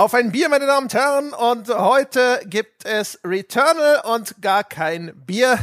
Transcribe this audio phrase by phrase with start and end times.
[0.00, 1.34] Auf ein Bier, meine Damen und Herren.
[1.34, 5.58] Und heute gibt es Returnal und gar kein Bier.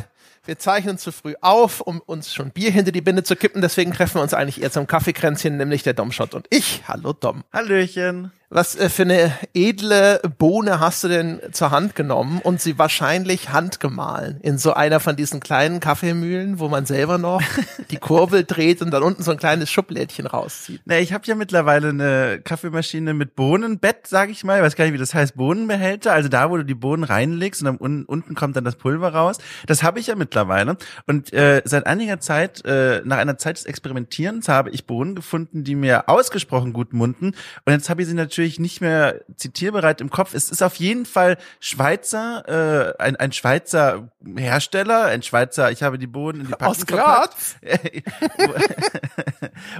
[0.46, 3.63] Wir zeichnen zu früh auf, um uns schon Bier hinter die Binde zu kippen.
[3.63, 6.84] Deswegen treffen wir uns eigentlich eher zum Kaffeekränzchen, nämlich der Domshot und ich.
[6.88, 7.45] Hallo Dom.
[7.52, 8.31] Hallöchen.
[8.50, 13.50] Was äh, für eine edle Bohne hast du denn zur Hand genommen und sie wahrscheinlich
[13.50, 17.41] handgemahlen in so einer von diesen kleinen Kaffeemühlen, wo man selber noch
[17.91, 20.80] die Kurbel dreht und dann unten so ein kleines Schublädchen rauszieht?
[20.86, 24.59] Na, ich habe ja mittlerweile eine Kaffeemaschine mit Bohnenbett, sag ich mal.
[24.59, 26.14] Ich weiß gar nicht, wie das heißt, Bohnenbehälter.
[26.14, 29.14] Also da, wo du die Bohnen reinlegst und dann un unten kommt dann das Pulver
[29.14, 29.39] raus.
[29.66, 30.77] Das habe ich ja mittlerweile.
[31.05, 35.66] Und äh, seit einiger Zeit, äh, nach einer Zeit des Experimentierens, habe ich Bohnen gefunden,
[35.66, 37.34] die mir ausgesprochen gut munden.
[37.66, 40.34] Und jetzt habe ich sie natürlich natürlich nicht mehr zitierbereit im Kopf.
[40.34, 45.98] Es ist auf jeden Fall Schweizer, äh, ein, ein Schweizer Hersteller, ein Schweizer, ich habe
[45.98, 47.55] die Boden in die Packung Aus Graz?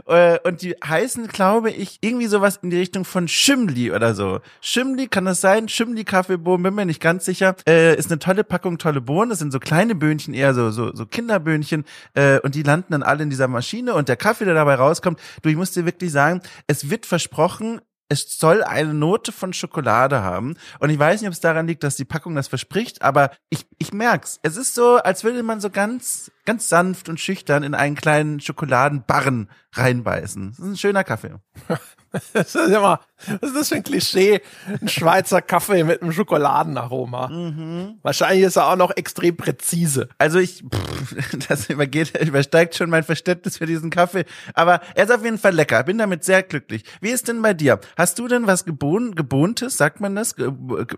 [0.08, 4.40] Äh, und die heißen, glaube ich, irgendwie sowas in die Richtung von Schimli oder so.
[4.62, 5.70] Schimli, kann das sein?
[5.70, 7.56] Schimli Kaffeebohnen, bin mir nicht ganz sicher.
[7.68, 9.30] Äh, ist eine tolle Packung, tolle Bohnen.
[9.30, 11.86] Das sind so kleine Böhnchen, eher so, so, so Kinderböhnchen.
[12.16, 15.20] Äh, und die landen dann alle in dieser Maschine und der Kaffee, der dabei rauskommt,
[15.42, 20.22] du, ich muss dir wirklich sagen, es wird versprochen, es soll eine Note von Schokolade
[20.22, 20.56] haben.
[20.80, 23.66] Und ich weiß nicht, ob es daran liegt, dass die Packung das verspricht, aber ich,
[23.78, 24.40] ich merk's.
[24.44, 28.40] Es ist so, als würde man so ganz, ganz sanft und schüchtern in einen kleinen
[28.40, 30.52] Schokoladenbarren reinbeißen.
[30.52, 31.36] Das ist ein schöner Kaffee.
[32.34, 33.00] Das ist immer,
[33.42, 34.42] was ist das für ein Klischee?
[34.82, 37.28] Ein Schweizer Kaffee mit einem Schokoladenaroma.
[37.28, 38.00] Mhm.
[38.02, 40.10] Wahrscheinlich ist er auch noch extrem präzise.
[40.18, 44.26] Also ich, pff, das übergeht, übersteigt schon mein Verständnis für diesen Kaffee.
[44.54, 45.84] Aber er ist auf jeden Fall lecker.
[45.84, 46.84] Bin damit sehr glücklich.
[47.02, 47.80] Wie ist denn bei dir?
[47.98, 50.36] Hast du denn was gebohn, gebohntes, sagt man das?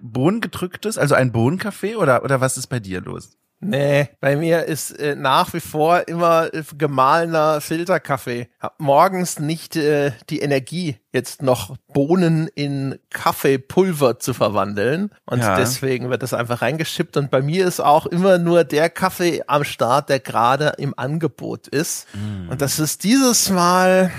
[0.02, 0.98] Bohnengedrücktes?
[0.98, 3.38] Also ein Bohnenkaffee oder, oder was ist bei dir los?
[3.62, 8.48] Nee, bei mir ist äh, nach wie vor immer äh, gemahlener Filterkaffee.
[8.60, 15.12] Hab morgens nicht äh, die Energie, jetzt noch Bohnen in Kaffeepulver zu verwandeln.
[15.26, 15.58] Und ja.
[15.58, 17.18] deswegen wird das einfach reingeschippt.
[17.18, 21.68] Und bei mir ist auch immer nur der Kaffee am Start, der gerade im Angebot
[21.68, 22.08] ist.
[22.14, 22.50] Mm.
[22.52, 24.12] Und das ist dieses Mal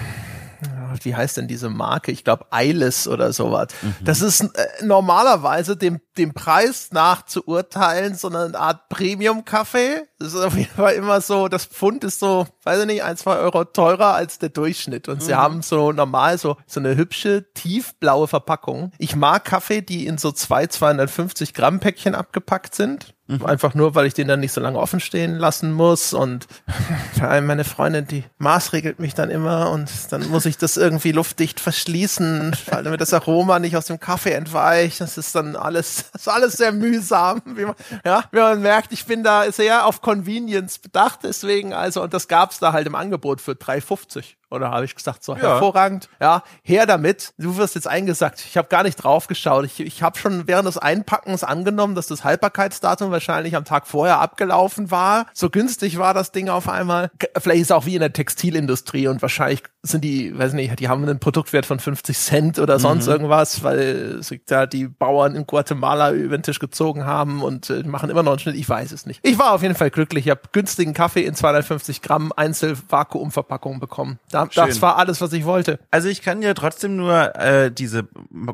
[1.02, 2.12] wie heißt denn diese Marke?
[2.12, 3.68] Ich glaube Eiles oder sowas.
[3.82, 3.94] Mhm.
[4.02, 10.02] Das ist äh, normalerweise dem, dem Preis nach zu urteilen, so eine Art Premium-Kaffee.
[10.18, 13.16] Das ist auf jeden Fall immer so, das Pfund ist so, weiß ich nicht, ein,
[13.16, 15.08] zwei Euro teurer als der Durchschnitt.
[15.08, 15.20] Und mhm.
[15.20, 18.92] sie haben so normal so, so eine hübsche, tiefblaue Verpackung.
[18.98, 23.14] Ich mag Kaffee, die in so zwei 250 Gramm Päckchen abgepackt sind.
[23.30, 23.46] Mhm.
[23.46, 26.12] Einfach nur, weil ich den dann nicht so lange offen stehen lassen muss.
[26.12, 26.48] Und
[27.18, 31.12] vor allem meine Freundin, die maßregelt mich dann immer und dann muss ich das irgendwie
[31.12, 35.00] luftdicht verschließen, damit das Aroma nicht aus dem Kaffee entweicht.
[35.00, 37.40] Das ist dann alles, das ist alles sehr mühsam.
[37.44, 42.02] Wie man, ja, wie man merkt, ich bin da sehr auf Convenience bedacht, deswegen also,
[42.02, 44.39] und das gab's da halt im Angebot für 3,50.
[44.50, 45.40] Oder habe ich gesagt, so ja.
[45.40, 47.32] hervorragend, ja, her damit.
[47.38, 48.44] Du wirst jetzt eingesagt.
[48.46, 49.64] Ich habe gar nicht drauf geschaut.
[49.64, 54.18] Ich, ich habe schon während des Einpackens angenommen, dass das Haltbarkeitsdatum wahrscheinlich am Tag vorher
[54.20, 55.26] abgelaufen war.
[55.32, 57.10] So günstig war das Ding auf einmal.
[57.38, 60.88] Vielleicht ist es auch wie in der Textilindustrie und wahrscheinlich sind die, weiß nicht, die
[60.88, 63.12] haben einen Produktwert von 50 Cent oder sonst mhm.
[63.12, 67.82] irgendwas, weil sich da die Bauern in Guatemala über den Tisch gezogen haben und äh,
[67.84, 68.56] machen immer noch einen Schnitt.
[68.56, 69.20] Ich weiß es nicht.
[69.22, 70.26] Ich war auf jeden Fall glücklich.
[70.26, 74.18] Ich habe günstigen Kaffee in 250 Gramm Einzelvakuumverpackung bekommen.
[74.30, 75.78] Da, das war alles, was ich wollte.
[75.90, 78.06] Also ich kann dir trotzdem nur äh, diese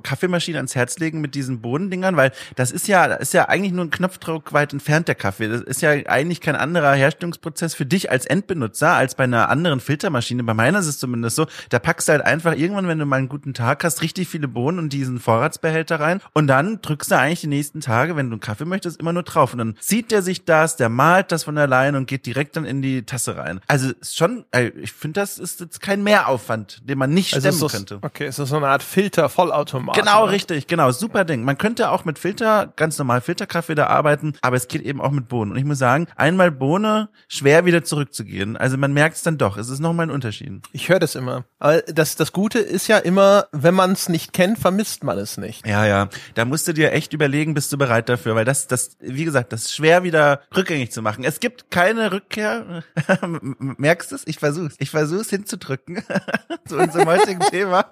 [0.04, 3.72] Kaffeemaschine ans Herz legen mit diesen Bodendingern, weil das ist ja, das ist ja eigentlich
[3.72, 5.48] nur ein Knopfdruck weit entfernt der Kaffee.
[5.48, 9.80] Das ist ja eigentlich kein anderer Herstellungsprozess für dich als Endbenutzer als bei einer anderen
[9.80, 10.44] Filtermaschine.
[10.44, 11.46] Bei meiner ist es zumindest zumindest so.
[11.70, 14.48] Da packst du halt einfach irgendwann, wenn du mal einen guten Tag hast, richtig viele
[14.48, 18.34] Bohnen und diesen Vorratsbehälter rein und dann drückst du eigentlich die nächsten Tage, wenn du
[18.34, 21.44] einen Kaffee möchtest, immer nur drauf und dann zieht der sich das, der malt das
[21.44, 23.60] von alleine und geht direkt dann in die Tasse rein.
[23.66, 24.44] Also ist schon,
[24.80, 27.98] ich finde, das ist jetzt kein Mehraufwand, den man nicht also stemmen so, könnte.
[28.02, 29.96] Okay, ist das so eine Art Filter, Vollautomat.
[29.96, 30.32] Genau, oder?
[30.32, 31.44] richtig, genau, super Ding.
[31.44, 35.10] Man könnte auch mit Filter, ganz normal Filterkaffee da arbeiten, aber es geht eben auch
[35.10, 35.52] mit Bohnen.
[35.52, 38.56] Und ich muss sagen, einmal Bohne, schwer wieder zurückzugehen.
[38.56, 40.62] Also man merkt es dann doch, es ist nochmal ein Unterschied.
[40.72, 41.44] Ich höre das immer.
[41.58, 45.36] Aber das, das Gute ist ja immer, wenn man es nicht kennt, vermisst man es
[45.38, 45.66] nicht.
[45.66, 46.08] Ja, ja.
[46.34, 49.52] Da musst du dir echt überlegen, bist du bereit dafür, weil das, das, wie gesagt,
[49.52, 51.24] das ist schwer wieder rückgängig zu machen.
[51.24, 52.82] Es gibt keine Rückkehr.
[53.58, 54.26] Merkst du es?
[54.26, 54.74] Ich versuch's.
[54.78, 56.02] Ich versuch's hinzudrücken
[56.68, 57.86] zu unserem heutigen Thema.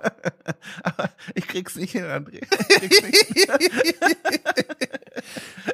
[0.83, 2.43] Aber ich krieg's nicht hin, André.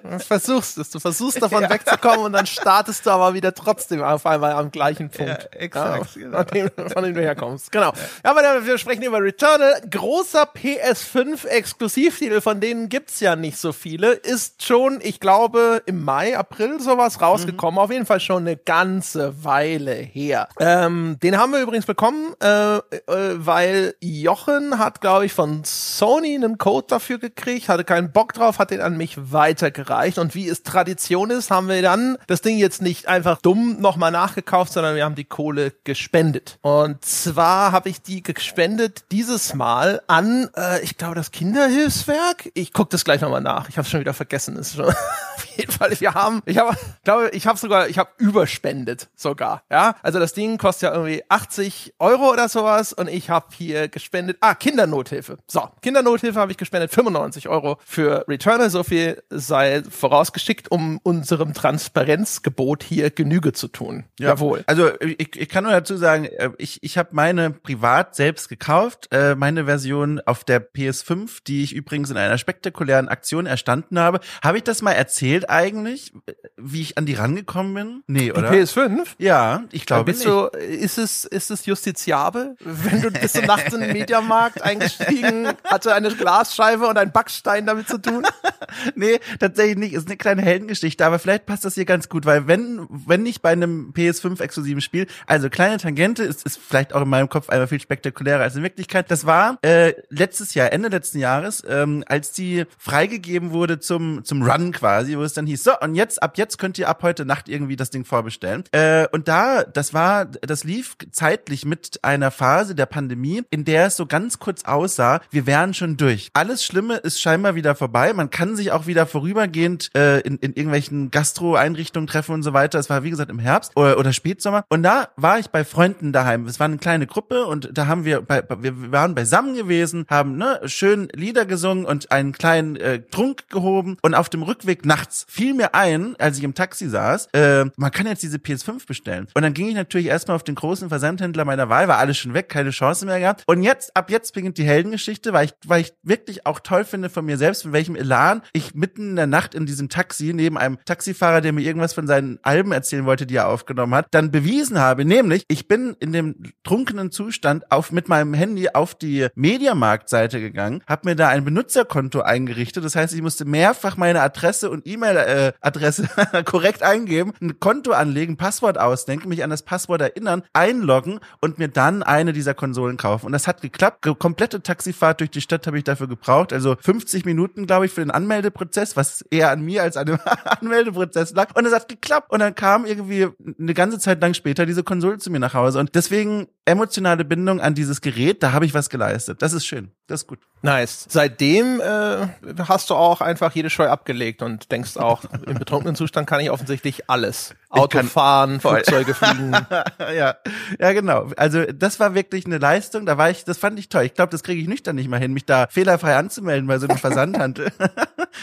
[0.03, 0.91] Du versuchst es.
[0.91, 1.71] Du versuchst davon ja.
[1.71, 5.49] wegzukommen und dann startest du aber wieder trotzdem auf einmal am gleichen Punkt.
[5.55, 6.17] Ja, exakt.
[6.17, 6.37] Ja, genau.
[6.39, 7.73] von, dem, von dem du kommst.
[7.73, 7.93] Genau.
[8.25, 9.81] Ja, aber wir sprechen über Returnal.
[9.91, 14.13] Großer PS5-Exklusivtitel, von denen gibt's ja nicht so viele.
[14.13, 17.75] Ist schon, ich glaube, im Mai, April sowas rausgekommen.
[17.75, 17.79] Mhm.
[17.79, 20.49] Auf jeden Fall schon eine ganze Weile her.
[20.59, 26.35] Ähm, den haben wir übrigens bekommen, äh, äh, weil Jochen hat, glaube ich, von Sony
[26.35, 30.19] einen Code dafür gekriegt, hatte keinen Bock drauf, hat den an mich weitergereicht.
[30.19, 34.11] Und wie es Tradition ist, haben wir dann das Ding jetzt nicht einfach dumm nochmal
[34.11, 36.59] nachgekauft, sondern wir haben die Kohle gespendet.
[36.63, 42.51] Und zwar habe ich die gespendet dieses Mal an, äh, ich glaube, das Kinderhilfswerk.
[42.55, 43.69] Ich gucke das gleich nochmal nach.
[43.69, 44.57] Ich habe schon wieder vergessen.
[44.57, 44.87] Ist schon
[45.37, 45.99] auf jeden Fall.
[46.01, 49.63] Wir haben, ich habe, glaube, ich habe sogar, ich habe überspendet sogar.
[49.71, 53.89] Ja, also das Ding kostet ja irgendwie 80 Euro oder sowas und ich habe hier
[53.89, 54.39] gespendet.
[54.41, 55.39] Ah, Kindernothilfe.
[55.47, 58.71] So, Kindernothilfe habe ich gespendet 95 Euro für Returnal.
[58.71, 64.05] So viel sei vorausgeschickt, um unserem Transparenzgebot hier Genüge zu tun.
[64.19, 64.29] Ja.
[64.29, 64.65] Jawohl.
[64.67, 69.09] Also ich, ich kann nur dazu sagen, äh, ich, ich habe meine privat selbst gekauft,
[69.11, 74.21] äh, meine Version auf der PS5, die ich übrigens in einer spektakulären Aktion erstanden habe.
[74.43, 76.13] Habe ich das mal erzählt eigentlich,
[76.57, 78.03] wie ich an die rangekommen bin?
[78.07, 78.51] Nee, oder?
[78.51, 79.07] Die PS5?
[79.19, 80.31] Ja, ich glaube bist nicht.
[80.31, 85.49] Du, ist es ist es justiziabel, wenn du bist du nachts in den Mediamarkt eingestiegen,
[85.65, 88.27] hatte eine Glasscheibe und ein Backstein damit zu tun?
[88.95, 89.93] nee, tatsächlich nicht.
[89.95, 93.43] Ist eine kleine Heldengeschichte, aber vielleicht passt das hier ganz gut, weil wenn wenn nicht
[93.43, 97.49] bei einem PS5 exklusiven Spiel, also kleine Tangente ist ist vielleicht auch in meinem Kopf
[97.49, 99.11] einmal viel spektakulärer als in Wirklichkeit.
[99.11, 104.43] Das war äh, letztes Jahr, Ende letzten Jahres, ähm, als die freigegeben wurde zum zum
[104.43, 107.25] Run quasi, wo es dann hieß, so und jetzt ab jetzt könnt ihr ab heute
[107.25, 108.65] Nacht irgendwie das Ding vorbestellen.
[108.73, 113.87] Äh, und da, das war, das lief zeitlich mit einer Phase der Pandemie, in der
[113.87, 116.31] es so ganz kurz aussah, wir wären schon durch.
[116.33, 118.13] Alles Schlimme ist scheinbar wieder vorbei.
[118.13, 122.79] Man kann sich auch wieder vorübergehend äh, in, in irgendwelchen Gastro-Einrichtungen treffen und so weiter.
[122.79, 124.65] Es war, wie gesagt, im Herbst oder, oder Spätsommer.
[124.69, 126.47] Und da war ich bei Freunden daheim.
[126.47, 130.37] Es war eine kleine Gruppe und da haben wir, bei, wir waren beisammen gewesen, haben
[130.37, 133.97] ne, schön Lieder gesungen und einen kleinen äh, Trunk gehoben.
[134.03, 137.93] Und auf dem Rückweg nachts fiel mir ein, als ich im Taxi saß, äh, man
[137.93, 139.29] kann jetzt diese PS5 bestellen.
[139.35, 142.35] Und dann ging ich natürlich erstmal auf den großen Versandhändler meiner Wahl, war alles schon
[142.35, 143.45] weg, keine Chance mehr gehabt.
[143.47, 147.09] Und jetzt, ab jetzt beginnt die Heldengeschichte, weil ich, weil ich wirklich auch toll finde
[147.09, 150.59] von mir selbst, mit welchem Elan ich mitten in der Nacht in diesem Taxi neben
[150.59, 154.33] einem Taxifahrer, der mir irgendwas von seinen Alben erzählen wollte, die er aufgenommen hat, dann
[154.33, 156.35] bewiesen habe, nämlich ich bin in dem
[156.71, 162.21] trunkenen Zustand auf mit meinem Handy auf die Mediamarkt-Seite gegangen, habe mir da ein Benutzerkonto
[162.21, 162.85] eingerichtet.
[162.85, 168.37] Das heißt, ich musste mehrfach meine Adresse und E-Mail-Adresse äh, korrekt eingeben, ein Konto anlegen,
[168.37, 173.27] Passwort ausdenken, mich an das Passwort erinnern, einloggen und mir dann eine dieser Konsolen kaufen.
[173.27, 174.07] Und das hat geklappt.
[174.21, 176.53] Komplette Taxifahrt durch die Stadt habe ich dafür gebraucht.
[176.53, 180.21] Also 50 Minuten, glaube ich, für den Anmeldeprozess, was eher an mir als an dem
[180.45, 181.49] Anmeldeprozess lag.
[181.57, 182.31] Und es hat geklappt.
[182.31, 183.27] Und dann kam irgendwie
[183.59, 185.81] eine ganze Zeit lang später diese Konsole zu mir nach Hause.
[185.81, 189.43] Und deswegen emotionale Bindung an dieses Gerät, da habe ich was geleistet.
[189.43, 189.91] Das ist schön.
[190.11, 190.41] Das ist gut.
[190.63, 191.07] Nice.
[191.09, 192.27] Seitdem äh,
[192.69, 196.51] hast du auch einfach jede Scheu abgelegt und denkst auch, im betrunkenen Zustand kann ich
[196.51, 197.55] offensichtlich alles.
[197.69, 199.53] Auto fahren, Flugzeuge fliegen.
[200.01, 200.35] ja,
[200.81, 201.31] ja, genau.
[201.37, 203.07] Also das war wirklich eine Leistung.
[203.07, 204.03] Da war ich, das fand ich toll.
[204.03, 206.89] Ich glaube, das kriege ich nüchtern nicht mal hin, mich da fehlerfrei anzumelden bei so
[206.89, 207.71] einem Versandhandel.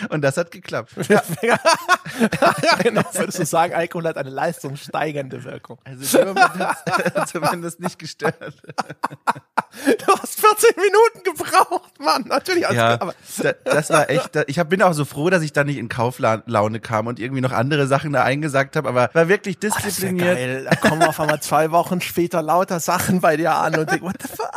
[0.07, 0.93] und das hat geklappt.
[1.09, 1.21] Ja.
[1.41, 3.01] ja, genau.
[3.11, 5.79] Würdest du sagen, Alkohol hat eine leistungssteigernde Wirkung.
[5.83, 6.23] Also
[7.25, 8.37] zumindest nicht gestört.
[8.39, 11.56] du hast 14 Minuten gebraucht,
[11.99, 12.25] Mann.
[12.27, 12.63] Natürlich.
[12.69, 13.13] Ja, aber
[13.63, 14.31] das war echt.
[14.47, 17.41] Ich hab, bin auch so froh, dass ich da nicht in Kauflaune kam und irgendwie
[17.41, 18.89] noch andere Sachen da eingesagt habe.
[18.89, 20.27] Aber war wirklich diszipliniert.
[20.27, 20.67] Oh, geil.
[20.69, 24.15] Da kommen auf einmal zwei Wochen später lauter Sachen bei dir an und denk, what
[24.21, 24.47] the fuck?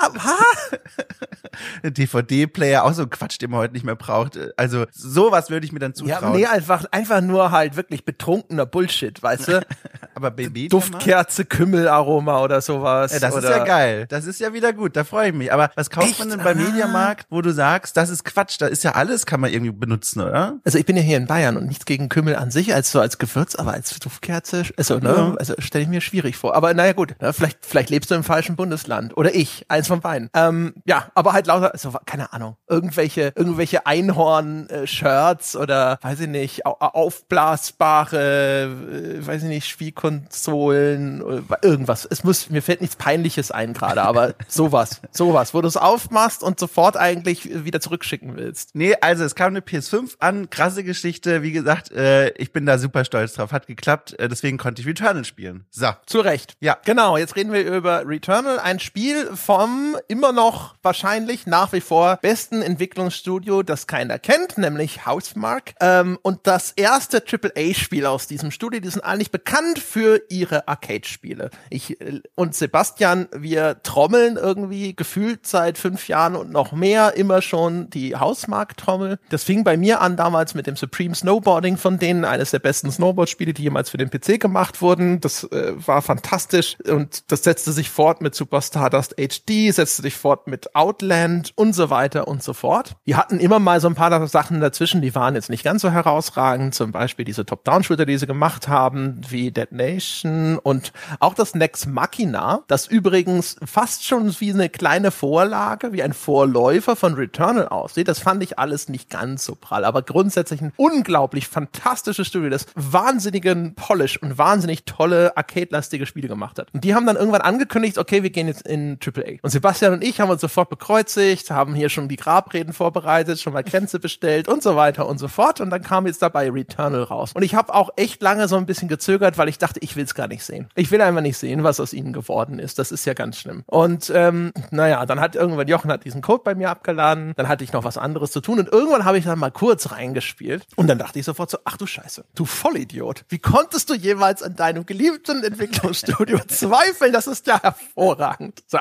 [1.82, 4.38] DVD-Player, auch so Quatsch, den man heute nicht mehr braucht.
[4.56, 6.22] Also sowas würde ich mir dann zutrauen.
[6.22, 9.66] Ja, nee, einfach, einfach nur halt wirklich betrunkener Bullshit, weißt du?
[10.14, 13.12] Aber Baby Duftkerze, Kümmelaroma oder sowas.
[13.12, 14.06] Ja, das oder ist ja geil.
[14.08, 14.96] Das ist ja wieder gut.
[14.96, 15.52] Da freue ich mich.
[15.52, 16.18] Aber was kauft Echt?
[16.18, 16.54] man denn bei
[16.90, 20.20] Mediamarkt, wo du sagst, das ist Quatsch, da ist ja alles, kann man irgendwie benutzen,
[20.20, 20.58] oder?
[20.64, 23.00] Also ich bin ja hier in Bayern und nichts gegen Kümmel an sich als so
[23.00, 25.34] als Gewürz, aber als Duftkerze, also, ne, ja.
[25.38, 26.54] also stelle ich mir schwierig vor.
[26.54, 29.16] Aber naja gut, ne, vielleicht, vielleicht lebst du im falschen Bundesland.
[29.16, 30.30] Oder ich, eins von beiden.
[30.34, 36.66] Ähm, ja, aber halt lauter, also, keine Ahnung, irgendwelche, irgendwelche Einhorn-Shirts oder weiß ich nicht,
[36.66, 42.06] aufblasbare, äh, weiß ich nicht, Spielkonsolen, irgendwas.
[42.10, 45.76] Es muss, mir fällt nichts Peinliches ein gerade, aber sowas Sowas, sowas, wo du es
[45.76, 48.74] aufmachst und sofort eigentlich wieder zurückschicken willst.
[48.74, 51.42] Nee, also es kam eine PS5 an, krasse Geschichte.
[51.42, 53.52] Wie gesagt, äh, ich bin da super stolz drauf.
[53.52, 55.64] Hat geklappt, äh, deswegen konnte ich Returnal spielen.
[55.70, 55.88] So.
[56.06, 56.56] Zu Recht.
[56.60, 56.78] Ja.
[56.84, 62.18] Genau, jetzt reden wir über Returnal, ein Spiel vom immer noch wahrscheinlich nach wie vor
[62.22, 65.74] besten Entwicklungsstudio, das keiner kennt, nämlich Housemark.
[65.80, 71.50] Ähm, und das erste AAA-Spiel aus diesem Studio, die sind eigentlich bekannt für ihre Arcade-Spiele.
[71.70, 77.42] Ich äh, und Sebastian, wir trommeln irgendwie gefühlt seit fünf Jahren und noch mehr immer
[77.42, 79.18] schon die Hausmark-Trommel.
[79.30, 82.90] Das fing bei mir an damals mit dem Supreme Snowboarding von denen, eines der besten
[82.90, 85.20] Snowboard-Spiele, die jemals für den PC gemacht wurden.
[85.20, 90.14] Das äh, war fantastisch und das setzte sich fort mit Super Stardust HD, setzte sich
[90.14, 92.96] fort mit Outland und so weiter und so fort.
[93.06, 95.90] Die hatten immer mal so ein paar Sachen dazwischen, die waren jetzt nicht ganz so
[95.90, 101.54] herausragend, zum Beispiel diese Top-Down-Shooter, die sie gemacht haben, wie Dead Nation und auch das
[101.54, 106.12] Next Machina, das übrigens fast schon wie eine kleine Vorlage, wie ein
[106.50, 108.08] Vorläufer von Returnal aussieht.
[108.08, 112.66] Das fand ich alles nicht ganz so prall, aber grundsätzlich ein unglaublich fantastisches Studio, das
[112.74, 116.66] wahnsinnigen Polish und wahnsinnig tolle arcade-lastige Spiele gemacht hat.
[116.74, 119.38] Und die haben dann irgendwann angekündigt, okay, wir gehen jetzt in AAA.
[119.42, 123.52] Und Sebastian und ich haben uns sofort bekreuzigt, haben hier schon die Grabreden vorbereitet, schon
[123.52, 125.60] mal Grenze bestellt und so weiter und so fort.
[125.60, 127.30] Und dann kam jetzt dabei Returnal raus.
[127.32, 130.04] Und ich habe auch echt lange so ein bisschen gezögert, weil ich dachte, ich will
[130.04, 130.68] es gar nicht sehen.
[130.74, 132.80] Ich will einfach nicht sehen, was aus ihnen geworden ist.
[132.80, 133.62] Das ist ja ganz schlimm.
[133.66, 137.32] Und ähm, naja, dann hat irgendwann Jochen hat diesen Code bei mir abgeladen.
[137.36, 138.58] Dann hatte ich noch was anderes zu tun.
[138.58, 140.66] Und irgendwann habe ich dann mal kurz reingespielt.
[140.76, 143.24] Und dann dachte ich sofort so, ach du Scheiße, du Vollidiot.
[143.28, 147.12] Wie konntest du jemals an deinem geliebten Entwicklungsstudio zweifeln?
[147.12, 148.62] Das ist ja hervorragend.
[148.66, 148.78] So.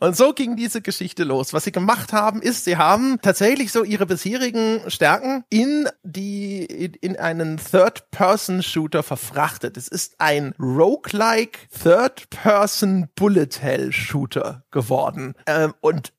[0.00, 1.52] Und so ging diese Geschichte los.
[1.52, 7.16] Was sie gemacht haben, ist, sie haben tatsächlich so ihre bisherigen Stärken in die, in
[7.16, 9.76] einen Third-Person-Shooter verfrachtet.
[9.76, 15.34] Es ist ein Roguelike Third-Person Bullet Hell Shooter geworden.
[15.46, 16.12] Ähm, und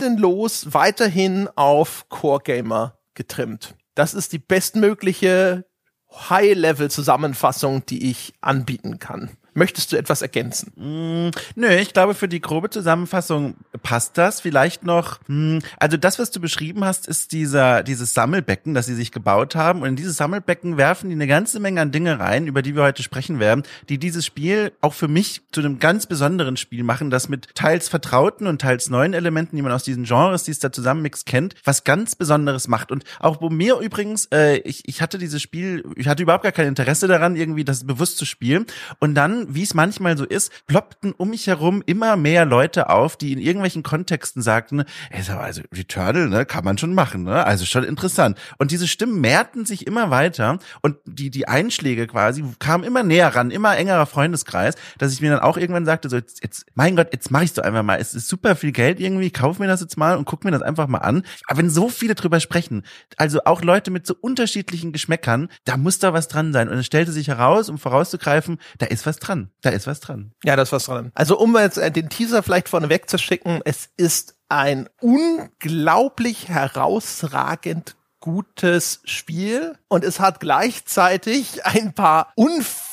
[0.00, 3.74] gnadenlos weiterhin auf Core Gamer getrimmt.
[3.94, 5.66] Das ist die bestmögliche
[6.10, 9.36] High-Level-Zusammenfassung, die ich anbieten kann.
[9.54, 10.72] Möchtest du etwas ergänzen?
[10.76, 14.40] Mm, nö, ich glaube, für die grobe Zusammenfassung passt das.
[14.40, 18.94] Vielleicht noch, mm, also das, was du beschrieben hast, ist dieser, dieses Sammelbecken, das sie
[18.94, 19.82] sich gebaut haben.
[19.82, 22.82] Und in dieses Sammelbecken werfen die eine ganze Menge an Dinge rein, über die wir
[22.82, 27.10] heute sprechen werden, die dieses Spiel auch für mich zu einem ganz besonderen Spiel machen,
[27.10, 30.58] das mit teils vertrauten und teils neuen Elementen, die man aus diesen Genres, die es
[30.60, 32.92] da zusammenmixt, kennt, was ganz Besonderes macht.
[32.92, 36.52] Und auch wo mir übrigens, äh, ich, ich hatte dieses Spiel, ich hatte überhaupt gar
[36.52, 38.66] kein Interesse daran, irgendwie das bewusst zu spielen.
[38.98, 43.16] Und dann wie es manchmal so ist, ploppten um mich herum immer mehr Leute auf,
[43.16, 47.44] die in irgendwelchen Kontexten sagten, also Returnal, ne, kann man schon machen, ne?
[47.44, 48.38] Also schon interessant.
[48.58, 53.34] Und diese Stimmen mehrten sich immer weiter und die, die Einschläge quasi kamen immer näher
[53.34, 56.96] ran, immer engerer Freundeskreis, dass ich mir dann auch irgendwann sagte, so jetzt, jetzt mein
[56.96, 57.98] Gott, jetzt mach ich's doch einfach mal.
[57.98, 60.50] Es ist super viel Geld irgendwie, ich kauf mir das jetzt mal und guck mir
[60.50, 61.22] das einfach mal an.
[61.46, 62.82] Aber wenn so viele drüber sprechen,
[63.16, 66.68] also auch Leute mit so unterschiedlichen Geschmäckern, da muss da was dran sein.
[66.68, 69.50] Und es stellte sich heraus, um vorauszugreifen, da ist was dran dran.
[69.62, 70.32] Da ist was dran.
[70.44, 71.12] Ja, da ist was dran.
[71.14, 77.96] Also um jetzt äh, den Teaser vielleicht vorneweg zu schicken, es ist ein unglaublich herausragend
[78.20, 82.89] gutes Spiel und es hat gleichzeitig ein paar unfassbar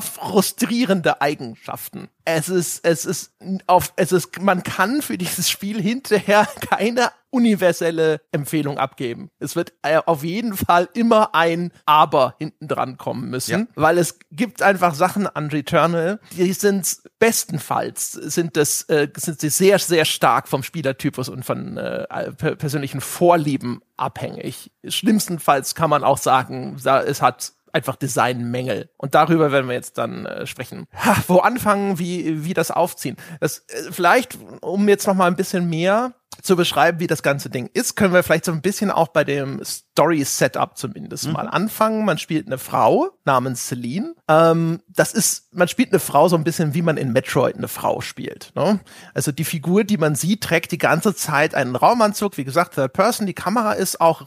[0.00, 2.08] frustrierende Eigenschaften.
[2.24, 3.32] Es ist, es ist
[3.66, 9.28] auf, es ist, man kann für dieses Spiel hinterher keine universelle Empfehlung abgeben.
[9.40, 13.66] Es wird äh, auf jeden Fall immer ein Aber hinten dran kommen müssen, ja.
[13.74, 19.48] weil es gibt einfach Sachen an Returnal, die sind bestenfalls sind das äh, sind sie
[19.48, 24.70] sehr sehr stark vom Spielertypus und von äh, persönlichen Vorlieben abhängig.
[24.86, 28.90] Schlimmstenfalls kann man auch sagen, es hat einfach Designmängel.
[28.96, 30.86] Und darüber werden wir jetzt dann äh, sprechen.
[30.94, 33.16] Ha, wo anfangen, wie, wie das aufziehen?
[33.40, 37.50] Das, äh, vielleicht, um jetzt noch mal ein bisschen mehr zu beschreiben, wie das ganze
[37.50, 39.60] Ding ist, können wir vielleicht so ein bisschen auch bei dem
[39.94, 41.34] Story-Setup zumindest mhm.
[41.34, 42.04] mal anfangen.
[42.04, 44.14] Man spielt eine Frau namens Celine.
[44.28, 47.68] Ähm, das ist, man spielt eine Frau so ein bisschen, wie man in Metroid eine
[47.68, 48.50] Frau spielt.
[48.56, 48.80] Ne?
[49.14, 52.36] Also die Figur, die man sieht, trägt die ganze Zeit einen Raumanzug.
[52.36, 53.28] Wie gesagt, Third Person.
[53.28, 54.22] Die Kamera ist auch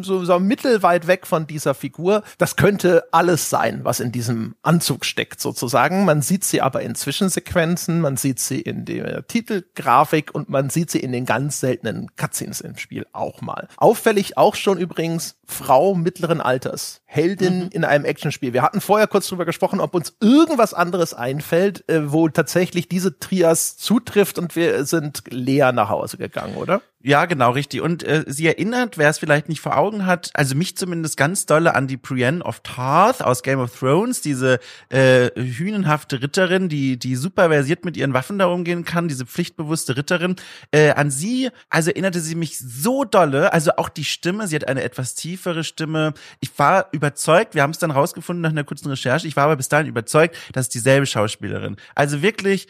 [0.00, 2.22] so, so mittelweit weg von dieser Figur.
[2.38, 6.06] Das könnte alles sein, was in diesem Anzug steckt sozusagen.
[6.06, 10.90] Man sieht sie aber in Zwischensequenzen, man sieht sie in der Titelgrafik und man sieht
[10.90, 13.68] sie in den ganz seltenen Cutscenes im Spiel auch mal.
[13.76, 17.02] Auffällig auch schon übrigens Frau mittleren Alters.
[17.04, 17.68] Heldin mhm.
[17.72, 18.52] in einem Actionspiel.
[18.52, 23.18] Wir hatten vorher kurz drüber gesprochen, ob uns irgendwas anderes einfällt, äh, wo tatsächlich diese
[23.18, 26.82] Trias zutrifft und wir sind leer nach Hause gegangen, oder?
[27.08, 27.82] Ja, genau, richtig.
[27.82, 31.46] Und äh, sie erinnert, wer es vielleicht nicht vor Augen hat, also mich zumindest ganz
[31.46, 34.58] dolle an die Brienne of Tarth aus Game of Thrones, diese
[34.88, 39.96] äh, hünenhafte Ritterin, die die super versiert mit ihren Waffen da umgehen kann, diese pflichtbewusste
[39.96, 40.34] Ritterin.
[40.72, 44.66] Äh, an sie, also erinnerte sie mich so dolle, also auch die Stimme, sie hat
[44.66, 46.12] eine etwas tiefere Stimme.
[46.40, 49.54] Ich war überzeugt, wir haben es dann rausgefunden nach einer kurzen Recherche, ich war aber
[49.54, 51.76] bis dahin überzeugt, dass es dieselbe Schauspielerin.
[51.94, 52.66] Also wirklich,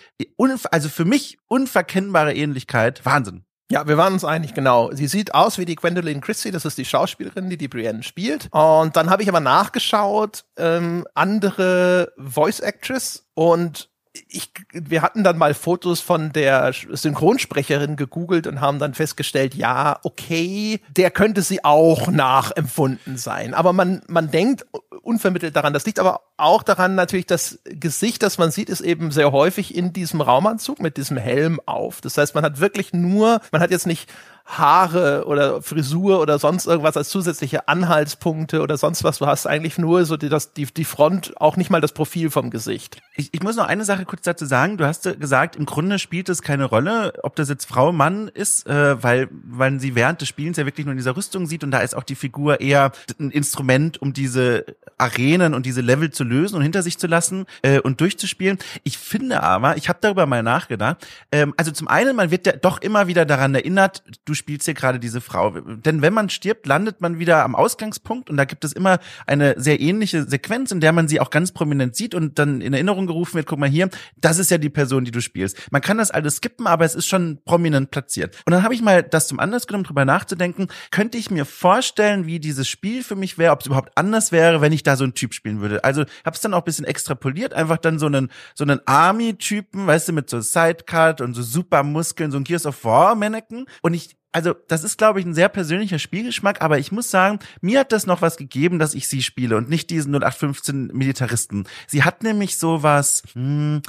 [0.71, 3.47] also für mich unverkennbare Ähnlichkeit, Wahnsinn.
[3.71, 4.93] Ja, wir waren uns einig, genau.
[4.93, 8.49] Sie sieht aus wie die Gwendolyn Christie, das ist die Schauspielerin, die die Brienne spielt.
[8.53, 13.91] Und dann habe ich aber nachgeschaut, ähm, andere Voice Actress und
[14.29, 19.99] ich, wir hatten dann mal Fotos von der Synchronsprecherin gegoogelt und haben dann festgestellt, ja,
[20.03, 23.55] okay, der könnte sie auch nachempfunden sein.
[23.55, 24.67] Aber man, man denkt
[25.03, 25.73] unvermittelt daran.
[25.73, 29.75] Das liegt aber auch daran natürlich, das Gesicht, das man sieht, ist eben sehr häufig
[29.75, 32.01] in diesem Raumanzug mit diesem Helm auf.
[32.01, 34.11] Das heißt, man hat wirklich nur, man hat jetzt nicht
[34.47, 39.19] Haare oder Frisur oder sonst irgendwas als zusätzliche Anhaltspunkte oder sonst was.
[39.19, 42.31] Du hast eigentlich nur so die, das, die, die Front, auch nicht mal das Profil
[42.31, 43.03] vom Gesicht.
[43.17, 44.77] Ich, ich muss noch eine Sache kurz dazu sagen.
[44.77, 48.67] Du hast gesagt, im Grunde spielt es keine Rolle, ob das jetzt Frau, Mann ist,
[48.69, 51.73] äh, weil, weil sie während des Spielens ja wirklich nur in dieser Rüstung sieht und
[51.73, 54.65] da ist auch die Figur eher ein Instrument, um diese
[54.97, 58.59] Arenen und diese Level zu lösen und hinter sich zu lassen äh, und durchzuspielen.
[58.85, 62.53] Ich finde aber, ich habe darüber mal nachgedacht, ähm, also zum einen, man wird ja
[62.53, 65.51] doch immer wieder daran erinnert, du spielst hier gerade diese Frau.
[65.51, 69.55] Denn wenn man stirbt, landet man wieder am Ausgangspunkt und da gibt es immer eine
[69.59, 73.07] sehr ähnliche Sequenz, in der man sie auch ganz prominent sieht und dann in Erinnerung
[73.07, 75.59] gerufen wird, guck mal hier, das ist ja die Person, die du spielst.
[75.73, 78.37] Man kann das alles skippen, aber es ist schon prominent platziert.
[78.45, 82.27] Und dann habe ich mal das zum Anlass genommen, drüber nachzudenken, könnte ich mir vorstellen,
[82.27, 85.05] wie dieses Spiel für mich wäre, ob es überhaupt anders wäre, wenn ich da so
[85.05, 85.83] einen Typ spielen würde.
[85.83, 90.09] Also habe es dann auch bisschen extrapoliert, einfach dann so einen so einen Army-Typen, weißt
[90.09, 93.67] du, mit so Sidecut und so super Muskeln, so ein Gears of War Mannequin.
[93.81, 97.39] Und ich also das ist, glaube ich, ein sehr persönlicher Spielgeschmack, aber ich muss sagen,
[97.61, 101.67] mir hat das noch was gegeben, dass ich sie spiele und nicht diesen 0815 Militaristen.
[101.87, 103.81] Sie hat nämlich sowas, hm,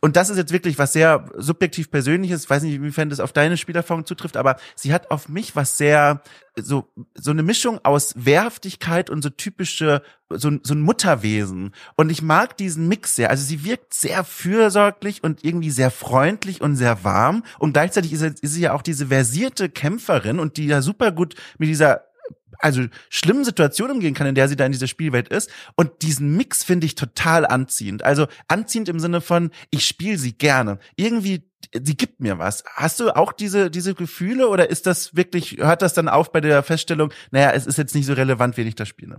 [0.00, 3.32] und das ist jetzt wirklich was sehr subjektiv persönliches, ich weiß nicht, inwiefern das auf
[3.32, 6.22] deine Spielerfahrung zutrifft, aber sie hat auf mich was sehr
[6.56, 11.72] so so eine Mischung aus Wehrhaftigkeit und so typische so, so ein Mutterwesen.
[11.96, 13.30] Und ich mag diesen Mix sehr.
[13.30, 17.44] Also sie wirkt sehr fürsorglich und irgendwie sehr freundlich und sehr warm.
[17.58, 21.34] Und gleichzeitig ist, ist sie ja auch diese versierte Kämpferin und die ja super gut
[21.58, 22.04] mit dieser
[22.58, 25.50] also schlimmen Situation umgehen kann, in der sie da in dieser Spielwelt ist.
[25.74, 28.04] Und diesen Mix finde ich total anziehend.
[28.04, 30.78] Also anziehend im Sinne von, ich spiele sie gerne.
[30.96, 32.64] Irgendwie sie gibt mir was.
[32.74, 36.40] Hast du auch diese, diese Gefühle oder ist das wirklich, hört das dann auf bei
[36.40, 39.16] der Feststellung, naja, es ist jetzt nicht so relevant, wen ich da spiele?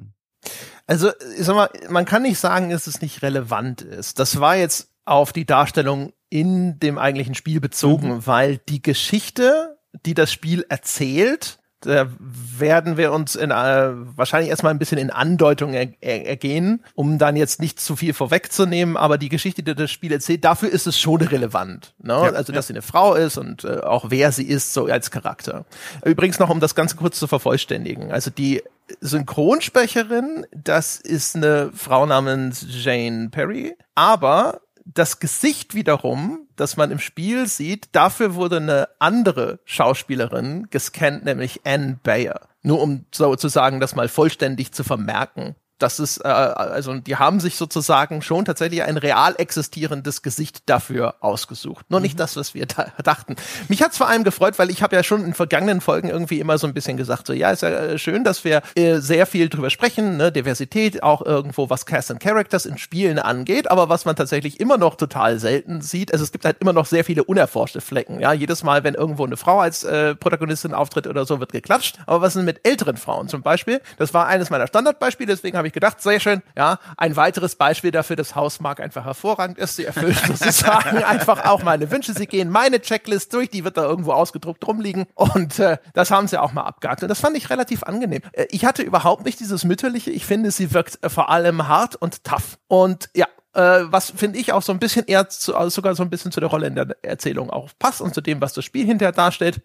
[0.88, 4.20] Also, ich sag mal, man kann nicht sagen, dass es nicht relevant ist.
[4.20, 8.28] Das war jetzt auf die Darstellung in dem eigentlichen Spiel bezogen, mhm.
[8.28, 14.74] weil die Geschichte, die das Spiel erzählt, da werden wir uns in, äh, wahrscheinlich erstmal
[14.74, 19.18] ein bisschen in Andeutung er, er, ergehen, um dann jetzt nicht zu viel vorwegzunehmen, aber
[19.18, 21.94] die Geschichte, die das Spiel erzählt, dafür ist es schon relevant.
[22.02, 22.14] Ne?
[22.14, 22.68] Ja, also, dass ja.
[22.68, 25.66] sie eine Frau ist und äh, auch wer sie ist, so als Charakter.
[26.04, 28.12] Übrigens noch, um das Ganze kurz zu vervollständigen.
[28.12, 28.62] Also die
[29.02, 37.00] Synchronsprecherin, das ist eine Frau namens Jane Perry, aber das Gesicht wiederum, das man im
[37.00, 42.48] Spiel sieht, dafür wurde eine andere Schauspielerin gescannt, nämlich Anne Bayer.
[42.62, 47.58] Nur um sozusagen das mal vollständig zu vermerken das ist, äh, also die haben sich
[47.58, 51.86] sozusagen schon tatsächlich ein real existierendes Gesicht dafür ausgesucht.
[51.90, 52.04] Nur mhm.
[52.04, 53.36] nicht das, was wir da dachten.
[53.68, 56.58] Mich hat's vor allem gefreut, weil ich habe ja schon in vergangenen Folgen irgendwie immer
[56.58, 59.50] so ein bisschen gesagt, so ja, ist ja äh, schön, dass wir äh, sehr viel
[59.50, 64.06] drüber sprechen, ne, Diversität, auch irgendwo, was Cast and Characters in Spielen angeht, aber was
[64.06, 67.24] man tatsächlich immer noch total selten sieht, also es gibt halt immer noch sehr viele
[67.24, 68.20] unerforschte Flecken.
[68.20, 72.00] Ja, jedes Mal, wenn irgendwo eine Frau als äh, Protagonistin auftritt oder so, wird geklatscht.
[72.06, 73.82] Aber was ist denn mit älteren Frauen zum Beispiel?
[73.98, 77.92] Das war eines meiner Standardbeispiele, deswegen habe ich gedacht, sehr schön, ja, ein weiteres Beispiel
[77.92, 79.76] dafür, dass Hausmark einfach hervorragend ist.
[79.76, 82.14] Sie erfüllt sozusagen einfach auch meine Wünsche.
[82.14, 86.28] Sie gehen meine Checklist durch, die wird da irgendwo ausgedruckt rumliegen und äh, das haben
[86.28, 87.04] sie auch mal abgehakt.
[87.04, 88.22] Und das fand ich relativ angenehm.
[88.32, 90.12] Äh, ich hatte überhaupt nicht dieses Mütterliche.
[90.12, 92.58] Ich finde, sie wirkt äh, vor allem hart und tough.
[92.68, 96.04] Und ja, äh, was finde ich auch so ein bisschen eher zu, also sogar so
[96.04, 98.66] ein bisschen zu der Rolle in der Erzählung auch passt und zu dem, was das
[98.66, 99.62] Spiel hinterher darstellt.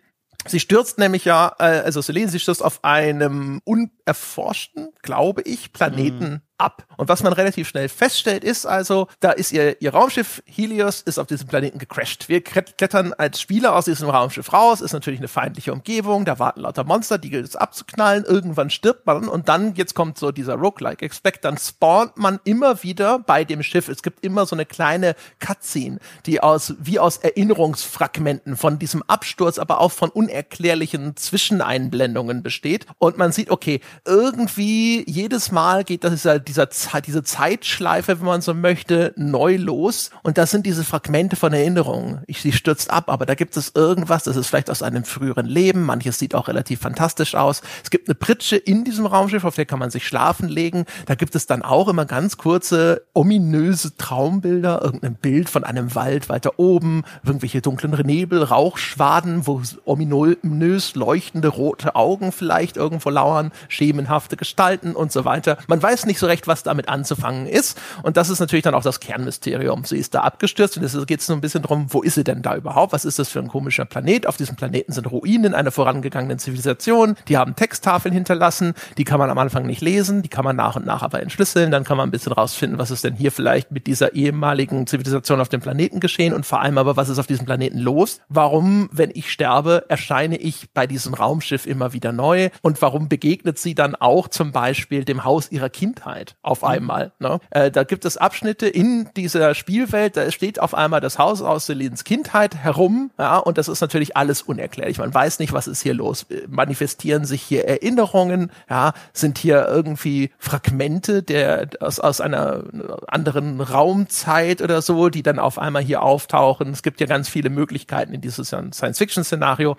[0.47, 6.31] Sie stürzt nämlich ja, äh, also Selene, sie stürzt auf einem unerforschten, glaube ich, Planeten
[6.31, 6.41] mhm.
[6.61, 6.85] Ab.
[6.97, 11.19] Und was man relativ schnell feststellt, ist also, da ist ihr, ihr Raumschiff Helios ist
[11.19, 12.29] auf diesem Planeten gecrashed.
[12.29, 16.61] Wir klettern als Spieler aus diesem Raumschiff raus, ist natürlich eine feindliche Umgebung, da warten
[16.61, 20.55] lauter Monster, die gilt es abzuknallen, irgendwann stirbt man und dann, jetzt kommt so dieser
[20.55, 23.89] Roguelike Expect, dann spawnt man immer wieder bei dem Schiff.
[23.89, 29.59] Es gibt immer so eine kleine Cutscene, die aus, wie aus Erinnerungsfragmenten von diesem Absturz,
[29.59, 32.87] aber auch von unerklärlichen Zwischeneinblendungen besteht.
[32.99, 36.69] Und man sieht, okay, irgendwie jedes Mal geht das dieser, dieser,
[37.01, 40.11] diese Zeitschleife, wenn man so möchte, neu los.
[40.23, 42.23] Und das sind diese Fragmente von Erinnerungen.
[42.27, 45.47] Ich, sie stürzt ab, aber da gibt es irgendwas, das ist vielleicht aus einem früheren
[45.47, 45.85] Leben.
[45.85, 47.63] Manches sieht auch relativ fantastisch aus.
[47.85, 50.85] Es gibt eine Pritsche in diesem Raumschiff, auf der kann man sich schlafen legen.
[51.07, 56.29] Da gibt es dann auch immer ganz kurze, ominöse Traumbilder, irgendein Bild von einem Wald
[56.29, 64.37] weiter oben, irgendwelche dunklen Nebel, Rauchschwaden, wo ominös leuchtende rote Augen vielleicht irgendwo lauern, schemenhafte
[64.37, 65.59] Gestalten und so weiter.
[65.67, 67.79] Man weiß nicht so recht, was damit anzufangen ist.
[68.03, 69.85] Und das ist natürlich dann auch das Kernmysterium.
[69.85, 72.43] Sie ist da abgestürzt und es geht so ein bisschen drum, wo ist sie denn
[72.43, 72.93] da überhaupt?
[72.93, 74.27] Was ist das für ein komischer Planet?
[74.27, 77.17] Auf diesem Planeten sind Ruinen einer vorangegangenen Zivilisation.
[77.29, 78.75] Die haben Texttafeln hinterlassen.
[78.99, 80.23] Die kann man am Anfang nicht lesen.
[80.23, 81.71] Die kann man nach und nach aber entschlüsseln.
[81.71, 85.41] Dann kann man ein bisschen rausfinden, was ist denn hier vielleicht mit dieser ehemaligen Zivilisation
[85.41, 88.21] auf dem Planeten geschehen und vor allem aber, was ist auf diesem Planeten los?
[88.29, 92.51] Warum, wenn ich sterbe, erscheine ich bei diesem Raumschiff immer wieder neu?
[92.63, 96.69] Und warum begegnet sie dann auch zum Beispiel dem Haus ihrer Kindheit auf mhm.
[96.69, 97.13] einmal?
[97.19, 97.41] Ne?
[97.51, 101.67] Äh, da gibt es Abschnitte in dieser Spielwelt, da steht auf einmal das Haus aus
[101.67, 104.99] Selins Kindheit herum, ja, und das ist natürlich alles unerklärlich.
[104.99, 106.27] Man weiß nicht, was ist hier los.
[106.49, 112.65] Manifestieren sich hier Erinnerungen, ja, sind hier irgendwie Fragmente der aus, aus einer
[113.07, 116.71] anderen Raumzeit oder so, die dann auf einmal hier auftauchen.
[116.71, 119.77] Es gibt ja ganz viele Möglichkeiten in dieses Science-Fiction-Szenario.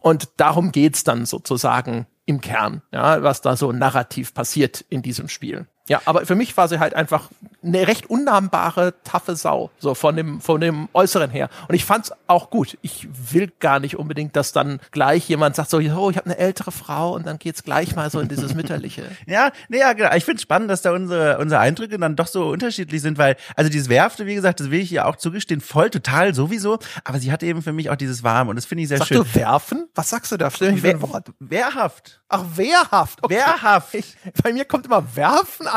[0.00, 5.28] Und darum geht's dann sozusagen im Kern, ja, was da so narrativ passiert in diesem
[5.28, 5.66] Spiel.
[5.88, 7.30] Ja, aber für mich war sie halt einfach
[7.62, 11.48] eine recht unnahmbare, taffe Sau, so von dem, von dem Äußeren her.
[11.68, 12.78] Und ich fand's auch gut.
[12.82, 16.38] Ich will gar nicht unbedingt, dass dann gleich jemand sagt so, oh, ich habe eine
[16.38, 19.04] ältere Frau und dann geht's gleich mal so in dieses Mütterliche.
[19.26, 20.14] ja, nee, ja, genau.
[20.14, 23.70] Ich find's spannend, dass da unsere, unsere Eindrücke dann doch so unterschiedlich sind, weil, also
[23.70, 26.78] dieses Werfte, wie gesagt, das will ich ihr auch zugestehen, voll, total, sowieso.
[27.04, 29.08] Aber sie hat eben für mich auch dieses Warm und das finde ich sehr Sagst
[29.08, 29.18] schön.
[29.18, 29.88] du werfen?
[29.94, 30.50] Was sagst du da?
[30.50, 31.32] Stell mich für ein Wort.
[31.38, 32.20] Wehrhaft.
[32.28, 33.22] Ach, wehrhaft.
[33.22, 33.36] Okay.
[33.36, 33.94] Wehrhaft.
[33.94, 35.75] Ich, bei mir kommt immer werfen an.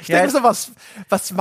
[0.00, 0.72] Ich ja, denke so, was,
[1.08, 1.34] was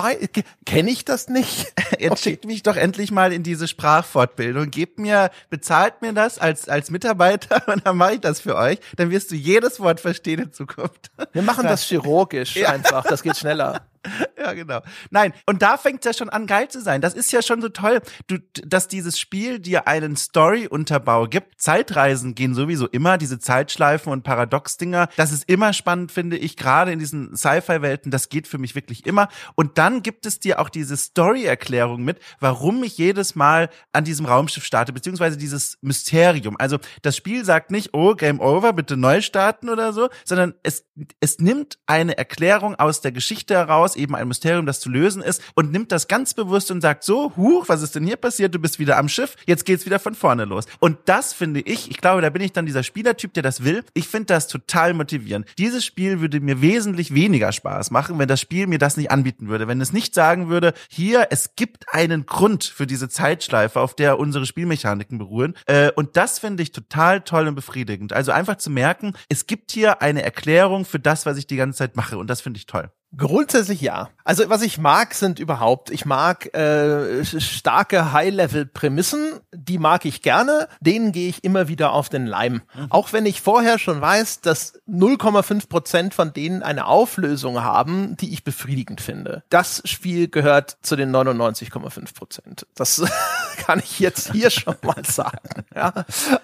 [0.65, 1.73] kenne ich das nicht?
[1.99, 4.71] Jetzt schickt mich doch endlich mal in diese Sprachfortbildung.
[4.71, 8.79] Gebt mir, bezahlt mir das als, als Mitarbeiter und dann mache ich das für euch.
[8.95, 11.11] Dann wirst du jedes Wort verstehen in Zukunft.
[11.33, 12.69] Wir machen das chirurgisch ja.
[12.69, 13.03] einfach.
[13.05, 13.81] Das geht schneller.
[14.37, 14.81] ja, genau.
[15.09, 17.01] Nein, und da fängt es ja schon an, geil zu sein.
[17.01, 21.59] Das ist ja schon so toll, du, dass dieses Spiel dir einen Story-Unterbau gibt.
[21.61, 25.09] Zeitreisen gehen sowieso immer, diese Zeitschleifen und Paradox-Dinger.
[25.15, 28.11] Das ist immer spannend, finde ich, gerade in diesen Sci-Fi-Welten.
[28.11, 29.29] Das geht für mich wirklich immer.
[29.55, 34.25] Und dann gibt es dir auch diese Story-Erklärung mit, warum ich jedes Mal an diesem
[34.25, 36.55] Raumschiff starte, beziehungsweise dieses Mysterium.
[36.59, 40.85] Also das Spiel sagt nicht, oh, Game Over, bitte neu starten oder so, sondern es,
[41.19, 45.41] es nimmt eine Erklärung aus der Geschichte heraus, eben ein Mysterium, das zu lösen ist
[45.55, 48.53] und nimmt das ganz bewusst und sagt so, huch, was ist denn hier passiert?
[48.53, 50.65] Du bist wieder am Schiff, jetzt geht's wieder von vorne los.
[50.79, 53.83] Und das finde ich, ich glaube, da bin ich dann dieser Spielertyp, der das will.
[53.93, 55.47] Ich finde das total motivierend.
[55.57, 59.47] Dieses Spiel würde mir wesentlich weniger Spaß machen, wenn das Spiel mir das nicht anbieten
[59.47, 63.95] würde, wenn es nicht sagen würde, hier, es gibt einen Grund für diese Zeitschleife, auf
[63.95, 65.55] der unsere Spielmechaniken beruhen.
[65.65, 68.13] Äh, und das finde ich total toll und befriedigend.
[68.13, 71.79] Also einfach zu merken, es gibt hier eine Erklärung für das, was ich die ganze
[71.79, 72.17] Zeit mache.
[72.17, 72.91] Und das finde ich toll.
[73.17, 74.09] Grundsätzlich ja.
[74.23, 80.67] Also was ich mag, sind überhaupt, ich mag äh, starke High-Level-Prämissen, die mag ich gerne,
[80.79, 82.63] denen gehe ich immer wieder auf den Leim.
[82.73, 82.87] Mhm.
[82.89, 88.33] Auch wenn ich vorher schon weiß, dass 0,5 Prozent von denen eine Auflösung haben, die
[88.33, 89.43] ich befriedigend finde.
[89.49, 92.65] Das Spiel gehört zu den 99,5 Prozent.
[92.73, 93.03] Das
[93.57, 95.65] kann ich jetzt hier schon mal sagen.
[95.75, 95.93] Ja.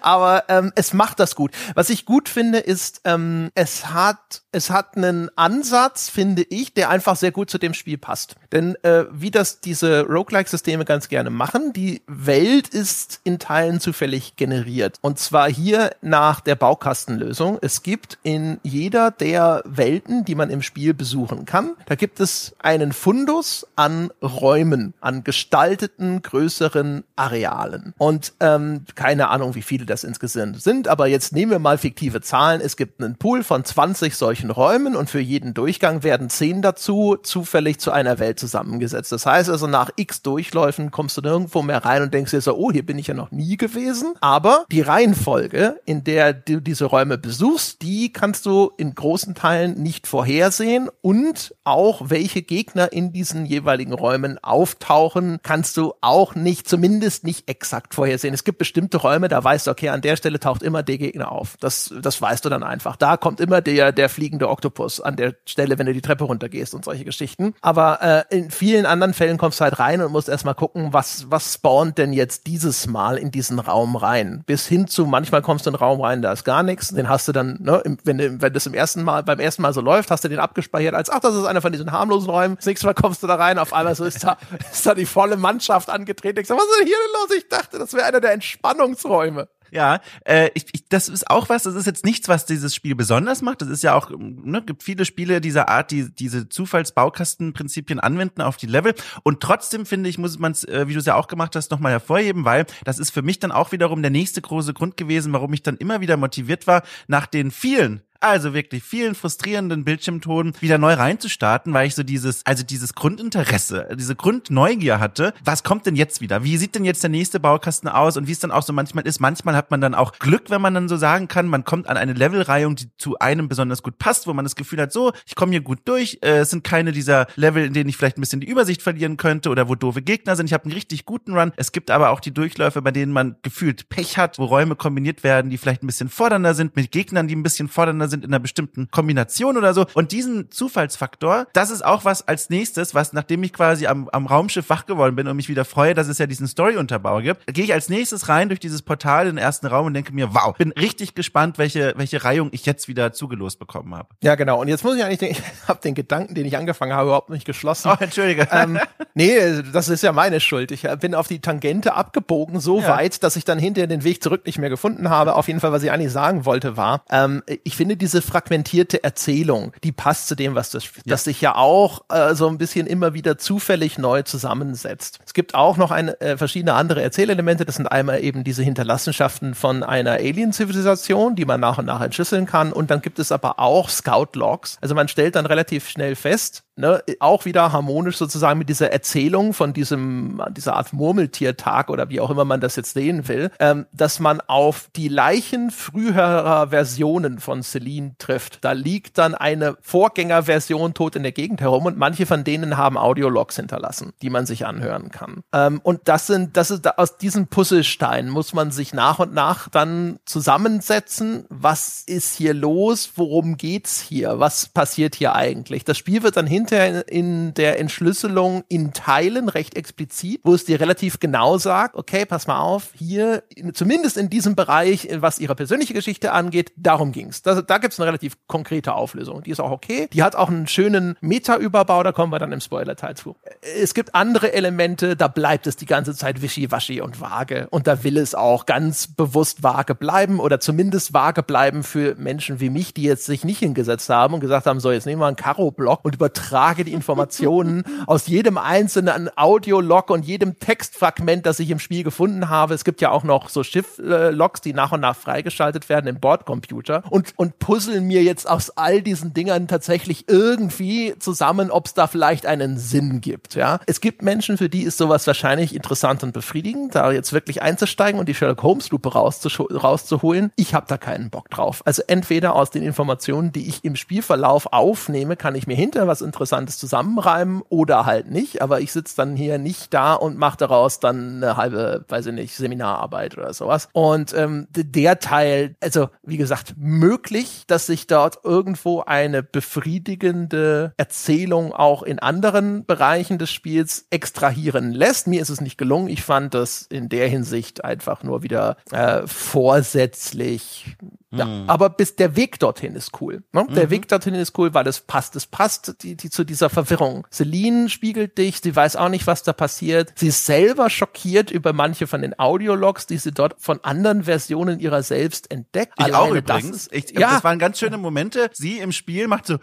[0.00, 1.50] Aber ähm, es macht das gut.
[1.74, 6.74] Was ich gut finde, ist, ähm, es hat, es hat einen Ansatz, finde ich, ich,
[6.74, 8.36] der einfach sehr gut zu dem Spiel passt.
[8.52, 14.36] Denn äh, wie das diese Roguelike-Systeme ganz gerne machen, die Welt ist in Teilen zufällig
[14.36, 14.98] generiert.
[15.00, 17.58] Und zwar hier nach der Baukastenlösung.
[17.60, 22.54] Es gibt in jeder der Welten, die man im Spiel besuchen kann, da gibt es
[22.58, 27.94] einen Fundus an Räumen, an gestalteten, größeren Arealen.
[27.98, 32.20] Und ähm, keine Ahnung, wie viele das insgesamt sind, aber jetzt nehmen wir mal fiktive
[32.20, 32.60] Zahlen.
[32.60, 37.16] Es gibt einen Pool von 20 solchen Räumen und für jeden Durchgang werden 10 dazu
[37.22, 39.12] zufällig zu einer Welt zusammengesetzt.
[39.12, 42.56] Das heißt also, nach x Durchläufen kommst du nirgendwo mehr rein und denkst dir so,
[42.56, 44.14] oh, hier bin ich ja noch nie gewesen.
[44.20, 49.80] Aber die Reihenfolge, in der du diese Räume besuchst, die kannst du in großen Teilen
[49.82, 56.68] nicht vorhersehen und auch welche Gegner in diesen jeweiligen Räumen auftauchen, kannst du auch nicht,
[56.68, 58.34] zumindest nicht exakt vorhersehen.
[58.34, 61.30] Es gibt bestimmte Räume, da weißt du, okay, an der Stelle taucht immer der Gegner
[61.30, 61.56] auf.
[61.60, 62.96] Das, das weißt du dann einfach.
[62.96, 66.74] Da kommt immer der, der fliegende Oktopus an der Stelle, wenn du die Treppe runtergehst
[66.74, 67.54] und solche Geschichten.
[67.60, 71.30] Aber äh, in vielen anderen Fällen kommst du halt rein und musst erstmal gucken, was,
[71.30, 74.42] was spawnt denn jetzt dieses Mal in diesen Raum rein.
[74.46, 76.88] Bis hin zu, manchmal kommst du in den Raum rein, da ist gar nichts.
[76.88, 79.80] Den hast du dann, ne, wenn, wenn das im ersten Mal, beim ersten Mal so
[79.80, 82.56] läuft, hast du den abgespeichert als, ach, das ist einer von diesen harmlosen Räumen.
[82.56, 84.38] Das nächste Mal kommst du da rein, auf einmal so ist da,
[84.72, 86.40] ist da die volle Mannschaft angetreten.
[86.40, 87.36] Ich sag, was ist denn hier denn los?
[87.36, 89.48] Ich dachte, das wäre einer der Entspannungsräume.
[89.72, 92.94] Ja, äh, ich, ich, das ist auch was, das ist jetzt nichts, was dieses Spiel
[92.94, 93.62] besonders macht.
[93.62, 98.58] Das ist ja auch, ne, gibt viele Spiele dieser Art, die diese Zufallsbaukastenprinzipien anwenden auf
[98.58, 98.94] die Level.
[99.22, 101.70] Und trotzdem finde ich, muss man es, äh, wie du es ja auch gemacht hast,
[101.70, 105.32] nochmal hervorheben, weil das ist für mich dann auch wiederum der nächste große Grund gewesen,
[105.32, 110.54] warum ich dann immer wieder motiviert war, nach den vielen also wirklich vielen frustrierenden Bildschirmtonen
[110.60, 115.34] wieder neu reinzustarten, weil ich so dieses, also dieses Grundinteresse, diese Grundneugier hatte.
[115.44, 116.44] Was kommt denn jetzt wieder?
[116.44, 118.16] Wie sieht denn jetzt der nächste Baukasten aus?
[118.16, 119.20] Und wie es dann auch so manchmal ist.
[119.20, 121.96] Manchmal hat man dann auch Glück, wenn man dann so sagen kann, man kommt an
[121.96, 125.34] eine Levelreihung, die zu einem besonders gut passt, wo man das Gefühl hat, so, ich
[125.34, 126.18] komme hier gut durch.
[126.22, 129.16] Äh, es sind keine dieser Level, in denen ich vielleicht ein bisschen die Übersicht verlieren
[129.16, 130.46] könnte oder wo doofe Gegner sind.
[130.46, 131.52] Ich habe einen richtig guten Run.
[131.56, 135.24] Es gibt aber auch die Durchläufe, bei denen man gefühlt Pech hat, wo Räume kombiniert
[135.24, 138.24] werden, die vielleicht ein bisschen fordernder sind, mit Gegnern, die ein bisschen fordernder sind in
[138.24, 139.86] einer bestimmten Kombination oder so.
[139.94, 144.26] Und diesen Zufallsfaktor, das ist auch was als nächstes, was nachdem ich quasi am, am
[144.26, 147.64] Raumschiff wach geworden bin und mich wieder freue, dass es ja diesen Story-Unterbau gibt, gehe
[147.64, 150.56] ich als nächstes rein durch dieses Portal in den ersten Raum und denke mir, wow,
[150.56, 154.08] bin richtig gespannt, welche, welche Reihung ich jetzt wieder zugelost bekommen habe.
[154.22, 154.60] Ja, genau.
[154.60, 157.30] Und jetzt muss ich eigentlich, den, ich habe den Gedanken, den ich angefangen habe, überhaupt
[157.30, 157.90] nicht geschlossen.
[157.90, 158.48] Oh, entschuldige.
[158.52, 158.78] Ähm,
[159.14, 160.72] nee, das ist ja meine Schuld.
[160.72, 162.96] Ich bin auf die Tangente abgebogen, so ja.
[162.96, 165.34] weit, dass ich dann hinterher den Weg zurück nicht mehr gefunden habe.
[165.36, 169.72] Auf jeden Fall, was ich eigentlich sagen wollte, war, ähm, ich finde diese fragmentierte Erzählung,
[169.84, 170.90] die passt zu dem, was das, ja.
[171.06, 175.20] das sich ja auch äh, so ein bisschen immer wieder zufällig neu zusammensetzt.
[175.24, 177.64] Es gibt auch noch eine, äh, verschiedene andere Erzählelemente.
[177.64, 182.46] Das sind einmal eben diese Hinterlassenschaften von einer Alien-Zivilisation, die man nach und nach entschlüsseln
[182.46, 182.72] kann.
[182.72, 184.78] Und dann gibt es aber auch Scout-Logs.
[184.80, 189.52] Also man stellt dann relativ schnell fest, ne, auch wieder harmonisch sozusagen mit dieser Erzählung
[189.52, 193.86] von diesem, dieser Art Murmeltiertag oder wie auch immer man das jetzt sehen will, ähm,
[193.92, 198.64] dass man auf die Leichen früherer Versionen von Celine trifft.
[198.64, 202.96] Da liegt dann eine Vorgängerversion tot in der Gegend herum und manche von denen haben
[202.96, 205.42] Audiologs hinterlassen, die man sich anhören kann.
[205.52, 209.68] Ähm, und das sind, das ist aus diesen Puzzlesteinen muss man sich nach und nach
[209.68, 211.44] dann zusammensetzen.
[211.48, 213.12] Was ist hier los?
[213.16, 214.38] Worum geht's hier?
[214.38, 215.84] Was passiert hier eigentlich?
[215.84, 220.64] Das Spiel wird dann hin hinterher in der Entschlüsselung in Teilen recht explizit, wo es
[220.64, 223.42] dir relativ genau sagt, okay, pass mal auf, hier,
[223.74, 227.42] zumindest in diesem Bereich, was ihre persönliche Geschichte angeht, darum ging's.
[227.42, 229.42] Da, da gibt's eine relativ konkrete Auflösung.
[229.42, 230.08] Die ist auch okay.
[230.12, 233.36] Die hat auch einen schönen Meta-Überbau, da kommen wir dann im Spoiler-Teil zu.
[233.60, 237.66] Es gibt andere Elemente, da bleibt es die ganze Zeit wischiwaschi und vage.
[237.70, 242.60] Und da will es auch ganz bewusst vage bleiben oder zumindest vage bleiben für Menschen
[242.60, 245.26] wie mich, die jetzt sich nicht hingesetzt haben und gesagt haben, so, jetzt nehmen wir
[245.26, 251.58] einen Karo-Block und übertragen übertrage die Informationen aus jedem einzelnen Audiolog und jedem Textfragment, das
[251.60, 252.74] ich im Spiel gefunden habe.
[252.74, 257.04] Es gibt ja auch noch so Schiff-Logs, die nach und nach freigeschaltet werden im Bordcomputer
[257.08, 262.06] und, und puzzeln mir jetzt aus all diesen Dingern tatsächlich irgendwie zusammen, ob es da
[262.06, 263.54] vielleicht einen Sinn gibt.
[263.54, 267.62] Ja, es gibt Menschen, für die ist sowas wahrscheinlich interessant und befriedigend, da jetzt wirklich
[267.62, 270.52] einzusteigen und die Sherlock Holmes Lupe rauszuholen.
[270.56, 271.80] Ich habe da keinen Bock drauf.
[271.86, 276.20] Also entweder aus den Informationen, die ich im Spielverlauf aufnehme, kann ich mir hinter was
[276.20, 278.62] interessant Interessantes zusammenreimen oder halt nicht.
[278.62, 282.32] Aber ich sitze dann hier nicht da und mache daraus dann eine halbe, weiß ich
[282.32, 283.88] nicht, Seminararbeit oder sowas.
[283.92, 291.72] Und ähm, der Teil, also wie gesagt, möglich, dass sich dort irgendwo eine befriedigende Erzählung
[291.72, 295.28] auch in anderen Bereichen des Spiels extrahieren lässt.
[295.28, 296.08] Mir ist es nicht gelungen.
[296.08, 300.96] Ich fand das in der Hinsicht einfach nur wieder äh, vorsätzlich
[301.32, 301.64] ja, mhm.
[301.68, 303.42] aber bis der Weg dorthin ist cool.
[303.52, 303.66] Ne?
[303.70, 303.90] Der mhm.
[303.90, 305.34] Weg dorthin ist cool, weil es passt.
[305.34, 307.26] Es passt die, die, zu dieser Verwirrung.
[307.32, 310.12] Celine spiegelt dich, sie weiß auch nicht, was da passiert.
[310.14, 314.78] Sie ist selber schockiert über manche von den Audiologs, die sie dort von anderen Versionen
[314.78, 315.94] ihrer selbst entdeckt.
[315.98, 316.88] Ich Alleine auch übrigens.
[316.88, 317.30] Das, ich, ja.
[317.30, 318.50] das waren ganz schöne Momente.
[318.52, 319.58] Sie im Spiel macht so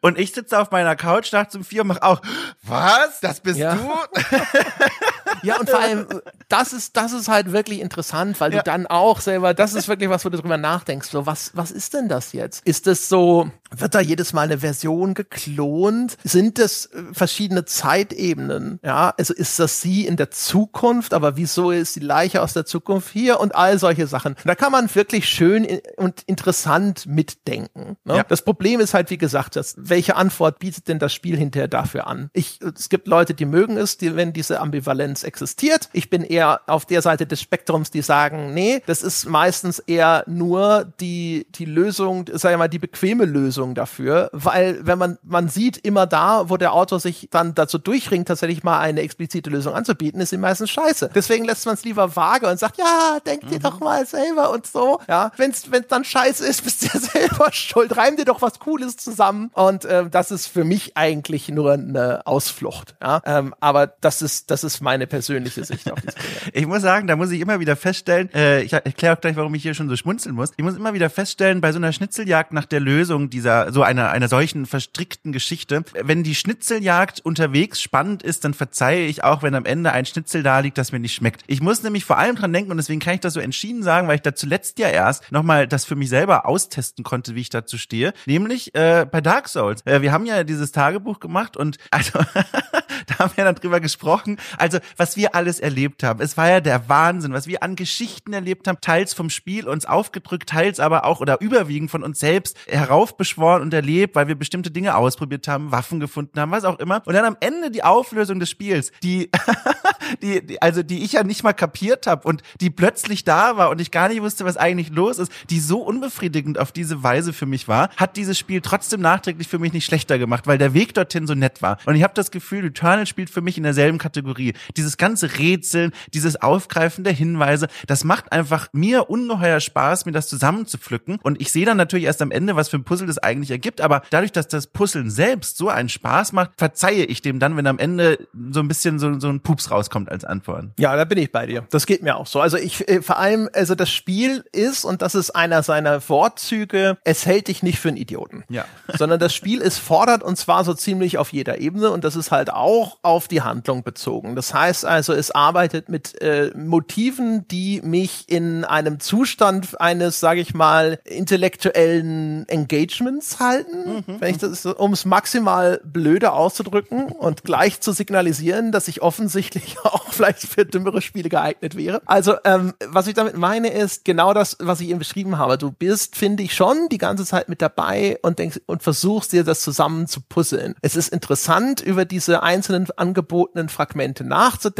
[0.00, 2.20] und ich sitze auf meiner Couch nachts um vier und mach auch,
[2.62, 3.20] was?
[3.20, 3.76] Das bist ja.
[3.76, 3.80] du?
[5.42, 6.06] Ja, und vor allem,
[6.48, 8.58] das ist, das ist halt wirklich interessant, weil ja.
[8.58, 11.08] du dann auch selber, das ist wirklich was, wo du drüber nachdenkst.
[11.08, 12.66] So, was, was ist denn das jetzt?
[12.66, 16.16] Ist das so, wird da jedes Mal eine Version geklont?
[16.24, 18.80] Sind das äh, verschiedene Zeitebenen?
[18.82, 22.64] Ja, also ist das sie in der Zukunft, aber wieso ist die Leiche aus der
[22.64, 24.36] Zukunft hier und all solche Sachen?
[24.44, 27.96] Da kann man wirklich schön und interessant mitdenken.
[28.04, 28.18] Ne?
[28.18, 28.22] Ja.
[28.24, 32.06] Das Problem ist halt, wie gesagt, das, welche Antwort bietet denn das Spiel hinterher dafür
[32.06, 32.30] an?
[32.32, 35.88] Ich, es gibt Leute, die mögen es, die, wenn diese Ambivalenz existiert.
[35.94, 40.24] Ich bin eher auf der Seite des Spektrums, die sagen, nee, das ist meistens eher
[40.26, 45.48] nur die, die Lösung, sag ich mal, die bequeme Lösung dafür, weil wenn man, man
[45.48, 49.74] sieht immer da, wo der Autor sich dann dazu durchringt, tatsächlich mal eine explizite Lösung
[49.74, 51.10] anzubieten, ist sie meistens scheiße.
[51.14, 53.62] Deswegen lässt man es lieber vage und sagt, ja, denk dir mhm.
[53.62, 55.00] doch mal selber und so.
[55.08, 57.96] Ja, wenn's, wenn's dann scheiße ist, bist du ja selber schuld.
[57.96, 59.50] Reim dir doch was Cooles zusammen.
[59.54, 62.94] Und äh, das ist für mich eigentlich nur eine Ausflucht.
[63.02, 66.52] Ja, ähm, aber das ist, das ist meine persönliche Sicht auf diese Dinge.
[66.52, 69.54] Ich muss sagen, da muss ich immer wieder feststellen, äh, ich erkläre auch gleich, warum
[69.54, 70.50] ich hier schon so schmunzeln muss.
[70.56, 74.10] Ich muss immer wieder feststellen, bei so einer Schnitzeljagd nach der Lösung dieser, so einer,
[74.10, 79.54] einer solchen verstrickten Geschichte, wenn die Schnitzeljagd unterwegs spannend ist, dann verzeihe ich auch, wenn
[79.54, 81.42] am Ende ein Schnitzel da liegt, das mir nicht schmeckt.
[81.46, 84.08] Ich muss nämlich vor allem dran denken, und deswegen kann ich das so entschieden sagen,
[84.08, 87.50] weil ich da zuletzt ja erst nochmal das für mich selber austesten konnte, wie ich
[87.50, 89.82] dazu stehe, nämlich äh, bei Dark Souls.
[89.86, 92.18] Äh, wir haben ja dieses Tagebuch gemacht und also
[93.06, 94.38] da haben wir dann drüber gesprochen.
[94.58, 96.20] Also was wir alles erlebt haben.
[96.20, 99.84] Es war ja der Wahnsinn, was wir an Geschichten erlebt haben, teils vom Spiel uns
[99.84, 104.70] aufgedrückt, teils aber auch oder überwiegend von uns selbst heraufbeschworen und erlebt, weil wir bestimmte
[104.70, 107.02] Dinge ausprobiert haben, Waffen gefunden haben, was auch immer.
[107.04, 109.28] Und dann am Ende die Auflösung des Spiels, die,
[110.22, 113.70] die, die also die ich ja nicht mal kapiert habe und die plötzlich da war
[113.70, 117.32] und ich gar nicht wusste, was eigentlich los ist, die so unbefriedigend auf diese Weise
[117.32, 120.74] für mich war, hat dieses Spiel trotzdem nachträglich für mich nicht schlechter gemacht, weil der
[120.74, 121.78] Weg dorthin so nett war.
[121.86, 124.54] Und ich habe das Gefühl, Eternal spielt für mich in derselben Kategorie.
[124.76, 130.28] Dieses ganze Rätseln, dieses Aufgreifen der Hinweise, das macht einfach mir ungeheuer Spaß, mir das
[130.28, 131.18] zusammenzupflücken.
[131.22, 133.80] Und ich sehe dann natürlich erst am Ende, was für ein Puzzle das eigentlich ergibt.
[133.80, 137.66] Aber dadurch, dass das Puzzeln selbst so einen Spaß macht, verzeihe ich dem dann, wenn
[137.66, 140.66] am Ende so ein bisschen so, so ein Pups rauskommt als Antwort.
[140.78, 141.66] Ja, da bin ich bei dir.
[141.70, 142.40] Das geht mir auch so.
[142.40, 146.98] Also ich äh, vor allem, also das Spiel ist, und das ist einer seiner Vorzüge,
[147.04, 148.44] es hält dich nicht für einen Idioten.
[148.48, 148.64] Ja.
[148.96, 152.30] Sondern das Spiel ist fordert und zwar so ziemlich auf jeder Ebene und das ist
[152.30, 154.36] halt auch auf die Handlung bezogen.
[154.36, 160.40] Das heißt also, es arbeitet mit äh, Motiven, die mich in einem Zustand eines, sage
[160.40, 164.20] ich mal, intellektuellen Engagements halten, mhm.
[164.20, 169.76] wenn ich das, um es maximal blöde auszudrücken und gleich zu signalisieren, dass ich offensichtlich
[169.84, 172.02] auch vielleicht für dümmere Spiele geeignet wäre.
[172.06, 175.58] Also, ähm, was ich damit meine, ist genau das, was ich eben beschrieben habe.
[175.58, 179.44] Du bist, finde ich, schon die ganze Zeit mit dabei und denkst und versuchst dir
[179.44, 180.74] das zusammen zu puzzeln.
[180.82, 184.71] Es ist interessant, über diese einzelnen angebotenen Fragmente nachzudenken.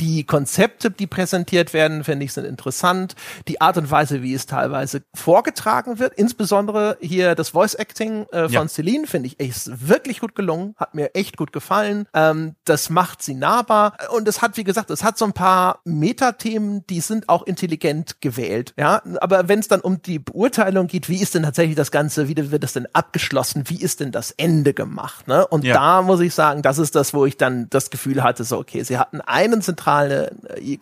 [0.00, 3.14] Die Konzepte, die präsentiert werden, finde ich, sind interessant.
[3.48, 8.44] Die Art und Weise, wie es teilweise vorgetragen wird, insbesondere hier das Voice Acting äh,
[8.44, 8.68] von ja.
[8.68, 12.06] Celine, finde ich echt wirklich gut gelungen, hat mir echt gut gefallen.
[12.14, 15.80] Ähm, das macht sie nahbar und es hat, wie gesagt, es hat so ein paar
[15.84, 18.74] Metathemen, die sind auch intelligent gewählt.
[18.78, 22.28] Ja, aber wenn es dann um die Beurteilung geht, wie ist denn tatsächlich das Ganze,
[22.28, 25.28] wie wird das denn abgeschlossen, wie ist denn das Ende gemacht?
[25.28, 25.46] Ne?
[25.46, 25.74] Und ja.
[25.74, 28.82] da muss ich sagen, das ist das, wo ich dann das Gefühl hatte, so okay,
[28.82, 30.32] sie hatten einen zentrale,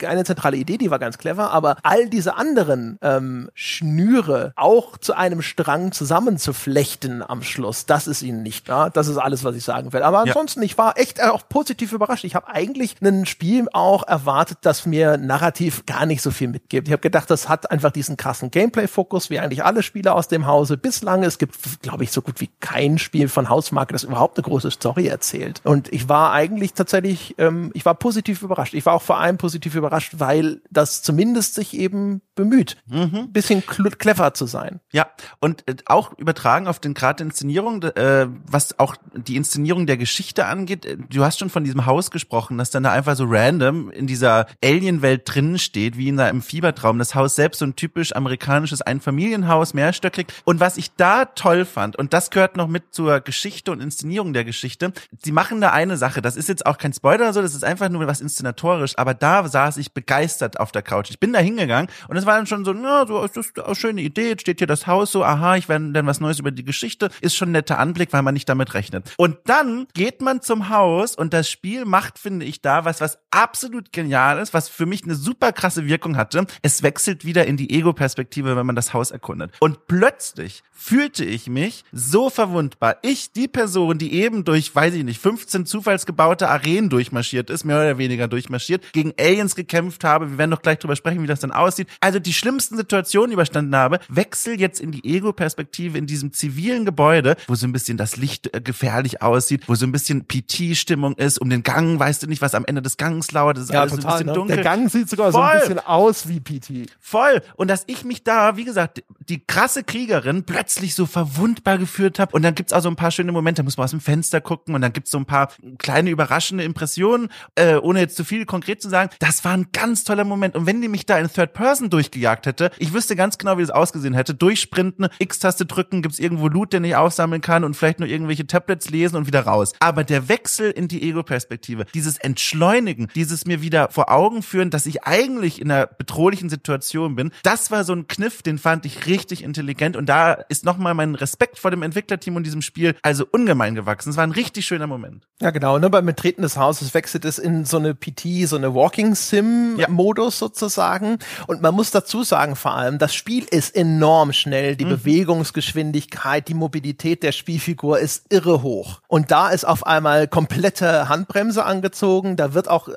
[0.06, 5.14] eine zentrale Idee, die war ganz clever, aber all diese anderen ähm, Schnüre auch zu
[5.14, 8.68] einem Strang zusammenzuflechten am Schluss, das ist ihnen nicht.
[8.68, 8.90] Ja?
[8.90, 10.02] Das ist alles, was ich sagen will.
[10.02, 10.66] Aber ansonsten, ja.
[10.66, 12.24] ich war echt auch positiv überrascht.
[12.24, 16.88] Ich habe eigentlich ein Spiel auch erwartet, das mir narrativ gar nicht so viel mitgibt.
[16.88, 20.46] Ich habe gedacht, das hat einfach diesen krassen Gameplay-Fokus, wie eigentlich alle Spiele aus dem
[20.46, 21.22] Hause bislang.
[21.22, 24.70] Es gibt, glaube ich, so gut wie kein Spiel von Hausmarke, das überhaupt eine große
[24.70, 25.60] Story erzählt.
[25.64, 28.74] Und ich war eigentlich tatsächlich, ähm, ich war positiv überrascht.
[28.74, 33.32] Ich war auch vor allem positiv überrascht, weil das zumindest sich eben bemüht, mhm.
[33.32, 34.80] bisschen clever zu sein.
[34.92, 39.86] Ja, und äh, auch übertragen auf den Grad der Inszenierung, äh, was auch die Inszenierung
[39.86, 40.86] der Geschichte angeht.
[40.86, 44.06] Äh, du hast schon von diesem Haus gesprochen, dass dann da einfach so random in
[44.06, 46.98] dieser Alien-Welt drinnen steht, wie in einem Fiebertraum.
[46.98, 50.28] Das Haus selbst so ein typisch amerikanisches Einfamilienhaus, mehrstöckig.
[50.44, 54.32] Und was ich da toll fand, und das gehört noch mit zur Geschichte und Inszenierung
[54.32, 57.42] der Geschichte, sie machen da eine Sache, das ist jetzt auch kein Spoiler oder so,
[57.42, 61.10] das ist einfach nur was inszenatorisch, aber da saß ich begeistert auf der Couch.
[61.10, 63.74] Ich bin da hingegangen und es war dann schon so, na, so ist das eine
[63.74, 66.64] schöne Idee, steht hier das Haus so, aha, ich werde dann was Neues über die
[66.64, 69.12] Geschichte, ist schon ein netter Anblick, weil man nicht damit rechnet.
[69.16, 73.18] Und dann geht man zum Haus und das Spiel macht, finde ich, da was, was
[73.30, 76.46] absolut genial ist, was für mich eine super krasse Wirkung hatte.
[76.62, 79.52] Es wechselt wieder in die Ego-Perspektive, wenn man das Haus erkundet.
[79.58, 82.96] Und plötzlich fühlte ich mich so verwundbar.
[83.02, 87.76] Ich, die Person, die eben durch, weiß ich nicht, 15 zufallsgebaute Arenen durchmarschiert ist, mehr
[87.76, 91.26] oder weniger, Träger durchmarschiert, gegen Aliens gekämpft habe, wir werden noch gleich drüber sprechen, wie
[91.26, 96.06] das dann aussieht, also die schlimmsten Situationen überstanden habe, wechsel jetzt in die Ego-Perspektive in
[96.06, 99.92] diesem zivilen Gebäude, wo so ein bisschen das Licht äh, gefährlich aussieht, wo so ein
[99.92, 103.56] bisschen PT-Stimmung ist, um den Gang, weißt du nicht, was am Ende des Gangs lauert,
[103.56, 104.10] das ist Ja, alles total.
[104.12, 104.32] ein bisschen Ne?
[104.34, 104.56] dunkel.
[104.56, 105.48] Der Gang sieht sogar so Voll.
[105.48, 106.90] ein bisschen aus wie PT.
[107.00, 107.42] Voll.
[107.56, 112.34] Und dass ich mich da, wie gesagt, die krasse Kriegerin plötzlich so verwundbar geführt habe.
[112.36, 114.40] Und dann gibt's auch so ein paar schöne Momente, da muss man aus dem Fenster
[114.40, 118.46] gucken und dann gibt's so ein paar kleine überraschende Impressionen, äh, ohne jetzt zu viel
[118.46, 119.10] konkret zu sagen.
[119.18, 120.56] Das war ein ganz toller Moment.
[120.56, 123.62] Und wenn die mich da in Third Person durchgejagt hätte, ich wüsste ganz genau, wie
[123.62, 124.34] das ausgesehen hätte.
[124.34, 128.90] Durchsprinten, X-Taste drücken, gibt's irgendwo Loot, den ich aufsammeln kann und vielleicht nur irgendwelche Tablets
[128.90, 129.72] lesen und wieder raus.
[129.80, 134.86] Aber der Wechsel in die Ego-Perspektive, dieses Entschleunigen, dieses mir wieder vor Augen führen, dass
[134.86, 139.06] ich eigentlich in einer bedrohlichen Situation bin, das war so ein Kniff, den fand ich
[139.06, 143.26] richtig intelligent und da ist nochmal mein Respekt vor dem Entwicklerteam und diesem Spiel also
[143.30, 144.10] ungemein gewachsen.
[144.10, 145.26] Es war ein richtig schöner Moment.
[145.40, 145.78] Ja, genau.
[145.78, 145.90] Ne?
[145.90, 151.18] Beim Betreten des Hauses wechselt es in so eine PT, so eine Walking Sim-Modus sozusagen.
[151.46, 154.76] Und man muss dazu sagen, vor allem, das Spiel ist enorm schnell.
[154.76, 159.00] Die Bewegungsgeschwindigkeit, die Mobilität der Spielfigur ist irre hoch.
[159.08, 162.36] Und da ist auf einmal komplette Handbremse angezogen.
[162.36, 162.94] Da wird auch, äh,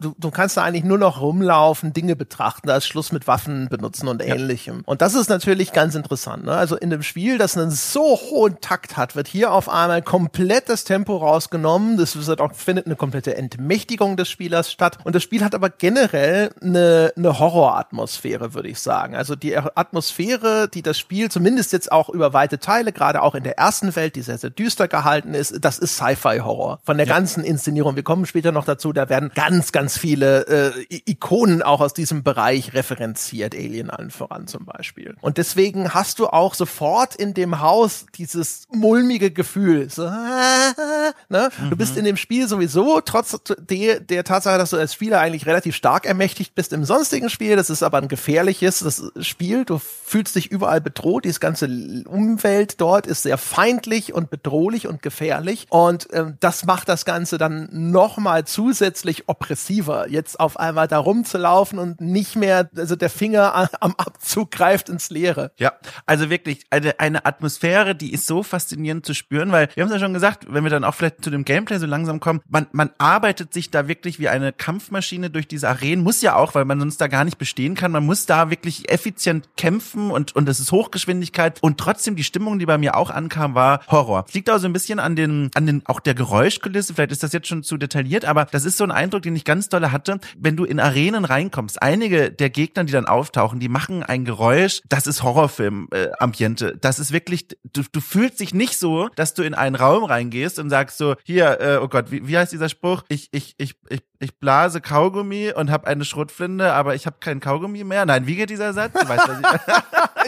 [0.00, 2.68] du, du kannst da eigentlich nur noch rumlaufen, Dinge betrachten.
[2.68, 4.82] Da ist Schluss mit Waffen benutzen und ähnlichem.
[4.86, 6.44] Und das ist natürlich ganz interessant.
[6.44, 6.52] Ne?
[6.52, 10.68] Also in dem Spiel, das einen so hohen Takt hat, wird hier auf einmal komplett
[10.68, 11.96] das Tempo rausgenommen.
[11.96, 14.98] Das wird auch, findet eine komplette Entmächtigung des Spielers statt.
[15.04, 19.14] Und das Spiel hat aber generell eine, eine Horroratmosphäre, würde ich sagen.
[19.14, 23.44] Also die Atmosphäre, die das Spiel zumindest jetzt auch über weite Teile, gerade auch in
[23.44, 26.80] der ersten Welt, die sehr, sehr düster gehalten ist, das ist Sci-Fi-Horror.
[26.84, 27.96] Von der ganzen Inszenierung.
[27.96, 32.22] Wir kommen später noch dazu, da werden ganz, ganz viele äh, Ikonen auch aus diesem
[32.22, 33.54] Bereich referenziert.
[33.54, 35.16] Alien allen voran zum Beispiel.
[35.20, 39.90] Und deswegen hast du auch sofort in dem Haus dieses mulmige Gefühl.
[39.90, 40.02] So,
[41.28, 41.50] ne?
[41.70, 45.46] Du bist in dem Spiel sowieso, trotz der, der Tatsache, dass du als Spieler eigentlich
[45.46, 47.56] relativ stark ermächtigt bist im sonstigen Spiel.
[47.56, 49.64] Das ist aber ein gefährliches das Spiel.
[49.64, 51.24] Du fühlst dich überall bedroht.
[51.24, 51.66] Die ganze
[52.06, 55.66] Umwelt dort ist sehr feindlich und bedrohlich und gefährlich.
[55.70, 61.78] Und ähm, das macht das Ganze dann nochmal zusätzlich oppressiver, jetzt auf einmal da rumzulaufen
[61.78, 65.52] und nicht mehr, also der Finger am Abzug greift ins Leere.
[65.58, 65.72] Ja,
[66.06, 69.94] also wirklich eine, eine Atmosphäre, die ist so faszinierend zu spüren, weil wir haben es
[69.94, 72.66] ja schon gesagt, wenn wir dann auch vielleicht zu dem Gameplay so langsam kommen, man,
[72.72, 76.64] man arbeitet sich da wirklich wie eine Kampfmaschine durch diese Arenen, muss ja auch, weil
[76.64, 80.48] man sonst da gar nicht bestehen kann, man muss da wirklich effizient kämpfen und, und
[80.48, 84.24] es ist Hochgeschwindigkeit und trotzdem die Stimmung, die bei mir auch ankam, war Horror.
[84.28, 87.22] Es liegt auch so ein bisschen an den, an den, auch der Geräuschkulisse, vielleicht ist
[87.22, 89.92] das jetzt schon zu detailliert, aber das ist so ein Eindruck, den ich ganz dolle
[89.92, 91.82] hatte, wenn du in Arenen reinkommst.
[91.82, 96.76] Einige der Gegner, die dann auftauchen, die machen ein Geräusch, das ist Horrorfilm-Ambiente.
[96.80, 100.58] das ist wirklich, du, du fühlst dich nicht so, dass du in einen Raum reingehst
[100.58, 103.04] und sagst so, hier, äh, oh Gott, wie, wie heißt dieser Spruch?
[103.08, 107.40] Ich, ich, ich, ich, ich blase Kaugummi und habe eine Schrotflinte, aber ich habe kein
[107.40, 108.06] Kaugummi mehr.
[108.06, 108.92] Nein, wie geht dieser Satz?
[108.92, 109.38] Du weißt, was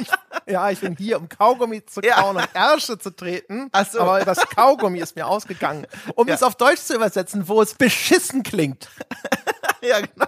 [0.01, 0.09] ich,
[0.47, 2.17] Ich, ja, ich bin hier, um Kaugummi zu Ja.
[2.21, 3.69] kauen und Ärsche zu treten.
[3.71, 4.01] Ach so.
[4.01, 5.87] Aber das Kaugummi ist mir ausgegangen.
[6.17, 6.35] Um Ja.
[6.35, 8.89] es auf Deutsch zu übersetzen, wo es beschissen klingt.
[9.83, 10.27] ja, genau.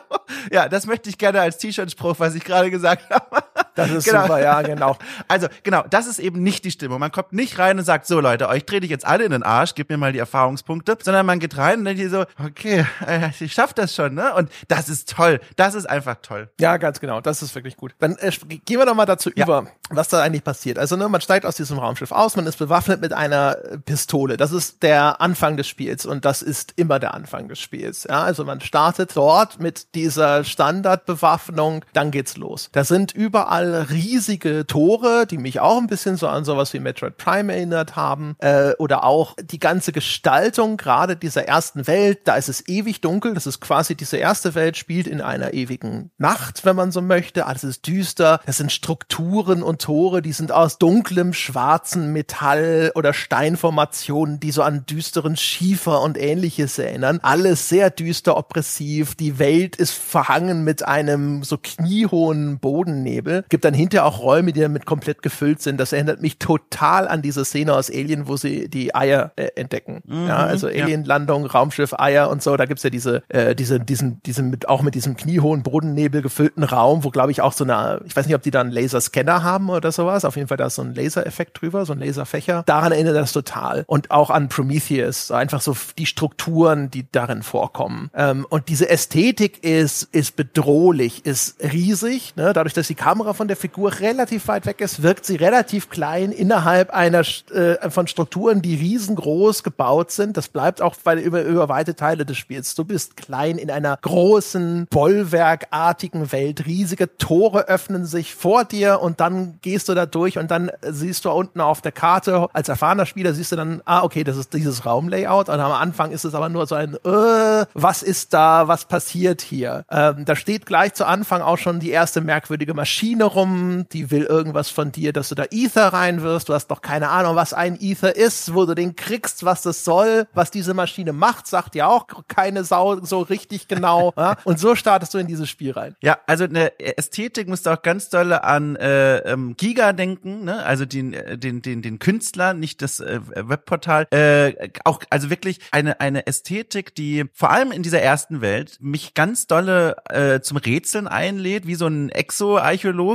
[0.52, 3.42] Ja, das möchte ich gerne als T-Shirt-Spruch, was ich gerade gesagt habe.
[3.76, 4.22] Das ist Genau.
[4.22, 4.96] super, ja, genau.
[5.28, 6.98] Also, genau, das ist eben nicht die Stimmung.
[7.00, 9.42] Man kommt nicht rein und sagt, so Leute, euch trete ich jetzt alle in den
[9.42, 13.30] Arsch, gib mir mal die Erfahrungspunkte, sondern man geht rein und denkt so, okay, äh,
[13.38, 14.34] ich schaff das schon, ne?
[14.34, 15.40] Und das ist toll.
[15.56, 16.48] Das ist einfach toll.
[16.60, 17.20] Ja, ganz genau.
[17.20, 17.94] Das ist wirklich gut.
[17.98, 18.30] Dann äh,
[18.64, 19.44] gehen wir doch mal dazu Ja.
[19.44, 20.78] über, was da eigentlich passiert.
[20.78, 24.36] Also, ne, man steigt aus diesem Raumschiff aus, man ist bewaffnet mit einer äh, Pistole.
[24.36, 28.04] Das ist der Anfang des Spiels und das ist immer der Anfang des Spiels.
[28.04, 32.68] Ja, also man startet dort mit dieser Standardbewaffnung, dann geht's los.
[32.72, 37.16] Da sind überall riesige Tore, die mich auch ein bisschen so an sowas wie Metroid
[37.16, 38.36] Prime erinnert haben.
[38.38, 42.20] Äh, oder auch die ganze Gestaltung gerade dieser ersten Welt.
[42.24, 43.34] Da ist es ewig dunkel.
[43.34, 47.46] Das ist quasi diese erste Welt spielt in einer ewigen Nacht, wenn man so möchte.
[47.46, 48.40] Alles ist düster.
[48.46, 54.62] Das sind Strukturen und Tore, die sind aus dunklem, schwarzen Metall oder Steinformationen, die so
[54.62, 57.20] an düsteren Schiefer und ähnliches erinnern.
[57.22, 59.14] Alles sehr düster, oppressiv.
[59.14, 63.44] Die Welt ist verhangen mit einem so kniehohen Bodennebel.
[63.56, 65.80] Gibt dann hinterher auch Räume, die damit komplett gefüllt sind.
[65.80, 70.02] Das erinnert mich total an diese Szene aus Alien, wo sie die Eier äh, entdecken.
[70.06, 70.84] ja, also ja.
[70.84, 72.54] Alien-Landung, Raumschiff, Eier und so.
[72.58, 76.64] Da gibt's ja diese, äh, diese, diesen, diesen mit, auch mit diesem kniehohen Bodennebel gefüllten
[76.64, 79.42] Raum, wo glaube ich auch so eine, ich weiß nicht, ob die da einen Laserscanner
[79.42, 80.26] haben oder sowas.
[80.26, 82.62] Auf jeden Fall da ist so ein Lasereffekt drüber, so ein Laserfächer.
[82.66, 83.84] Daran erinnert das total.
[83.86, 88.10] Und auch an Prometheus, einfach so die Strukturen, die darin vorkommen.
[88.14, 92.52] Ähm, und diese Ästhetik ist, ist bedrohlich, ist riesig, ne?
[92.52, 95.88] dadurch, dass die Kamera von von der Figur relativ weit weg ist, wirkt sie relativ
[95.88, 97.20] klein innerhalb einer
[97.52, 100.36] äh, von Strukturen, die riesengroß gebaut sind.
[100.36, 102.74] Das bleibt auch bei, über, über weite Teile des Spiels.
[102.74, 106.66] Du bist klein in einer großen, bollwerkartigen Welt.
[106.66, 111.24] Riesige Tore öffnen sich vor dir und dann gehst du da durch und dann siehst
[111.24, 114.54] du unten auf der Karte, als erfahrener Spieler siehst du dann, ah, okay, das ist
[114.54, 115.48] dieses Raumlayout.
[115.48, 119.40] Und am Anfang ist es aber nur so ein, äh, was ist da, was passiert
[119.40, 119.84] hier?
[119.88, 124.24] Ähm, da steht gleich zu Anfang auch schon die erste merkwürdige Maschine rum, die will
[124.24, 126.48] irgendwas von dir, dass du da Ether reinwirfst.
[126.48, 129.84] Du hast doch keine Ahnung, was ein Ether ist, wo du den kriegst, was das
[129.84, 134.12] soll, was diese Maschine macht, sagt ja auch keine Sau so richtig genau.
[134.16, 134.36] ja?
[134.44, 135.94] Und so startest du in dieses Spiel rein.
[136.02, 140.64] Ja, also eine Ästhetik musst du auch ganz doll an äh, ähm, Giga denken, ne?
[140.64, 144.06] also den, äh, den, den, den Künstler, nicht das äh, Webportal.
[144.10, 149.14] Äh, auch, also wirklich eine, eine Ästhetik, die vor allem in dieser ersten Welt mich
[149.14, 152.08] ganz dolle äh, zum Rätseln einlädt, wie so ein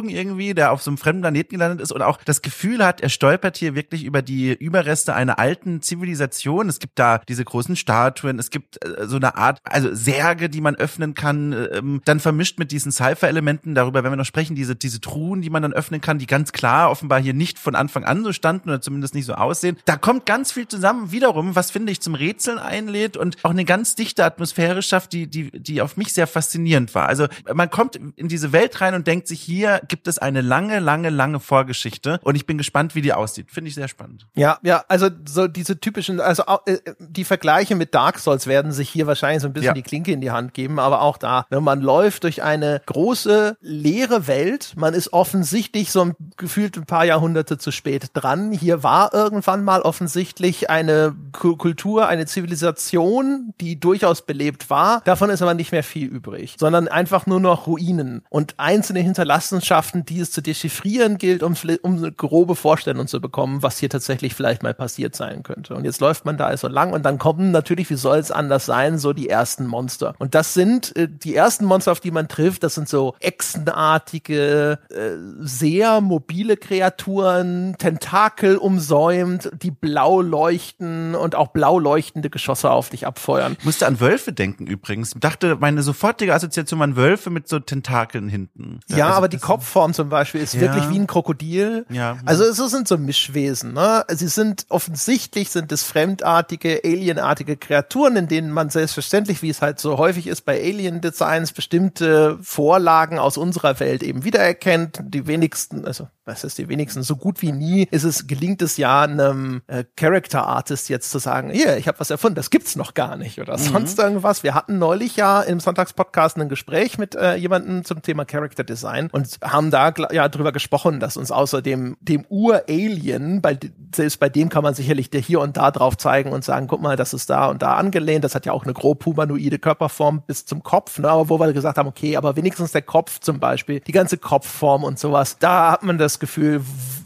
[0.02, 3.02] Exo-Archäologen irgendwie, der auf so einem fremden Planeten gelandet ist und auch das Gefühl hat,
[3.02, 6.70] er stolpert hier wirklich über die Überreste einer alten Zivilisation.
[6.70, 10.62] Es gibt da diese großen Statuen, es gibt äh, so eine Art, also Särge, die
[10.62, 14.76] man öffnen kann, ähm, dann vermischt mit diesen Cypher-Elementen, darüber werden wir noch sprechen, diese,
[14.76, 18.04] diese Truhen, die man dann öffnen kann, die ganz klar offenbar hier nicht von Anfang
[18.04, 19.78] an so standen oder zumindest nicht so aussehen.
[19.86, 23.66] Da kommt ganz viel zusammen, wiederum, was finde ich zum Rätseln einlädt und auch eine
[23.66, 27.08] ganz dichte Atmosphäre schafft, die, die, die auf mich sehr faszinierend war.
[27.08, 30.80] Also man kommt in diese Welt rein und denkt sich, hier gibt es eine lange,
[30.80, 33.52] lange, lange Vorgeschichte und ich bin gespannt, wie die aussieht.
[33.52, 34.26] Finde ich sehr spannend.
[34.36, 38.90] Ja, ja, also so diese typischen, also äh, die Vergleiche mit Dark Souls werden sich
[38.90, 39.74] hier wahrscheinlich so ein bisschen ja.
[39.74, 43.58] die Klinke in die Hand geben, aber auch da, wenn man läuft durch eine große,
[43.60, 48.54] leere Welt, man ist offensichtlich so ein, gefühlt ein paar Jahrhunderte zu spät dran.
[48.54, 55.02] Hier war irgendwann mal offensichtlich eine Kultur, eine Zivilisation, die durchaus belebt war.
[55.02, 59.81] Davon ist aber nicht mehr viel übrig, sondern einfach nur noch Ruinen und einzelne Hinterlassenschaften,
[59.94, 64.36] die es zu dechiffrieren gilt, um, um eine grobe Vorstellung zu bekommen, was hier tatsächlich
[64.36, 65.76] vielleicht mal passiert sein könnte.
[65.76, 68.66] Und jetzt läuft man da also lang und dann kommen natürlich, wie soll es anders
[68.66, 70.14] sein, so die ersten Monster.
[70.20, 74.80] Und das sind äh, die ersten Monster, auf die man trifft, das sind so echsenartige,
[74.90, 82.90] äh, sehr mobile Kreaturen, Tentakel umsäumt, die blau leuchten und auch blau leuchtende Geschosse auf
[82.90, 83.56] dich abfeuern.
[83.60, 85.14] Ich musste an Wölfe denken übrigens.
[85.14, 88.80] Ich dachte, meine sofortige Assoziation an Wölfe mit so Tentakeln hinten.
[88.88, 89.38] Ja, also aber die
[89.72, 90.62] Kopfform zum Beispiel ist ja.
[90.62, 91.86] wirklich wie ein Krokodil.
[91.90, 92.18] Ja.
[92.26, 93.74] Also es sind so Mischwesen.
[93.74, 94.04] Ne?
[94.10, 99.80] Sie sind offensichtlich sind es fremdartige, alienartige Kreaturen, in denen man selbstverständlich, wie es halt
[99.80, 105.00] so häufig ist bei Alien-Designs, bestimmte Vorlagen aus unserer Welt eben wiedererkennt.
[105.04, 108.78] Die wenigsten, also was ist die wenigsten, so gut wie nie ist es, gelingt es
[108.78, 112.76] ja einem äh, Character Artist jetzt zu sagen, hier, ich habe was erfunden, das gibt's
[112.76, 113.64] noch gar nicht oder mhm.
[113.64, 114.44] sonst irgendwas.
[114.44, 119.10] Wir hatten neulich ja im Sonntagspodcast ein Gespräch mit äh, jemandem zum Thema Character Design
[119.12, 123.60] und haben da ja drüber gesprochen, dass uns außerdem dem Ur-Alien, bei,
[123.94, 126.82] selbst bei dem kann man sicherlich der hier und da drauf zeigen und sagen, guck
[126.82, 130.24] mal, das ist da und da angelehnt, das hat ja auch eine grob humanoide Körperform
[130.26, 131.10] bis zum Kopf, ne?
[131.10, 134.84] aber wo wir gesagt haben, okay, aber wenigstens der Kopf zum Beispiel, die ganze Kopfform
[134.84, 136.62] und sowas, da hat man das Gefühl,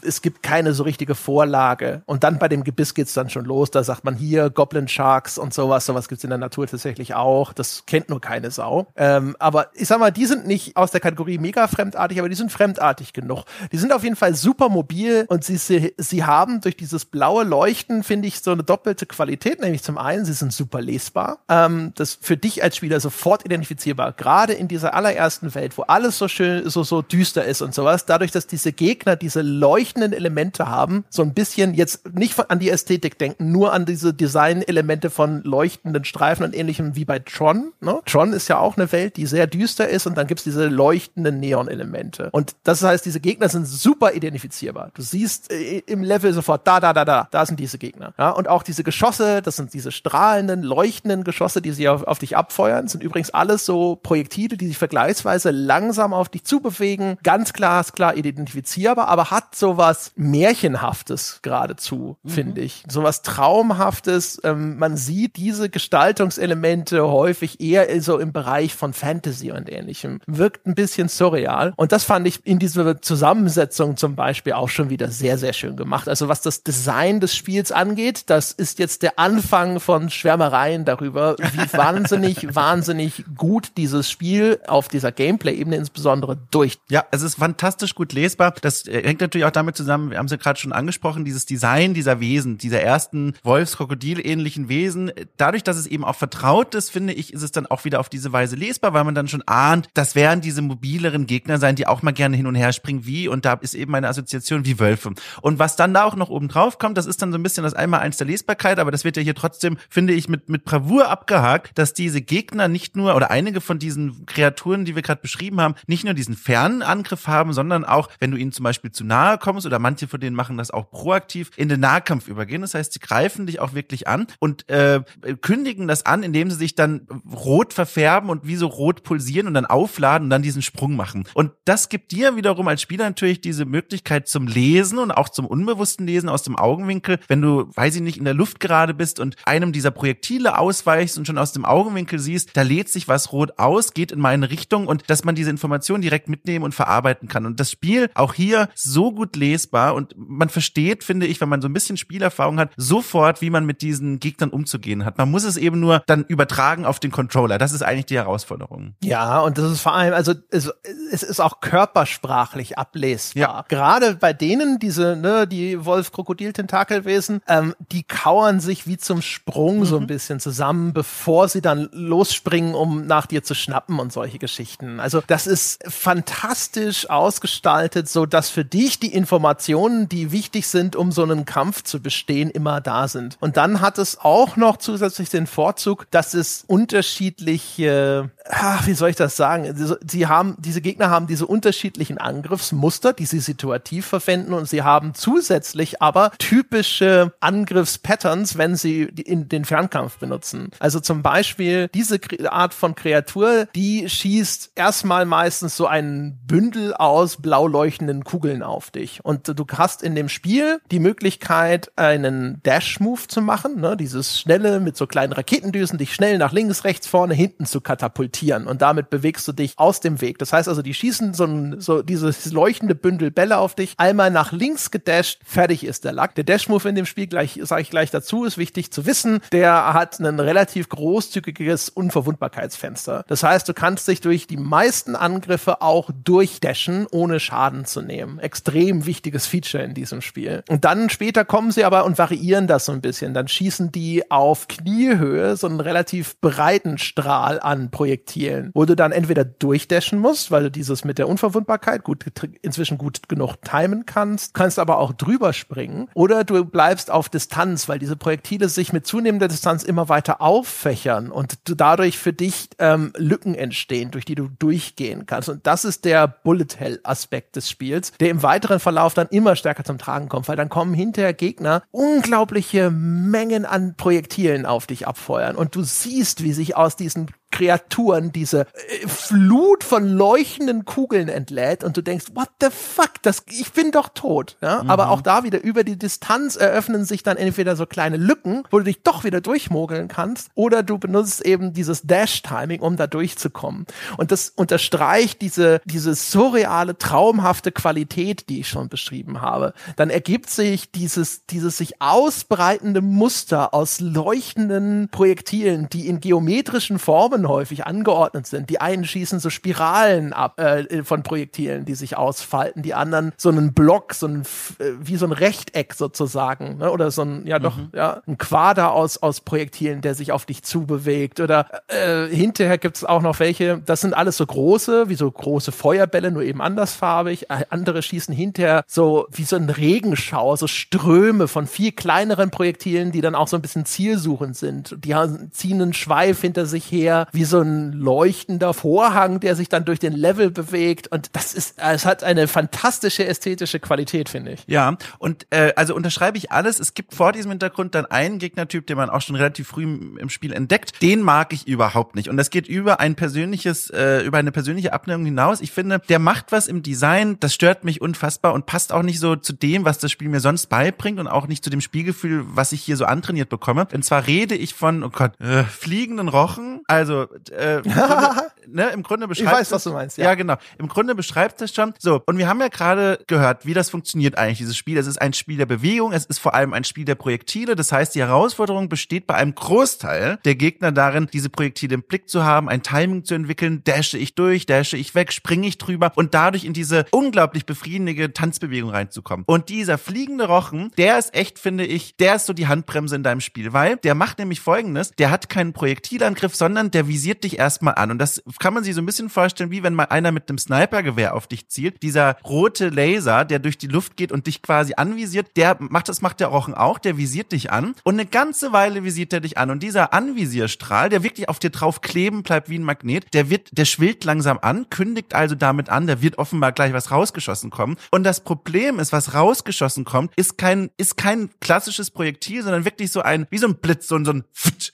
[0.05, 2.03] es gibt keine so richtige Vorlage.
[2.05, 3.71] Und dann bei dem Gebiss geht's dann schon los.
[3.71, 5.85] Da sagt man hier Goblin Sharks und sowas.
[5.85, 7.53] Sowas gibt's in der Natur tatsächlich auch.
[7.53, 8.87] Das kennt nur keine Sau.
[8.95, 12.35] Ähm, aber ich sag mal, die sind nicht aus der Kategorie mega fremdartig, aber die
[12.35, 13.45] sind fremdartig genug.
[13.71, 17.43] Die sind auf jeden Fall super mobil und sie, sie, sie haben durch dieses blaue
[17.43, 19.61] Leuchten, finde ich, so eine doppelte Qualität.
[19.61, 21.39] Nämlich zum einen, sie sind super lesbar.
[21.49, 24.13] Ähm, das für dich als Spieler sofort identifizierbar.
[24.13, 28.05] Gerade in dieser allerersten Welt, wo alles so schön, so, so düster ist und sowas.
[28.05, 31.05] Dadurch, dass diese Gegner diese Leuchten leuchtenden Elemente haben.
[31.09, 36.03] So ein bisschen jetzt nicht an die Ästhetik denken, nur an diese Design-Elemente von leuchtenden
[36.03, 37.71] Streifen und ähnlichem wie bei Tron.
[37.81, 38.01] Ne?
[38.05, 41.39] Tron ist ja auch eine Welt, die sehr düster ist und dann gibt's diese leuchtenden
[41.39, 42.29] Neon-Elemente.
[42.31, 44.91] Und das heißt, diese Gegner sind super identifizierbar.
[44.93, 48.13] Du siehst äh, im Level sofort, da, da, da, da, da sind diese Gegner.
[48.17, 48.31] Ja?
[48.31, 52.35] Und auch diese Geschosse, das sind diese strahlenden, leuchtenden Geschosse, die sie auf, auf dich
[52.35, 57.17] abfeuern, sind übrigens alles so Projektile, die sich vergleichsweise langsam auf dich zubewegen.
[57.23, 62.29] Ganz klar, klar identifizierbar, aber hat sowas sowas Märchenhaftes geradezu, mhm.
[62.29, 62.83] finde ich.
[62.87, 64.39] Sowas Traumhaftes.
[64.43, 70.21] Ähm, man sieht diese Gestaltungselemente häufig eher so im Bereich von Fantasy und ähnlichem.
[70.27, 71.73] Wirkt ein bisschen surreal.
[71.75, 75.75] Und das fand ich in dieser Zusammensetzung zum Beispiel auch schon wieder sehr, sehr schön
[75.75, 76.07] gemacht.
[76.07, 81.35] Also was das Design des Spiels angeht, das ist jetzt der Anfang von Schwärmereien darüber,
[81.37, 86.77] wie wahnsinnig, wahnsinnig gut dieses Spiel auf dieser Gameplay-Ebene insbesondere durch.
[86.89, 88.53] Ja, es ist fantastisch gut lesbar.
[88.61, 91.25] Das äh, hängt natürlich auch damit damit zusammen, wir haben es ja gerade schon angesprochen,
[91.25, 95.11] dieses Design dieser Wesen, dieser ersten Wolfskrokodil-ähnlichen Wesen.
[95.37, 98.09] Dadurch, dass es eben auch vertraut ist, finde ich, ist es dann auch wieder auf
[98.09, 101.87] diese Weise lesbar, weil man dann schon ahnt, das werden diese mobileren Gegner sein, die
[101.87, 104.79] auch mal gerne hin und her springen, wie, und da ist eben meine Assoziation wie
[104.79, 105.13] Wölfe.
[105.41, 107.63] Und was dann da auch noch oben drauf kommt, das ist dann so ein bisschen
[107.63, 111.09] das einmal der Lesbarkeit, aber das wird ja hier trotzdem, finde ich, mit, mit Bravour
[111.09, 115.59] abgehakt, dass diese Gegner nicht nur, oder einige von diesen Kreaturen, die wir gerade beschrieben
[115.59, 119.03] haben, nicht nur diesen fernen Angriff haben, sondern auch, wenn du ihnen zum Beispiel zu
[119.03, 122.61] nahe kommst, oder manche von denen machen das auch proaktiv, in den Nahkampf übergehen.
[122.61, 125.01] Das heißt, sie greifen dich auch wirklich an und äh,
[125.41, 129.53] kündigen das an, indem sie sich dann rot verfärben und wie so rot pulsieren und
[129.53, 131.25] dann aufladen und dann diesen Sprung machen.
[131.33, 135.45] Und das gibt dir wiederum als Spieler natürlich diese Möglichkeit zum Lesen und auch zum
[135.45, 139.19] unbewussten Lesen aus dem Augenwinkel, wenn du, weiß ich nicht, in der Luft gerade bist
[139.19, 143.31] und einem dieser Projektile ausweichst und schon aus dem Augenwinkel siehst, da lädt sich was
[143.31, 147.27] rot aus, geht in meine Richtung und dass man diese Information direkt mitnehmen und verarbeiten
[147.27, 147.45] kann.
[147.45, 151.61] Und das Spiel auch hier so gut lesbar und man versteht, finde ich, wenn man
[151.61, 155.17] so ein bisschen Spielerfahrung hat, sofort, wie man mit diesen Gegnern umzugehen hat.
[155.17, 157.57] Man muss es eben nur dann übertragen auf den Controller.
[157.57, 158.95] Das ist eigentlich die Herausforderung.
[159.03, 160.71] Ja, und das ist vor allem, also es,
[161.11, 163.41] es ist auch körpersprachlich ablesbar.
[163.41, 163.65] Ja.
[163.67, 169.85] Gerade bei denen, diese, ne, die Wolf-Krokodil-Tentakelwesen, ähm, die kauern sich wie zum Sprung mhm.
[169.85, 170.07] so ein mhm.
[170.07, 174.99] bisschen zusammen, bevor sie dann losspringen, um nach dir zu schnappen und solche Geschichten.
[174.99, 181.11] Also das ist fantastisch ausgestaltet, so dass für dich die Informationen, die wichtig sind, um
[181.11, 183.37] so einen Kampf zu bestehen, immer da sind.
[183.41, 189.09] Und dann hat es auch noch zusätzlich den Vorzug, dass es unterschiedliche, ach, wie soll
[189.09, 189.97] ich das sagen?
[190.05, 195.13] Sie haben, diese Gegner haben diese unterschiedlichen Angriffsmuster, die sie situativ verwenden und sie haben
[195.13, 200.69] zusätzlich aber typische Angriffspatterns, wenn sie in den Fernkampf benutzen.
[200.79, 202.19] Also zum Beispiel diese
[202.49, 208.91] Art von Kreatur, die schießt erstmal meistens so ein Bündel aus blau leuchtenden Kugeln auf
[208.91, 209.23] dich.
[209.23, 213.97] Und du hast in dem Spiel die Möglichkeit, einen Dash-Move zu machen, ne?
[213.97, 218.34] dieses schnelle mit so kleinen Raketendüsen, dich schnell nach links, rechts, vorne, hinten zu katapultieren.
[218.43, 220.37] Und damit bewegst du dich aus dem Weg.
[220.39, 224.31] Das heißt also, die schießen so, ein, so dieses leuchtende Bündel Bälle auf dich, einmal
[224.31, 226.35] nach links gedasht, fertig ist der Lack.
[226.35, 229.93] Der Dash-Move in dem Spiel, gleich sage ich gleich dazu, ist wichtig zu wissen, der
[229.93, 233.23] hat ein relativ großzügiges Unverwundbarkeitsfenster.
[233.27, 238.39] Das heißt, du kannst dich durch die meisten Angriffe auch durchdashen, ohne Schaden zu nehmen.
[238.39, 240.63] Extrem wichtiges Feature in diesem Spiel.
[240.69, 243.33] Und dann später kommen sie aber und variieren das so ein bisschen.
[243.33, 248.24] Dann schießen die auf Kniehöhe so einen relativ breiten Strahl an Projektilen,
[248.73, 252.25] wo du dann entweder durchdashen musst, weil du dieses mit der Unverwundbarkeit gut
[252.61, 256.09] inzwischen gut genug timen kannst, kannst aber auch drüber springen.
[256.13, 261.31] Oder du bleibst auf Distanz, weil diese Projektile sich mit zunehmender Distanz immer weiter auffächern
[261.31, 265.49] und du dadurch für dich ähm, Lücken entstehen, durch die du durchgehen kannst.
[265.49, 269.55] Und das ist der Bullet Hell Aspekt des Spiels, der im weiteren Verlauf dann immer
[269.55, 275.07] stärker zum Tragen kommt, weil dann kommen hinterher Gegner unglaubliche Mengen an Projektilen auf dich
[275.07, 275.55] abfeuern.
[275.55, 281.85] Und du siehst, wie sich aus diesen Kreaturen diese äh, Flut von leuchtenden Kugeln entlädt
[281.85, 284.57] und du denkst, what the fuck, das, ich bin doch tot.
[284.61, 284.83] Ja?
[284.83, 284.89] Mhm.
[284.89, 288.79] Aber auch da wieder über die Distanz eröffnen sich dann entweder so kleine Lücken, wo
[288.79, 293.85] du dich doch wieder durchmogeln kannst, oder du benutzt eben dieses Dash-Timing, um da durchzukommen.
[294.17, 299.73] Und das unterstreicht diese, diese surreale, traumhafte Qualität, die ich schon beschrieben habe.
[299.95, 307.44] Dann ergibt sich dieses, dieses sich ausbreitende Muster aus leuchtenden Projektilen, die in geometrischen Formen
[307.47, 308.69] häufig angeordnet sind.
[308.69, 313.49] Die einen schießen so Spiralen ab äh, von Projektilen, die sich ausfalten, die anderen so
[313.49, 314.41] einen Block, so ein
[314.79, 316.91] äh, wie so ein Rechteck sozusagen, ne?
[316.91, 317.89] oder so ein ja doch mhm.
[317.93, 321.39] ja ein Quader aus aus Projektilen, der sich auf dich zubewegt.
[321.39, 323.81] Oder äh, hinterher gibt es auch noch welche.
[323.85, 327.49] Das sind alles so große, wie so große Feuerbälle, nur eben andersfarbig.
[327.49, 333.11] Äh, andere schießen hinterher so wie so ein Regenschauer, so Ströme von viel kleineren Projektilen,
[333.11, 334.95] die dann auch so ein bisschen zielsuchend sind.
[335.03, 339.69] Die haben, ziehen einen Schweif hinter sich her, wie so ein leuchtender Vorhang, der sich
[339.69, 341.07] dann durch den Level bewegt.
[341.07, 344.63] Und das ist, es hat eine fantastische ästhetische Qualität, finde ich.
[344.67, 346.79] Ja, und äh, also unterschreibe ich alles.
[346.79, 350.29] Es gibt vor diesem Hintergrund dann einen Gegnertyp, den man auch schon relativ früh im,
[350.29, 351.01] Spiel entdeckt.
[351.01, 352.29] Den mag ich überhaupt nicht.
[352.29, 355.61] Und das geht über ein persönliches, äh, über eine persönliche Abneigung hinaus.
[355.61, 359.19] Ich finde, der macht was im Design, das stört mich unfassbar und passt auch nicht
[359.19, 362.43] so zu dem, was das Spiel mir sonst beibringt und auch nicht zu dem Spielgefühl,
[362.47, 363.87] was ich hier so antrainiert bekomme.
[363.93, 368.51] Und zwar rede ich von, oh Gott, äh, fliegenden Rochen, also Also äh, im Grunde,
[368.67, 370.25] ne, im Grunde beschreibt weiß, es, was du meinst, ja.
[370.25, 370.35] Ja.
[370.35, 370.55] genau.
[370.77, 371.93] Im Grunde beschreibt es schon.
[371.99, 374.97] So, und wir haben ja gerade gehört, wie das funktioniert eigentlich, dieses Spiel.
[374.97, 377.75] Es ist ein Spiel der Bewegung, es ist vor allem ein Spiel der Projektile.
[377.75, 382.29] Das heißt, die Herausforderung besteht bei einem Großteil der Gegner darin, diese Projektile im Blick
[382.29, 386.11] zu haben, ein Timing zu entwickeln, dashe ich durch, dashe ich weg, springe ich drüber
[386.15, 389.45] und dadurch in diese unglaublich befriedigende Tanzbewegung reinzukommen.
[389.47, 393.23] Und dieser fliegende Rochen, der ist echt, finde ich, der ist so die Handbremse in
[393.23, 397.59] deinem Spiel, weil der macht nämlich folgendes, der hat keinen Projektilangriff, sondern der visiert dich
[397.59, 398.11] erstmal an.
[398.11, 400.57] Und das kann man sich so ein bisschen vorstellen, wie wenn mal einer mit einem
[400.57, 402.03] Snipergewehr auf dich zielt.
[402.03, 406.21] Dieser rote Laser, der durch die Luft geht und dich quasi anvisiert, der macht das
[406.21, 409.57] macht der Rochen auch, der visiert dich an und eine ganze Weile visiert er dich
[409.57, 413.49] an und dieser Anvisierstrahl, der wirklich auf dir drauf kleben bleibt wie ein Magnet, der
[413.49, 417.69] wird der schwillt langsam an, kündigt also damit an, da wird offenbar gleich was rausgeschossen
[417.69, 422.85] kommen und das Problem ist, was rausgeschossen kommt, ist kein ist kein klassisches Projektil, sondern
[422.85, 424.43] wirklich so ein wie so ein Blitz, so ein so ein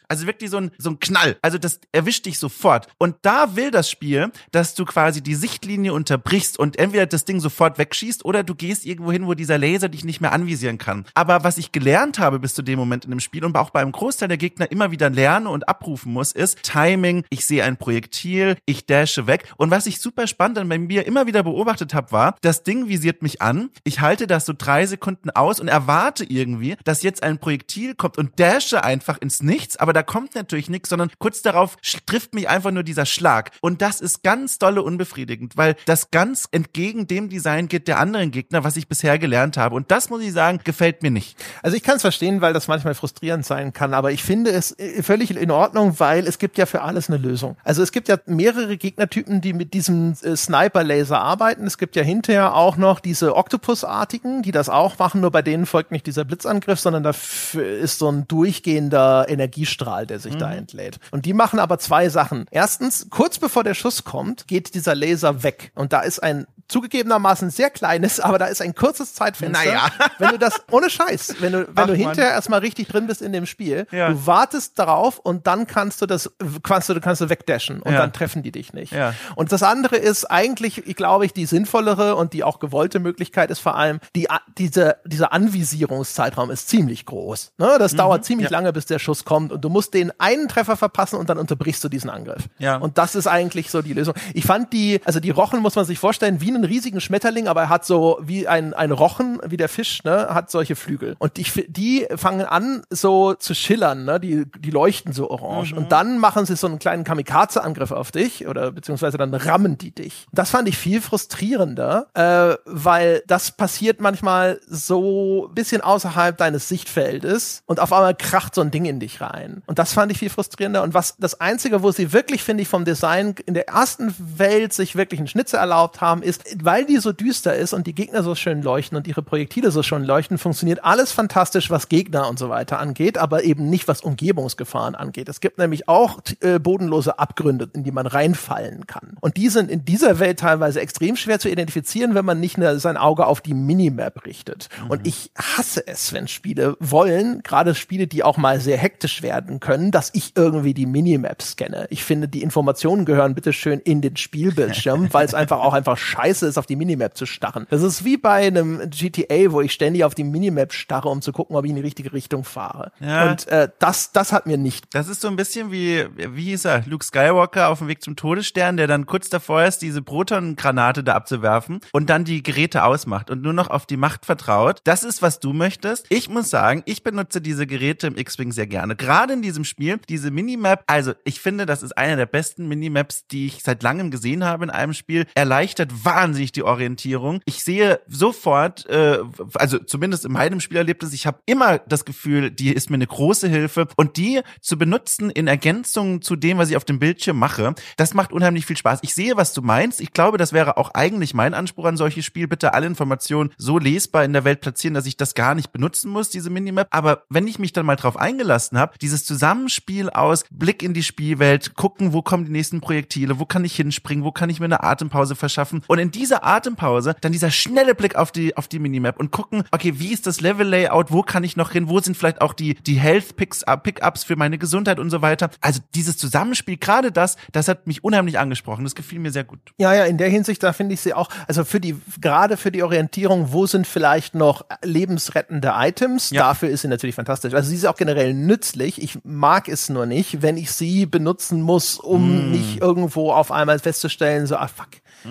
[0.07, 1.38] also wirklich so ein so ein Knall.
[1.41, 5.93] Also das erwischt dich sofort und da will das Spiel, dass du quasi die Sichtlinie
[5.93, 9.87] unterbrichst und entweder das Ding sofort wegschießt oder du gehst irgendwo hin, wo dieser Laser
[9.87, 11.05] dich nicht mehr anvisieren kann.
[11.13, 13.91] Aber was ich gelernt habe bis zu dem Moment in dem Spiel und auch beim
[13.91, 17.23] Großteil der Gegner immer wieder lerne und abrufen muss, ist Timing.
[17.29, 19.53] Ich sehe ein Projektil, ich dashe weg.
[19.57, 23.21] Und was ich super spannend dann mir immer wieder beobachtet habe, war, das Ding visiert
[23.21, 23.69] mich an.
[23.83, 28.17] Ich halte das so drei Sekunden aus und erwarte irgendwie, dass jetzt ein Projektil kommt
[28.17, 29.77] und dashe einfach ins Nichts.
[29.77, 33.51] Aber da kommt natürlich nichts, sondern kurz darauf trifft mich einfach nur dieser Schlag.
[33.61, 38.31] Und das ist ganz dolle unbefriedigend, weil das ganz entgegen dem Design geht der anderen
[38.31, 39.75] Gegner, was ich bisher gelernt habe.
[39.75, 41.37] Und das muss ich sagen, gefällt mir nicht.
[41.61, 44.77] Also ich kann es verstehen, weil das manchmal frustrierend sein kann, aber ich finde es
[44.79, 47.57] äh, völlig in Ordnung, weil es gibt ja für alles eine Lösung.
[47.63, 51.65] Also es gibt ja mehrere Gegnertypen, die mit diesem äh, Sniper-Laser arbeiten.
[51.65, 55.65] Es gibt ja hinterher auch noch diese Octopus-artigen, die das auch machen, nur bei denen
[55.65, 57.13] folgt nicht dieser Blitzangriff, sondern da
[57.53, 60.39] ist so ein durchgehender Energiestrahl, der sich mhm.
[60.39, 60.99] da entlädt.
[61.11, 62.45] Und die machen aber zwei Sachen.
[62.51, 65.71] Erstens, kurz bevor der Schuss kommt, geht dieser Laser weg.
[65.75, 69.63] Und da ist ein zugegebenermaßen sehr kleines, aber da ist ein kurzes Zeitfenster.
[69.65, 69.89] Naja.
[70.19, 71.95] wenn du das, ohne Scheiß, wenn du, wenn Ach, du Mann.
[71.97, 74.09] hinterher erstmal richtig drin bist in dem Spiel, Ja.
[74.09, 76.32] du wartest darauf und dann kannst du das,
[76.63, 77.99] kannst du, kannst du wegdashen und Ja.
[77.99, 78.93] dann treffen die dich nicht.
[78.93, 79.13] Ja.
[79.36, 83.51] Und das andere ist eigentlich, ich glaube ich, die sinnvollere und die auch gewollte Möglichkeit
[83.51, 87.53] ist vor allem, die, diese, dieser Anvisierungszeitraum ist ziemlich groß.
[87.57, 87.76] Ne?
[87.80, 88.53] Das dauert ziemlich Mhm.
[88.53, 91.84] lange, bis der Schuss kommt und du musst den einen Treffer verpassen und dann unterbrichst
[91.84, 92.43] du diesen Angriff.
[92.59, 92.78] Ja.
[92.78, 94.13] Und das ist eigentlich so die Lösung.
[94.34, 97.62] Ich fand die, also die Rochen muss man sich vorstellen, wie einen riesigen Schmetterling, aber
[97.62, 101.16] er hat so wie ein, ein Rochen, wie der Fisch, ne, hat solche Flügel.
[101.20, 105.74] Und die, die fangen an, so zu schillern, ne, die, die leuchten so orange.
[105.74, 109.91] Und dann machen sie so einen kleinen Kamikaze-Angriff auf dich oder beziehungsweise dann rammen die
[109.91, 110.28] dich.
[110.32, 116.68] Das fand ich viel frustrierender, äh, weil das passiert manchmal so ein bisschen außerhalb deines
[116.70, 119.64] Sichtfeldes und auf einmal kracht so ein Ding in dich rein.
[119.66, 120.84] Und das fand ich viel frustrierender.
[120.84, 124.74] Und was das Einzige, wo sie wirklich, finde ich, vom Design in der ersten Welt
[124.74, 128.23] sich wirklich einen Schnitzer erlaubt haben, ist, weil die so düster ist und die Gegner
[128.23, 132.39] so schön leuchten und ihre Projektile so schön leuchten, funktioniert alles fantastisch, was Gegner und
[132.39, 135.29] so weiter angeht, aber eben nicht, was Umgebungsgefahren angeht.
[135.29, 139.17] Es gibt nämlich auch äh, bodenlose Abgründe, in die man reinfallen kann.
[139.21, 142.79] Und die sind in dieser Welt teilweise extrem schwer zu identifizieren, wenn man nicht ne,
[142.79, 144.69] sein Auge auf die Minimap richtet.
[144.89, 149.59] Und ich hasse es, wenn Spiele wollen, gerade Spiele, die auch mal sehr hektisch werden
[149.59, 151.87] können, dass ich irgendwie die Minimap scanne.
[151.89, 156.40] Ich finde, die Informationen gehören bitteschön in den Spielbildschirm, weil es einfach auch einfach scheiße
[156.47, 157.67] ist, auf die Minimap zu starren.
[157.69, 161.31] Das ist wie bei einem GTA, wo ich ständig auf die Minimap starre, um zu
[161.31, 162.91] gucken, ob ich in die richtige Richtung fahre.
[162.99, 163.29] Ja.
[163.29, 166.65] Und äh, das, das hat mir nicht Das ist so ein bisschen wie, wie hieß
[166.65, 171.03] er, Luke Skywalker auf dem Weg zum Todesstern, der dann kurz davor ist, diese Protongranate
[171.03, 174.81] da abzuwerfen und dann die Geräte ausmacht und nur noch auf die Macht vertraut.
[174.83, 176.05] Das ist, was du möchtest.
[176.09, 178.95] Ich muss sagen, ich benutze diese Geräte im X-Wing sehr gerne.
[178.95, 183.27] Gerade in diesem Spiel, diese Minimap, also ich finde, das ist eine der besten Minimaps,
[183.27, 185.25] die ich seit langem gesehen habe in einem Spiel.
[185.35, 187.41] Erleichtert wahnsinnig die Orientierung.
[187.45, 189.19] Ich sehe sofort, äh,
[189.55, 193.47] also zumindest in meinem Spielerlebnis, ich habe immer das Gefühl, die ist mir eine große
[193.47, 197.74] Hilfe und die zu benutzen in Ergänzung zu dem, was ich auf dem Bildschirm mache,
[197.97, 198.99] das macht unheimlich viel Spaß.
[199.01, 200.01] Ich sehe, was du meinst.
[200.01, 202.47] Ich glaube, das wäre auch eigentlich mein Anspruch an solches Spiel.
[202.47, 206.11] Bitte alle Informationen so lesbar in der Welt platzieren, dass ich das gar nicht benutzen
[206.11, 206.88] muss, diese Minimap.
[206.91, 211.03] Aber wenn ich mich dann mal drauf eingelassen habe, dieses Zusammenspiel aus Blick in die
[211.03, 214.65] Spielwelt, gucken, wo kommen die nächsten Projektile, wo kann ich hinspringen, wo kann ich mir
[214.65, 218.68] eine Atempause verschaffen und in in dieser Atempause dann dieser schnelle Blick auf die, auf
[218.68, 221.99] die Minimap und gucken, okay, wie ist das Level-Layout, wo kann ich noch hin, wo
[221.99, 225.49] sind vielleicht auch die, die Health-Pickups für meine Gesundheit und so weiter.
[225.62, 228.84] Also dieses Zusammenspiel, gerade das, das hat mich unheimlich angesprochen.
[228.84, 229.59] Das gefiel mir sehr gut.
[229.78, 232.72] Ja, ja, in der Hinsicht, da finde ich sie auch, also für die, gerade für
[232.72, 236.41] die Orientierung, wo sind vielleicht noch lebensrettende Items, ja.
[236.41, 237.53] dafür ist sie natürlich fantastisch.
[237.53, 239.01] Also sie ist auch generell nützlich.
[239.01, 242.51] Ich mag es nur nicht, wenn ich sie benutzen muss, um mm.
[242.51, 244.89] nicht irgendwo auf einmal festzustellen, so, ah fuck,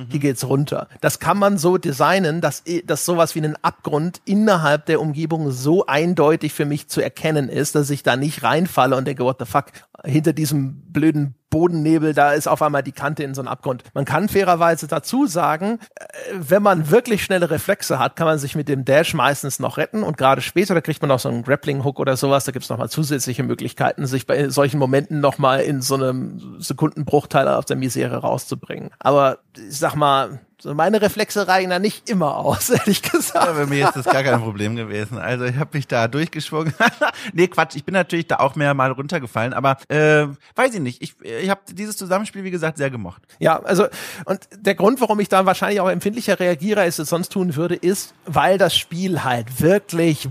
[0.09, 0.89] hier geht's runter.
[1.01, 5.87] Das kann man so designen, dass, dass sowas wie ein Abgrund innerhalb der Umgebung so
[5.87, 9.47] eindeutig für mich zu erkennen ist, dass ich da nicht reinfalle und denke, what the
[9.47, 9.67] fuck,
[10.05, 13.83] hinter diesem blöden Bodennebel, da ist auf einmal die Kante in so einen Abgrund.
[13.95, 18.55] Man kann fairerweise dazu sagen, äh, wenn man wirklich schnelle Reflexe hat, kann man sich
[18.55, 21.43] mit dem Dash meistens noch retten und gerade später, da kriegt man noch so einen
[21.43, 25.61] Grappling-Hook oder sowas, da gibt's noch mal zusätzliche Möglichkeiten, sich bei solchen Momenten noch mal
[25.61, 28.91] in so einem Sekundenbruchteil aus der Misere rauszubringen.
[28.99, 33.47] Aber ich sag mal, so meine Reflexe reichen da nicht immer aus, ehrlich gesagt.
[33.47, 35.19] Ja, bei mir ist das gar kein Problem gewesen.
[35.19, 36.75] Also ich habe mich da durchgeschwungen.
[37.33, 41.03] nee, Quatsch, ich bin natürlich da auch mehr mal runtergefallen, aber äh, weiß ich nicht.
[41.03, 43.23] Ich, ich habe dieses Zusammenspiel, wie gesagt, sehr gemocht.
[43.39, 43.87] Ja, also
[44.25, 47.75] und der Grund, warum ich da wahrscheinlich auch empfindlicher reagiere, als es sonst tun würde,
[47.75, 50.29] ist, weil das Spiel halt wirklich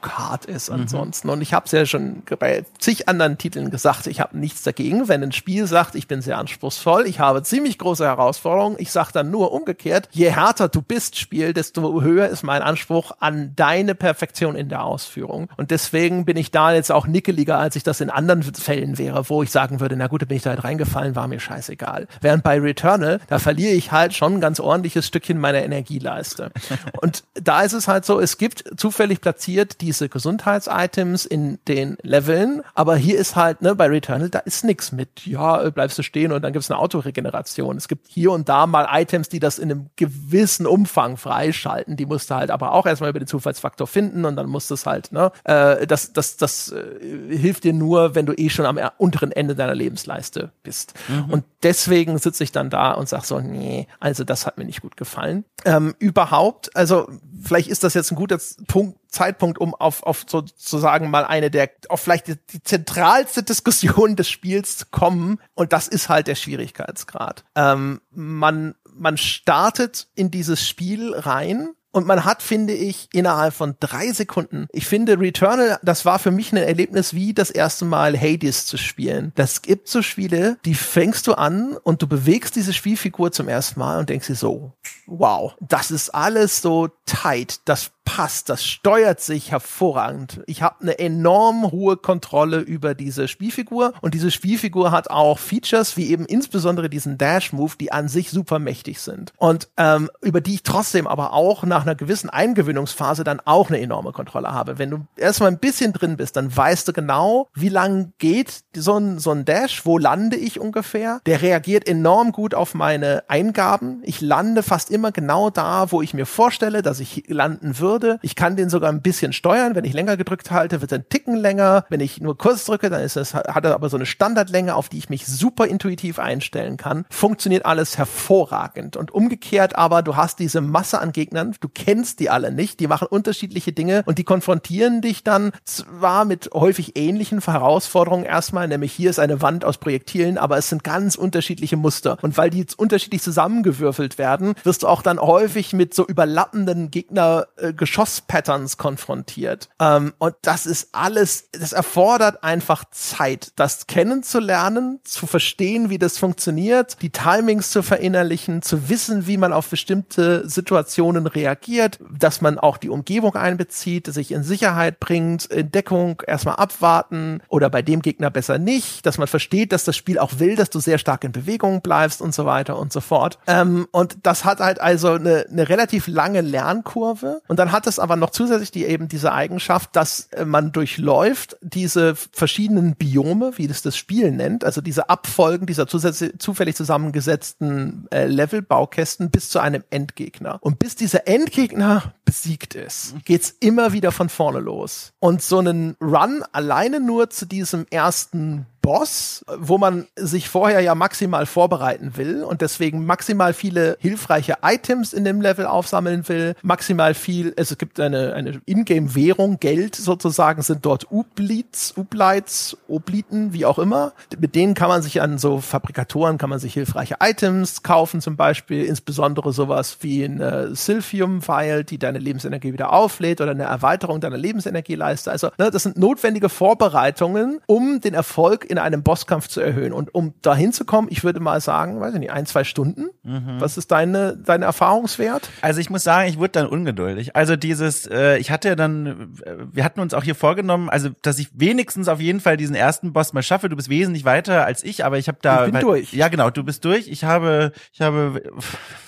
[0.00, 0.80] bockhart ist mhm.
[0.80, 1.28] ansonsten.
[1.28, 1.32] Mhm.
[1.34, 5.08] Und ich habe es ja schon bei zig anderen Titeln gesagt, ich habe nichts dagegen,
[5.08, 8.76] wenn ein Spiel sagt, ich bin sehr anspruchsvoll, ich habe ziemlich große Herausforderungen.
[8.78, 13.12] Ich sage dann nur umgekehrt, je härter du bist, Spiel, desto höher ist mein Anspruch
[13.20, 15.48] an deine Perfektion in der Ausführung.
[15.56, 19.28] Und deswegen bin ich da jetzt auch nickeliger, als ich das in anderen Fällen wäre,
[19.28, 22.06] wo ich sagen würde, na gut, da bin ich da halt reingefallen, war mir scheißegal.
[22.20, 26.50] Während bei Returnal, da verliere ich halt schon ein ganz ordentliches Stückchen meiner Energieleiste.
[27.00, 32.62] Und da ist es halt so, es gibt zufällig platziert diese Gesundheitsitems in den Leveln,
[32.74, 36.30] aber hier ist halt, ne, bei Returnal, da ist nix mit, ja, bleibst du stehen
[36.30, 37.76] und dann gibt's eine Autoregeneration.
[37.76, 41.96] Es gibt hier und da mal Items, die das in einem gewissen Umfang freischalten.
[41.96, 44.74] Die musst du halt aber auch erstmal über den Zufallsfaktor finden und dann musst du
[44.74, 48.66] es halt, ne, äh, das, das, das äh, hilft dir nur, wenn du eh schon
[48.66, 50.94] am unteren Ende deiner Lebensleiste bist.
[51.08, 51.32] Mhm.
[51.32, 54.82] Und deswegen sitze ich dann da und sag so, nee, also das hat mir nicht
[54.82, 55.44] gut gefallen.
[55.64, 57.08] Ähm, überhaupt, also
[57.42, 58.38] vielleicht ist das jetzt ein guter
[58.68, 64.16] Punkt, Zeitpunkt, um auf, auf sozusagen mal eine der, auf vielleicht die, die zentralste Diskussion
[64.16, 65.40] des Spiels zu kommen.
[65.54, 67.44] Und das ist halt der Schwierigkeitsgrad.
[67.54, 73.74] Ähm, man, man startet in dieses Spiel rein und man hat, finde ich, innerhalb von
[73.80, 78.18] drei Sekunden, ich finde Returnal, das war für mich ein Erlebnis wie das erste Mal
[78.18, 79.32] Hades zu spielen.
[79.34, 83.80] Das gibt so Spiele, die fängst du an und du bewegst diese Spielfigur zum ersten
[83.80, 84.72] Mal und denkst dir so,
[85.06, 90.40] wow, das ist alles so tight, das passt, das steuert sich hervorragend.
[90.46, 95.96] Ich habe eine enorm hohe Kontrolle über diese Spielfigur und diese Spielfigur hat auch Features
[95.96, 100.54] wie eben insbesondere diesen Dash-Move, die an sich super mächtig sind und ähm, über die
[100.54, 104.78] ich trotzdem aber auch nach einer gewissen Eingewöhnungsphase dann auch eine enorme Kontrolle habe.
[104.78, 108.98] Wenn du erstmal ein bisschen drin bist, dann weißt du genau, wie lang geht so
[108.98, 111.20] ein, so ein Dash, wo lande ich ungefähr.
[111.26, 114.02] Der reagiert enorm gut auf meine Eingaben.
[114.04, 118.18] Ich lande fast immer genau da, wo ich mir vorstelle, dass ich landen würde würde.
[118.22, 119.74] Ich kann den sogar ein bisschen steuern.
[119.74, 121.84] Wenn ich länger gedrückt halte, wird er ein Ticken länger.
[121.88, 124.88] Wenn ich nur kurz drücke, dann ist es, hat er aber so eine Standardlänge, auf
[124.88, 127.04] die ich mich super intuitiv einstellen kann.
[127.10, 128.96] Funktioniert alles hervorragend.
[128.96, 132.86] Und umgekehrt aber, du hast diese Masse an Gegnern, du kennst die alle nicht, die
[132.86, 138.92] machen unterschiedliche Dinge und die konfrontieren dich dann zwar mit häufig ähnlichen Herausforderungen erstmal, nämlich
[138.92, 142.18] hier ist eine Wand aus Projektilen, aber es sind ganz unterschiedliche Muster.
[142.22, 146.90] Und weil die jetzt unterschiedlich zusammengewürfelt werden, wirst du auch dann häufig mit so überlappenden
[146.90, 149.70] Gegner äh, Geschosspatterns konfrontiert.
[149.80, 156.18] Ähm, und das ist alles, das erfordert einfach Zeit, das kennenzulernen, zu verstehen, wie das
[156.18, 162.58] funktioniert, die Timings zu verinnerlichen, zu wissen, wie man auf bestimmte Situationen reagiert, dass man
[162.58, 168.02] auch die Umgebung einbezieht, sich in Sicherheit bringt, in Deckung erstmal abwarten oder bei dem
[168.02, 171.24] Gegner besser nicht, dass man versteht, dass das Spiel auch will, dass du sehr stark
[171.24, 173.38] in Bewegung bleibst und so weiter und so fort.
[173.46, 177.86] Ähm, und das hat halt also eine, eine relativ lange Lernkurve und dann hat hat
[177.86, 183.52] es aber noch zusätzlich die eben diese Eigenschaft, dass äh, man durchläuft diese verschiedenen Biome,
[183.56, 189.60] wie das das Spiel nennt, also diese Abfolgen dieser zufällig zusammengesetzten äh, Level-Baukästen bis zu
[189.60, 190.58] einem Endgegner.
[190.60, 195.14] Und bis dieser Endgegner besiegt ist, geht's immer wieder von vorne los.
[195.18, 200.94] Und so einen Run alleine nur zu diesem ersten Boss, wo man sich vorher ja
[200.94, 207.14] maximal vorbereiten will und deswegen maximal viele hilfreiche Items in dem Level aufsammeln will, maximal
[207.14, 213.78] viel, es gibt eine, eine Ingame-Währung, Geld sozusagen, sind dort Ublits, Ublites, Obliten, wie auch
[213.78, 214.12] immer.
[214.38, 218.36] Mit denen kann man sich an so Fabrikatoren, kann man sich hilfreiche Items kaufen zum
[218.36, 224.38] Beispiel, insbesondere sowas wie eine Silphium-File, die deine Lebensenergie wieder auflädt oder eine Erweiterung deiner
[224.38, 225.30] Lebensenergieleiste.
[225.30, 229.92] Also ne, das sind notwendige Vorbereitungen, um den Erfolg in einem Bosskampf zu erhöhen.
[229.92, 233.08] Und um dahin zu kommen, ich würde mal sagen, weiß ich nicht, ein, zwei Stunden.
[233.22, 233.56] Mhm.
[233.60, 235.50] Was ist deine, deine Erfahrungswert?
[235.60, 237.36] Also ich muss sagen, ich wurde dann ungeduldig.
[237.36, 241.10] Also dieses, äh, ich hatte ja dann, äh, wir hatten uns auch hier vorgenommen, also
[241.22, 243.68] dass ich wenigstens auf jeden Fall diesen ersten Boss mal schaffe.
[243.68, 245.60] Du bist wesentlich weiter als ich, aber ich habe da.
[245.60, 246.12] Ich bin weil, durch.
[246.12, 247.08] Ja, genau, du bist durch.
[247.08, 248.42] Ich habe, ich habe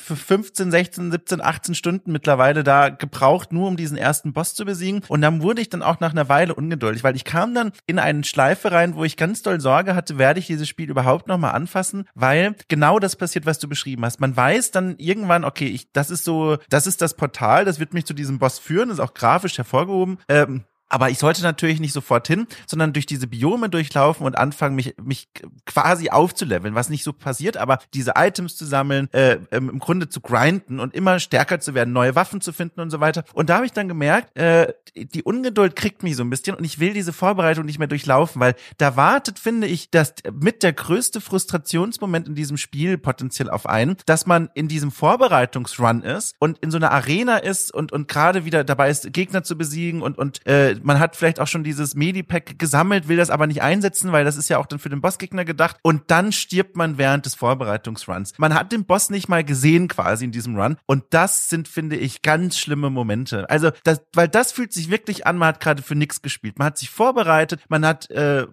[0.02, 5.02] 15, 16, 17, 18 Stunden mittlerweile da gebraucht, nur um diesen ersten Boss zu besiegen.
[5.08, 7.98] Und dann wurde ich dann auch nach einer Weile ungeduldig, weil ich kam dann in
[7.98, 11.52] eine Schleife rein, wo ich ganz doll Sorge hatte, werde ich dieses Spiel überhaupt nochmal
[11.52, 14.20] anfassen, weil genau das passiert, was du beschrieben hast.
[14.20, 17.94] Man weiß dann irgendwann, okay, ich, das ist so, das ist das Portal, das wird
[17.94, 20.18] mich zu diesem Boss führen, ist auch grafisch hervorgehoben.
[20.28, 24.76] Ähm, aber ich sollte natürlich nicht sofort hin, sondern durch diese Biome durchlaufen und anfangen,
[24.76, 25.26] mich, mich
[25.64, 30.20] quasi aufzuleveln, was nicht so passiert, aber diese Items zu sammeln, äh, im Grunde zu
[30.20, 33.24] grinden und immer stärker zu werden, neue Waffen zu finden und so weiter.
[33.32, 36.64] Und da habe ich dann gemerkt, äh, die Ungeduld kriegt mich so ein bisschen und
[36.64, 40.74] ich will diese Vorbereitung nicht mehr durchlaufen, weil da wartet, finde ich, dass mit der
[40.74, 46.58] größte Frustrationsmoment in diesem Spiel potenziell auf einen, dass man in diesem Vorbereitungsrun ist und
[46.58, 50.18] in so einer Arena ist und, und gerade wieder dabei ist, Gegner zu besiegen und,
[50.18, 54.12] und äh, man hat vielleicht auch schon dieses Medipack gesammelt, will das aber nicht einsetzen,
[54.12, 55.76] weil das ist ja auch dann für den Bossgegner gedacht.
[55.82, 58.34] Und dann stirbt man während des Vorbereitungsruns.
[58.38, 60.76] Man hat den Boss nicht mal gesehen quasi in diesem Run.
[60.86, 63.48] Und das sind, finde ich, ganz schlimme Momente.
[63.50, 66.58] Also, das, weil das fühlt sich wirklich an, man hat gerade für nichts gespielt.
[66.58, 68.46] Man hat sich vorbereitet, man hat äh,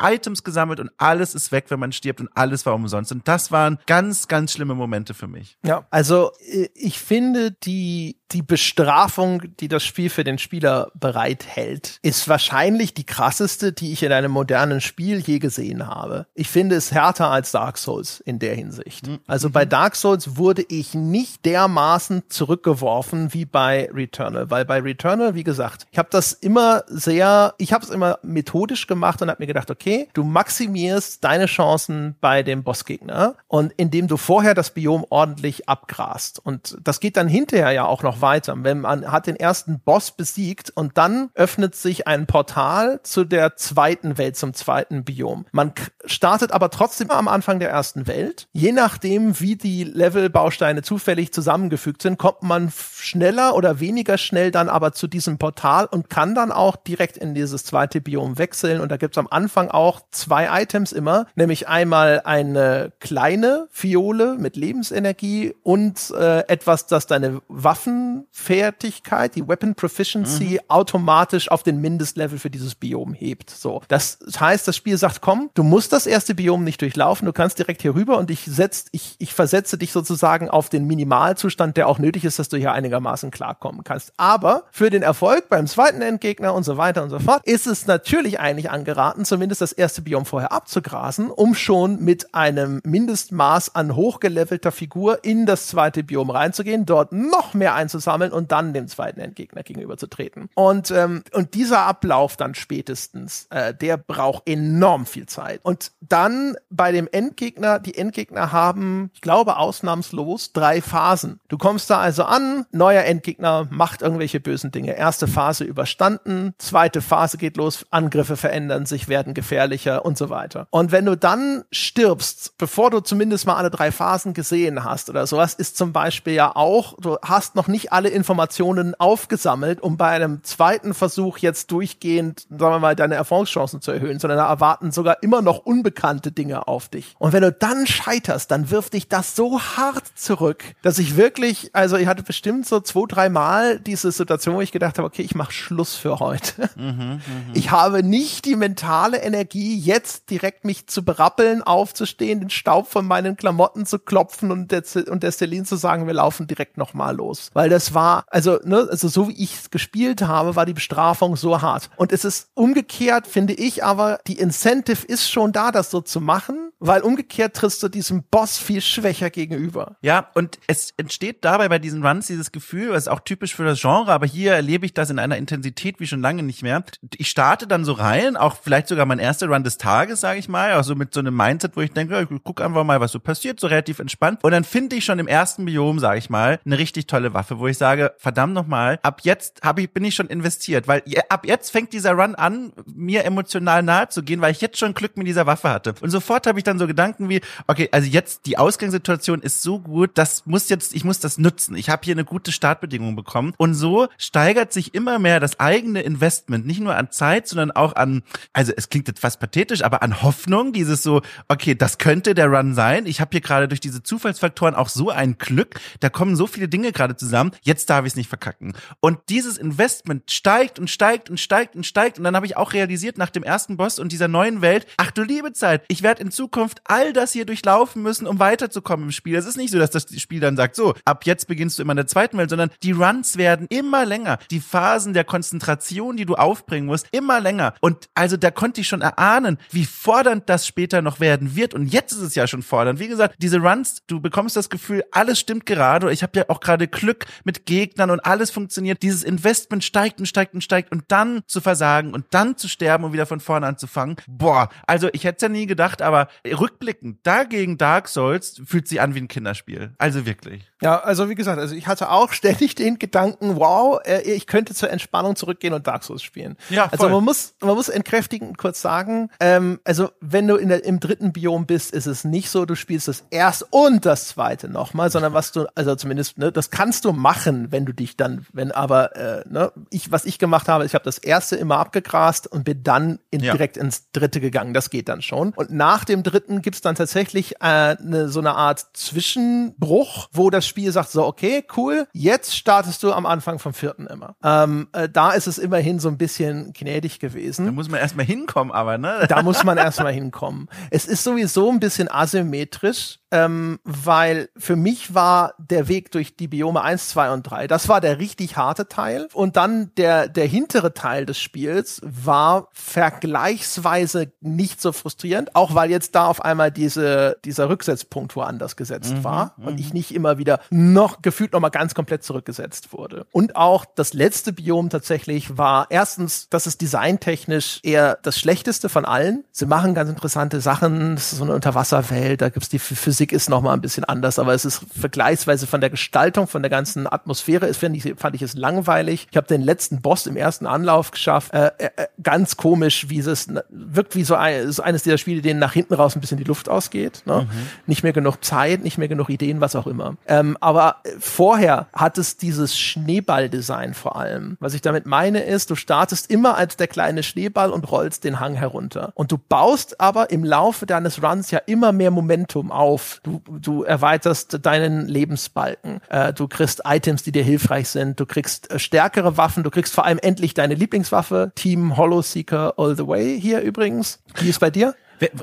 [0.00, 3.12] Items gesammelt und alles ist weg, wenn man stirbt und alles war umsonst.
[3.12, 5.58] Und das waren ganz, ganz schlimme Momente für mich.
[5.64, 11.69] Ja, also äh, ich finde die die Bestrafung, die das Spiel für den Spieler bereithält,
[12.02, 16.26] ist wahrscheinlich die krasseste, die ich in einem modernen Spiel je gesehen habe.
[16.34, 19.06] Ich finde es härter als Dark Souls in der Hinsicht.
[19.06, 19.18] Mhm.
[19.26, 25.34] Also bei Dark Souls wurde ich nicht dermaßen zurückgeworfen wie bei Returnal, weil bei Returnal,
[25.34, 29.42] wie gesagt, ich habe das immer sehr, ich habe es immer methodisch gemacht und habe
[29.42, 34.70] mir gedacht, okay, du maximierst deine Chancen bei dem Bossgegner und indem du vorher das
[34.70, 38.54] Biom ordentlich abgrast und das geht dann hinterher ja auch noch weiter.
[38.58, 43.56] Wenn man hat den ersten Boss besiegt und dann öffnet sich ein Portal zu der
[43.56, 45.46] zweiten Welt, zum zweiten Biom.
[45.52, 45.72] Man
[46.04, 48.48] startet aber trotzdem am Anfang der ersten Welt.
[48.52, 54.68] Je nachdem, wie die Levelbausteine zufällig zusammengefügt sind, kommt man schneller oder weniger schnell dann
[54.68, 58.80] aber zu diesem Portal und kann dann auch direkt in dieses zweite Biom wechseln.
[58.80, 64.56] Und da gibt's am Anfang auch zwei Items immer, nämlich einmal eine kleine Fiole mit
[64.56, 70.58] Lebensenergie und äh, etwas, das deine Waffen Waffenfertigkeit, die Weapon Proficiency, mhm.
[70.68, 73.50] automatisch auf den Mindestlevel für dieses Biom hebt.
[73.50, 73.82] So.
[73.88, 77.58] Das heißt, das Spiel sagt, komm, du musst das erste Biom nicht durchlaufen, du kannst
[77.58, 81.88] direkt hier rüber und ich setz, ich, ich versetze dich sozusagen auf den Minimalzustand, der
[81.88, 84.12] auch nötig ist, dass du hier einigermaßen klarkommen kannst.
[84.16, 87.86] Aber für den Erfolg beim zweiten Endgegner und so weiter und so fort, ist es
[87.86, 93.96] natürlich eigentlich angeraten, zumindest das erste Biom vorher abzugrasen, um schon mit einem Mindestmaß an
[93.96, 98.88] hochgelevelter Figur in das zweite Biom reinzugehen, dort noch mehr einzusetzen sammeln und dann dem
[98.88, 100.48] zweiten Endgegner gegenüberzutreten.
[100.54, 105.60] Und, ähm, und dieser Ablauf dann spätestens, äh, der braucht enorm viel Zeit.
[105.62, 111.40] Und dann bei dem Endgegner, die Endgegner haben, ich glaube, ausnahmslos drei Phasen.
[111.48, 114.96] Du kommst da also an, neuer Endgegner macht irgendwelche bösen Dinge.
[114.96, 120.66] Erste Phase überstanden, zweite Phase geht los, Angriffe verändern sich, werden gefährlicher und so weiter.
[120.70, 125.26] Und wenn du dann stirbst, bevor du zumindest mal alle drei Phasen gesehen hast oder
[125.26, 130.08] sowas, ist zum Beispiel ja auch, du hast noch nicht alle Informationen aufgesammelt, um bei
[130.08, 134.92] einem zweiten Versuch jetzt durchgehend, sagen wir mal, deine Erfolgschancen zu erhöhen, sondern da erwarten
[134.92, 137.14] sogar immer noch unbekannte Dinge auf dich.
[137.18, 141.70] Und wenn du dann scheiterst, dann wirft dich das so hart zurück, dass ich wirklich,
[141.74, 145.22] also ich hatte bestimmt so zwei, drei Mal diese Situation, wo ich gedacht habe, okay,
[145.22, 146.70] ich mache Schluss für heute.
[146.76, 147.20] Mhm, mh.
[147.54, 153.04] Ich habe nicht die mentale Energie, jetzt direkt mich zu berappeln, aufzustehen, den Staub von
[153.04, 157.16] meinen Klamotten zu klopfen und der, und der Celine zu sagen, wir laufen direkt nochmal
[157.16, 157.50] los.
[157.52, 160.74] Weil das das war, also, ne, also so wie ich es gespielt habe, war die
[160.74, 161.90] Bestrafung Bestrafung so hart.
[161.96, 166.20] Und es ist umgekehrt, finde ich, aber die Incentive ist schon da, das so zu
[166.20, 169.96] machen, weil umgekehrt trittst du diesem Boss viel schwächer gegenüber.
[170.02, 173.64] Ja, und es entsteht dabei bei diesen Runs dieses Gefühl, was ist auch typisch für
[173.64, 176.82] das Genre, aber hier erlebe ich das in einer Intensität wie schon lange nicht mehr.
[177.16, 180.48] Ich starte dann so rein, auch vielleicht sogar mein erster Run des Tages, sage ich
[180.48, 183.20] mal, also mit so einem Mindset, wo ich denke, ich guck einfach mal, was so
[183.20, 184.42] passiert, so relativ entspannt.
[184.42, 187.58] Und dann finde ich schon im ersten Biom, sage ich mal, eine richtig tolle Waffe,
[187.58, 191.46] wo ich sage, verdammt nochmal, ab jetzt hab ich, bin ich schon investiert, weil ab
[191.46, 195.16] jetzt fängt dieser Run an, mir emotional nahe zu gehen, weil ich jetzt schon Glück
[195.16, 195.94] mit dieser Waffe hatte.
[196.00, 199.78] Und sofort habe ich dann so Gedanken wie, okay, also jetzt die Ausgangssituation ist so
[199.78, 201.76] gut, das muss jetzt, ich muss das nutzen.
[201.76, 203.54] Ich habe hier eine gute Startbedingung bekommen.
[203.56, 207.96] Und so steigert sich immer mehr das eigene Investment, nicht nur an Zeit, sondern auch
[207.96, 208.22] an,
[208.52, 212.74] also es klingt jetzt pathetisch, aber an Hoffnung, dieses so, okay, das könnte der Run
[212.74, 213.06] sein.
[213.06, 216.68] Ich habe hier gerade durch diese Zufallsfaktoren auch so ein Glück, da kommen so viele
[216.68, 218.74] Dinge gerade zusammen, jetzt darf ich es nicht verkacken.
[219.00, 222.18] Und dieses Investment steigt und steigt und steigt und steigt.
[222.18, 225.10] Und dann habe ich auch realisiert nach dem ersten Boss und dieser neuen Welt, ach
[225.10, 229.12] du liebe Zeit, ich werde in Zukunft all das hier durchlaufen müssen, um weiterzukommen im
[229.12, 229.36] Spiel.
[229.36, 231.92] Es ist nicht so, dass das Spiel dann sagt, so, ab jetzt beginnst du immer
[231.92, 234.38] in der zweiten Welt, sondern die Runs werden immer länger.
[234.50, 237.74] Die Phasen der Konzentration, die du aufbringen musst, immer länger.
[237.80, 241.74] Und also da konnte ich schon erahnen, wie fordernd das später noch werden wird.
[241.74, 242.98] Und jetzt ist es ja schon fordernd.
[242.98, 246.10] Wie gesagt, diese Runs, du bekommst das Gefühl, alles stimmt gerade.
[246.12, 249.02] Ich habe ja auch gerade Glück mit Gegnern und alles funktioniert.
[249.02, 253.04] Dieses Investment steigt und steigt und steigt und dann zu versagen und dann zu sterben
[253.04, 254.16] und wieder von vorne anzufangen.
[254.26, 259.00] Boah, also ich hätte es ja nie gedacht, aber rückblickend dagegen Dark Souls fühlt sich
[259.00, 259.92] an wie ein Kinderspiel.
[259.98, 260.70] Also wirklich.
[260.82, 264.74] Ja, also wie gesagt, also ich hatte auch ständig den Gedanken, wow, äh, ich könnte
[264.74, 266.56] zur Entspannung zurückgehen und Dark Souls spielen.
[266.70, 267.06] Ja, also voll.
[267.06, 271.00] Also man muss, man muss entkräftigend kurz sagen, ähm, also wenn du in der, im
[271.00, 275.10] dritten Biom bist, ist es nicht so, du spielst das erste und das zweite nochmal,
[275.10, 278.72] sondern was du, also zumindest, ne, das kannst du machen, wenn du dich dann, wenn
[278.72, 282.64] aber, äh, ne, ich, was ich gemacht habe, ich habe das erste immer abgegrast und
[282.64, 283.52] bin dann in, ja.
[283.52, 284.74] direkt ins dritte gegangen.
[284.74, 285.52] Das geht dann schon.
[285.54, 290.66] Und nach dem dritten gibt's dann tatsächlich äh, ne, so eine Art Zwischenbruch, wo das
[290.66, 294.36] Spiel sagt so, okay, cool, jetzt startest du am Anfang vom vierten immer.
[294.42, 297.66] Ähm, äh, da ist es immerhin so ein bisschen gnädig gewesen.
[297.66, 299.26] Da muss man erstmal hinkommen, aber ne?
[299.28, 300.68] Da muss man erstmal hinkommen.
[300.90, 306.48] Es ist sowieso ein bisschen asymmetrisch, ähm, weil für mich war der Weg durch die
[306.48, 309.28] Biome 1, 2 und 3, das war der richtig harte Teil.
[309.32, 315.90] Und dann der, der hintere Teil des Spiels war vergleichsweise nicht so frustrierend, auch weil
[315.90, 319.94] jetzt da auf einmal diese, dieser Rücksetzpunkt woanders gesetzt mhm, war und ich mhm.
[319.94, 323.26] nicht immer wieder noch gefühlt noch mal ganz komplett zurückgesetzt wurde.
[323.32, 329.04] Und auch das letzte Biom tatsächlich war erstens, das ist designtechnisch eher das schlechteste von
[329.04, 329.44] allen.
[329.52, 333.48] Sie machen ganz interessante Sachen, das ist so eine Unterwasserwelt, da gibt's die Physik ist
[333.48, 337.06] noch mal ein bisschen anders, aber es ist vergleichsweise von der Gestaltung, von der ganzen
[337.06, 339.28] Atmosphäre, ist, ich, fand ich es langweilig.
[339.30, 341.52] Ich habe den letzten Boss im ersten Anlauf geschafft.
[341.54, 345.40] Äh, äh, äh ganz komisch, wie es wirkt wie so, ein, so eines dieser Spiele,
[345.42, 347.22] denen nach hinten raus ein bisschen die Luft ausgeht.
[347.26, 347.42] Ne?
[347.42, 347.68] Mhm.
[347.86, 350.16] Nicht mehr genug Zeit, nicht mehr genug Ideen, was auch immer.
[350.26, 354.56] Ähm, aber vorher hat es dieses Schneeballdesign vor allem.
[354.60, 358.40] Was ich damit meine ist, du startest immer als der kleine Schneeball und rollst den
[358.40, 359.12] Hang herunter.
[359.14, 363.82] Und du baust aber im Laufe deines Runs ja immer mehr Momentum auf Du, du
[363.82, 366.00] erweiterst deinen Lebensbalken.
[366.08, 368.18] Äh, du kriegst Items, die dir hilfreich sind.
[368.18, 369.62] Du kriegst äh, stärkere Waffen.
[369.62, 371.50] Du kriegst vor allem endlich deine Lieblingswaffe.
[371.56, 374.20] Team Hollow Seeker All the Way hier übrigens.
[374.38, 374.94] Wie ist bei dir?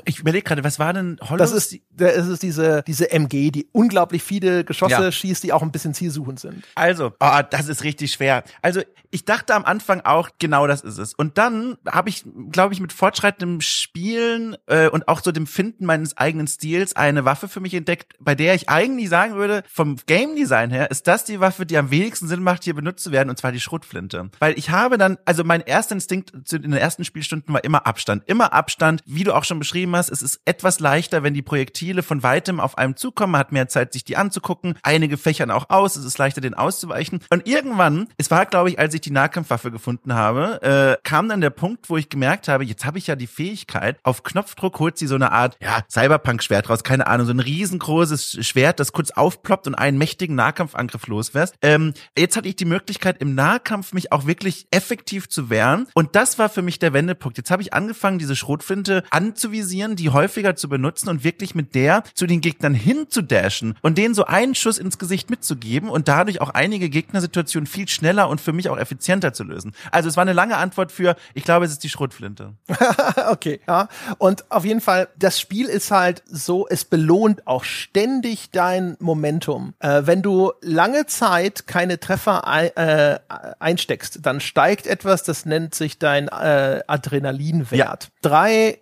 [0.04, 1.36] Ich überlege gerade, was war denn Hollow?
[1.36, 5.12] Das ist, das ist diese, diese MG, die unglaublich viele Geschosse ja.
[5.12, 6.64] schießt, die auch ein bisschen zielsuchend sind.
[6.74, 8.44] Also, oh, das ist richtig schwer.
[8.62, 11.14] Also, ich dachte am Anfang auch, genau das ist es.
[11.14, 15.86] Und dann habe ich, glaube ich, mit fortschreitendem Spielen äh, und auch so dem Finden
[15.86, 19.96] meines eigenen Stils eine Waffe für mich entdeckt, bei der ich eigentlich sagen würde, vom
[20.06, 23.12] Game Design her ist das die Waffe, die am wenigsten Sinn macht, hier benutzt zu
[23.12, 24.30] werden, und zwar die Schrotflinte.
[24.40, 28.24] Weil ich habe dann, also mein erster Instinkt in den ersten Spielstunden war immer Abstand.
[28.26, 32.02] Immer Abstand, wie du auch schon beschrieben hast, es ist etwas leichter, wenn die Projektile
[32.02, 35.68] von weitem auf einem zukommen, man hat mehr Zeit, sich die anzugucken, einige fächern auch
[35.68, 37.20] aus, es ist leichter, den auszuweichen.
[37.28, 41.42] Und irgendwann, es war, glaube ich, als ich die Nahkampfwaffe gefunden habe, äh, kam dann
[41.42, 44.96] der Punkt, wo ich gemerkt habe, jetzt habe ich ja die Fähigkeit, auf Knopfdruck holt
[44.96, 49.10] sie so eine Art, ja, Cyberpunk-Schwert raus, keine Ahnung, so ein riesengroßes Schwert, das kurz
[49.10, 51.56] aufploppt und einen mächtigen Nahkampfangriff loswärst.
[51.60, 55.88] Ähm, jetzt hatte ich die Möglichkeit, im Nahkampf mich auch wirklich effektiv zu wehren.
[55.92, 57.36] Und das war für mich der Wendepunkt.
[57.36, 61.74] Jetzt habe ich angefangen, diese Schrotflinte anzuwählen anzuvisieren, die häufiger zu benutzen und wirklich mit
[61.74, 66.40] der zu den Gegnern hinzudashen und denen so einen Schuss ins Gesicht mitzugeben und dadurch
[66.40, 69.72] auch einige Gegnersituationen viel schneller und für mich auch effizienter zu lösen.
[69.90, 72.54] Also es war eine lange Antwort für, ich glaube, es ist die Schrotflinte.
[73.30, 73.88] okay, ja.
[74.18, 79.74] Und auf jeden Fall, das Spiel ist halt so, es belohnt auch ständig dein Momentum.
[79.80, 83.18] Äh, wenn du lange Zeit keine Treffer ein, äh,
[83.58, 87.78] einsteckst, dann steigt etwas, das nennt sich dein äh, Adrenalinwert.
[87.78, 87.98] Ja.
[88.22, 88.78] Drei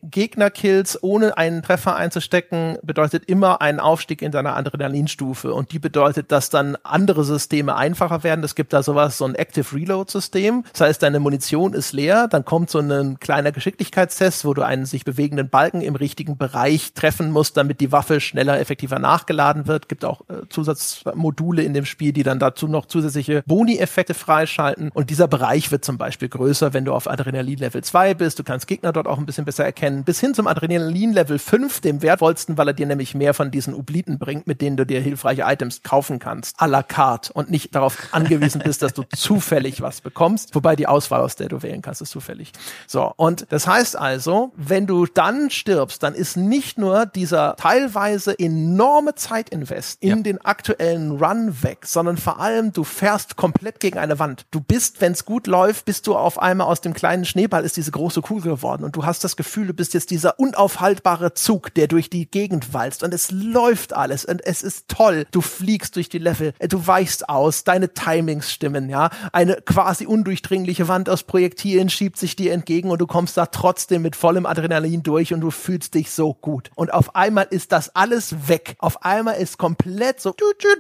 [0.67, 6.33] Gegnerkills ohne einen Treffer einzustecken bedeutet immer einen Aufstieg in deiner Adrenalinstufe und die bedeutet,
[6.33, 8.45] dass dann andere Systeme einfacher werden.
[8.45, 10.65] Es gibt da sowas, so ein Active Reload System.
[10.73, 14.87] Das heißt, deine Munition ist leer, dann kommt so ein kleiner Geschicklichkeitstest, wo du einen
[14.87, 19.89] sich bewegenden Balken im richtigen Bereich treffen musst, damit die Waffe schneller, effektiver nachgeladen wird.
[19.89, 24.91] Gibt auch äh, Zusatzmodule in dem Spiel, die dann dazu noch zusätzliche Boni-Effekte freischalten.
[24.93, 28.39] Und dieser Bereich wird zum Beispiel größer, wenn du auf Adrenalin Level 2 bist.
[28.39, 30.05] Du kannst Gegner dort auch ein bisschen besser erkennen.
[30.05, 33.75] Bis hin zum Adrenalin Level 5, dem wertvollsten, weil er dir nämlich mehr von diesen
[33.75, 36.57] Obliten bringt, mit denen du dir hilfreiche Items kaufen kannst.
[36.61, 40.55] à la carte und nicht darauf angewiesen bist, dass du zufällig was bekommst.
[40.55, 42.53] Wobei die Auswahl, aus der du wählen kannst, ist zufällig.
[42.87, 43.13] So.
[43.17, 49.15] Und das heißt also, wenn du dann stirbst, dann ist nicht nur dieser teilweise enorme
[49.15, 50.17] Zeitinvest in ja.
[50.17, 54.47] den aktuellen Run weg, sondern vor allem du fährst komplett gegen eine Wand.
[54.51, 57.77] Du bist, wenn es gut läuft, bist du auf einmal aus dem kleinen Schneeball ist
[57.77, 61.75] diese große Kugel geworden und du hast das Gefühl, du bist jetzt dieser unaufhaltbare Zug,
[61.75, 65.27] der durch die Gegend walzt und es läuft alles und es ist toll.
[65.31, 69.11] Du fliegst durch die Level, äh, du weichst aus, deine Timings stimmen, ja.
[69.33, 74.03] Eine quasi undurchdringliche Wand aus Projektilen schiebt sich dir entgegen und du kommst da trotzdem
[74.03, 76.71] mit vollem Adrenalin durch und du fühlst dich so gut.
[76.75, 78.77] Und auf einmal ist das alles weg.
[78.79, 80.35] Auf einmal ist komplett so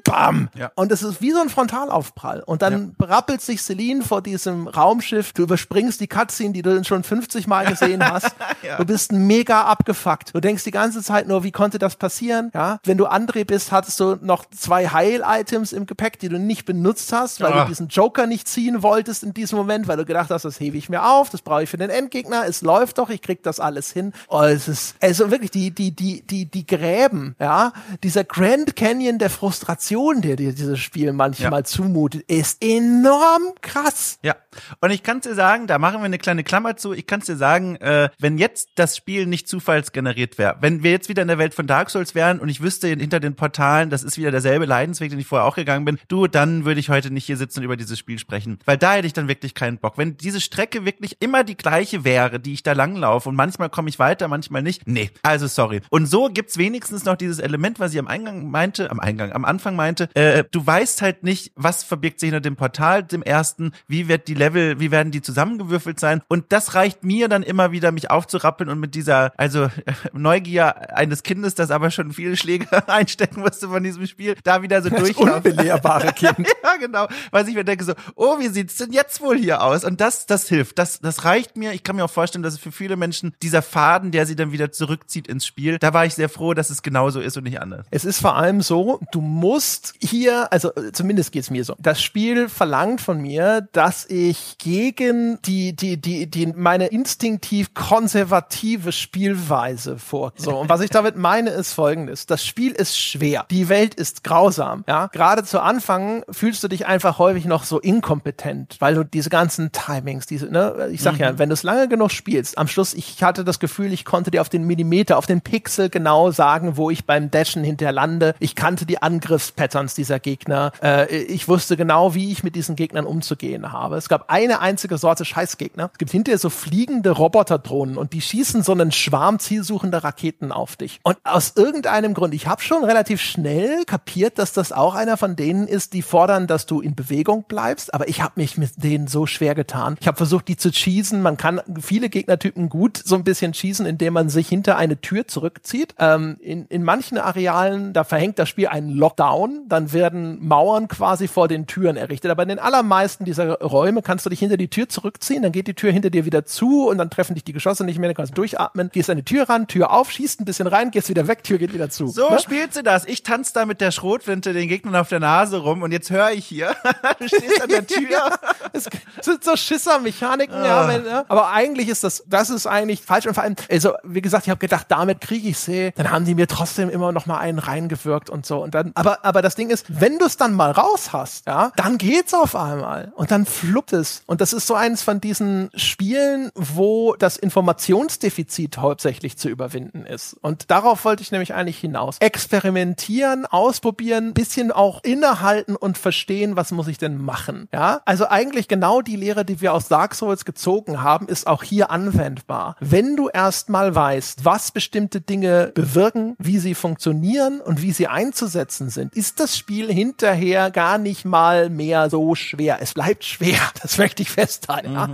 [0.04, 0.48] bam.
[0.56, 0.72] Ja.
[0.74, 2.42] Und es ist wie so ein Frontalaufprall.
[2.42, 2.88] Und dann ja.
[2.98, 5.32] berappelt sich Celine vor diesem Raumschiff.
[5.32, 8.34] Du überspringst die Cutscene, die du schon 50 Mal gesehen hast.
[8.62, 8.76] ja.
[8.76, 10.34] Du bist mega abgefuckt.
[10.34, 12.50] Du denkst die ganze Zeit nur, wie konnte das passieren?
[12.54, 12.78] Ja.
[12.84, 17.12] Wenn du André bist, hattest du noch zwei Heil-Items im Gepäck, die du nicht benutzt
[17.12, 17.60] hast, weil oh.
[17.60, 20.76] du diesen Joker nicht ziehen wolltest in diesem Moment, weil du gedacht hast, das hebe
[20.76, 22.44] ich mir auf, das brauche ich für den Endgegner.
[22.46, 24.12] Es läuft doch, ich krieg das alles hin.
[24.28, 27.72] Oh, es ist also wirklich die die die die die Gräben, ja,
[28.02, 31.64] dieser Grand Canyon der Frustration, der dir dieses Spiel manchmal ja.
[31.64, 34.18] zumutet, ist enorm krass.
[34.22, 34.34] Ja.
[34.80, 36.92] Und ich kann dir sagen, da machen wir eine kleine Klammer zu.
[36.92, 41.08] Ich kann dir sagen, äh, wenn jetzt das Spiel nicht zufallsgeneriert wäre, wenn wir jetzt
[41.08, 44.02] wieder in der Welt von Dark Souls wären und ich wüsste hinter den Portalen, das
[44.02, 47.10] ist wieder derselbe Leidensweg, den ich vorher auch gegangen bin, du, dann würde ich heute
[47.10, 49.78] nicht hier sitzen und über dieses Spiel sprechen, weil da hätte ich dann wirklich keinen
[49.78, 49.98] Bock.
[49.98, 53.88] Wenn diese Strecke wirklich immer die gleiche wäre, die ich da langlaufe und manchmal komme
[53.88, 55.80] ich weiter, manchmal nicht, nee, also sorry.
[55.90, 59.44] Und so gibt's wenigstens noch dieses Element, was ich am Eingang meinte, am Eingang, am
[59.44, 63.72] Anfang meinte, äh, du weißt halt nicht, was verbirgt sich hinter dem Portal, dem ersten,
[63.88, 66.22] wie wird die Level, wie werden die zusammengewürfelt sein.
[66.28, 69.68] Und das reicht mir dann immer wieder, mich aufzurappeln und mit dieser, also
[70.12, 74.82] Neugier eines Kindes, das aber schon viele Schläge einstecken musste von diesem Spiel, da wieder
[74.82, 75.16] so durch.
[75.16, 76.46] Unbelehrbare Kind.
[76.62, 77.08] ja, genau.
[77.30, 79.84] Weil ich mir denke so, oh, wie sieht's denn jetzt wohl hier aus?
[79.84, 80.78] Und das, das hilft.
[80.78, 81.72] Das, das reicht mir.
[81.72, 84.52] Ich kann mir auch vorstellen, dass es für viele Menschen dieser Faden, der sie dann
[84.52, 87.60] wieder zurückzieht ins Spiel, da war ich sehr froh, dass es genauso ist und nicht
[87.60, 87.86] anders.
[87.90, 92.48] Es ist vor allem so, du musst hier, also zumindest geht's mir so, das Spiel
[92.48, 100.32] verlangt von mir, dass ich gegen die, die, die, die, meine instinktiv konservative Spielweise vor.
[100.36, 100.58] So.
[100.58, 102.26] Und was ich damit meine, ist folgendes.
[102.26, 103.46] Das Spiel ist schwer.
[103.50, 104.84] Die Welt ist grausam.
[104.88, 105.08] Ja.
[105.08, 109.72] Gerade zu Anfang fühlst du dich einfach häufig noch so inkompetent, weil du diese ganzen
[109.72, 111.20] Timings, diese, ne, ich sag mhm.
[111.20, 114.30] ja, wenn du es lange genug spielst, am Schluss, ich hatte das Gefühl, ich konnte
[114.30, 118.34] dir auf den Millimeter, auf den Pixel genau sagen, wo ich beim Dashen hinterher lande.
[118.38, 120.72] Ich kannte die Angriffspatterns dieser Gegner.
[120.82, 123.96] Äh, ich wusste genau, wie ich mit diesen Gegnern umzugehen habe.
[123.96, 125.90] Es gab eine einzige Sorte Scheißgegner.
[125.92, 130.76] Es gibt hinterher so fliegende Roboterdrohnen und die schießen so einen Schwarm zielsuchender Raketen auf
[130.76, 131.00] dich.
[131.02, 135.36] Und aus irgendeinem Grund, ich habe schon relativ schnell kapiert, dass das auch einer von
[135.36, 139.06] denen ist, die fordern, dass du in Bewegung bleibst, aber ich habe mich mit denen
[139.06, 139.96] so schwer getan.
[140.00, 141.22] Ich habe versucht, die zu cheesen.
[141.22, 145.26] Man kann viele Gegnertypen gut so ein bisschen cheesen, indem man sich hinter eine Tür
[145.26, 145.94] zurückzieht.
[145.98, 151.28] Ähm, in, in manchen Arealen, da verhängt das Spiel einen Lockdown, dann werden Mauern quasi
[151.28, 152.30] vor den Türen errichtet.
[152.30, 155.66] Aber in den allermeisten dieser Räume kannst du dich hinter die Tür zurückziehen, dann geht
[155.66, 158.16] die Tür hinter dir wieder zu und dann treffen dich die Geschosse nicht mehr, dann
[158.16, 161.08] kannst du durchatmen, gehst an die Tür ran, Tür auf, schießt ein bisschen rein, gehst
[161.08, 162.06] wieder weg, Tür geht wieder zu.
[162.06, 162.38] So ne?
[162.38, 163.04] spielt sie das.
[163.06, 166.30] Ich tanze da mit der Schrotflinte den Gegnern auf der Nase rum und jetzt höre
[166.30, 166.74] ich hier,
[167.18, 168.30] du stehst an der Tür
[168.72, 168.88] es
[169.22, 170.88] sind so Schisser-Mechaniken, ja, Ah.
[170.88, 171.24] wenn, ja.
[171.28, 173.26] Aber eigentlich ist das, das ist eigentlich falsch.
[173.26, 175.92] Und vor allem, also, wie gesagt, ich habe gedacht, damit kriege ich sie.
[175.96, 178.62] Dann haben die mir trotzdem immer noch mal einen reingewirkt und so.
[178.62, 181.72] Und dann, aber, aber das Ding ist, wenn du es dann mal raus hast, ja,
[181.76, 183.12] dann geht's auf einmal.
[183.16, 184.22] Und dann fluppt es.
[184.26, 190.34] Und das ist so eins von diesen Spielen, wo das Informationsdefizit hauptsächlich zu überwinden ist.
[190.40, 192.18] Und darauf wollte ich nämlich eigentlich hinaus.
[192.20, 197.68] Experimentieren, ausprobieren, bisschen auch innehalten und verstehen, was muss ich denn machen.
[197.72, 201.62] Ja, also eigentlich genau die Lehre, die wir aus Dark Souls gezogen haben, ist auch
[201.62, 202.76] hier anwendbar.
[202.80, 208.90] Wenn du erstmal weißt, was bestimmte Dinge bewirken, wie sie funktionieren und wie sie einzusetzen
[208.90, 212.78] sind, ist das Spiel hinterher gar nicht mal mehr so schwer.
[212.80, 214.94] Es bleibt schwer, das möchte ich festhalten.
[214.94, 215.08] Ja?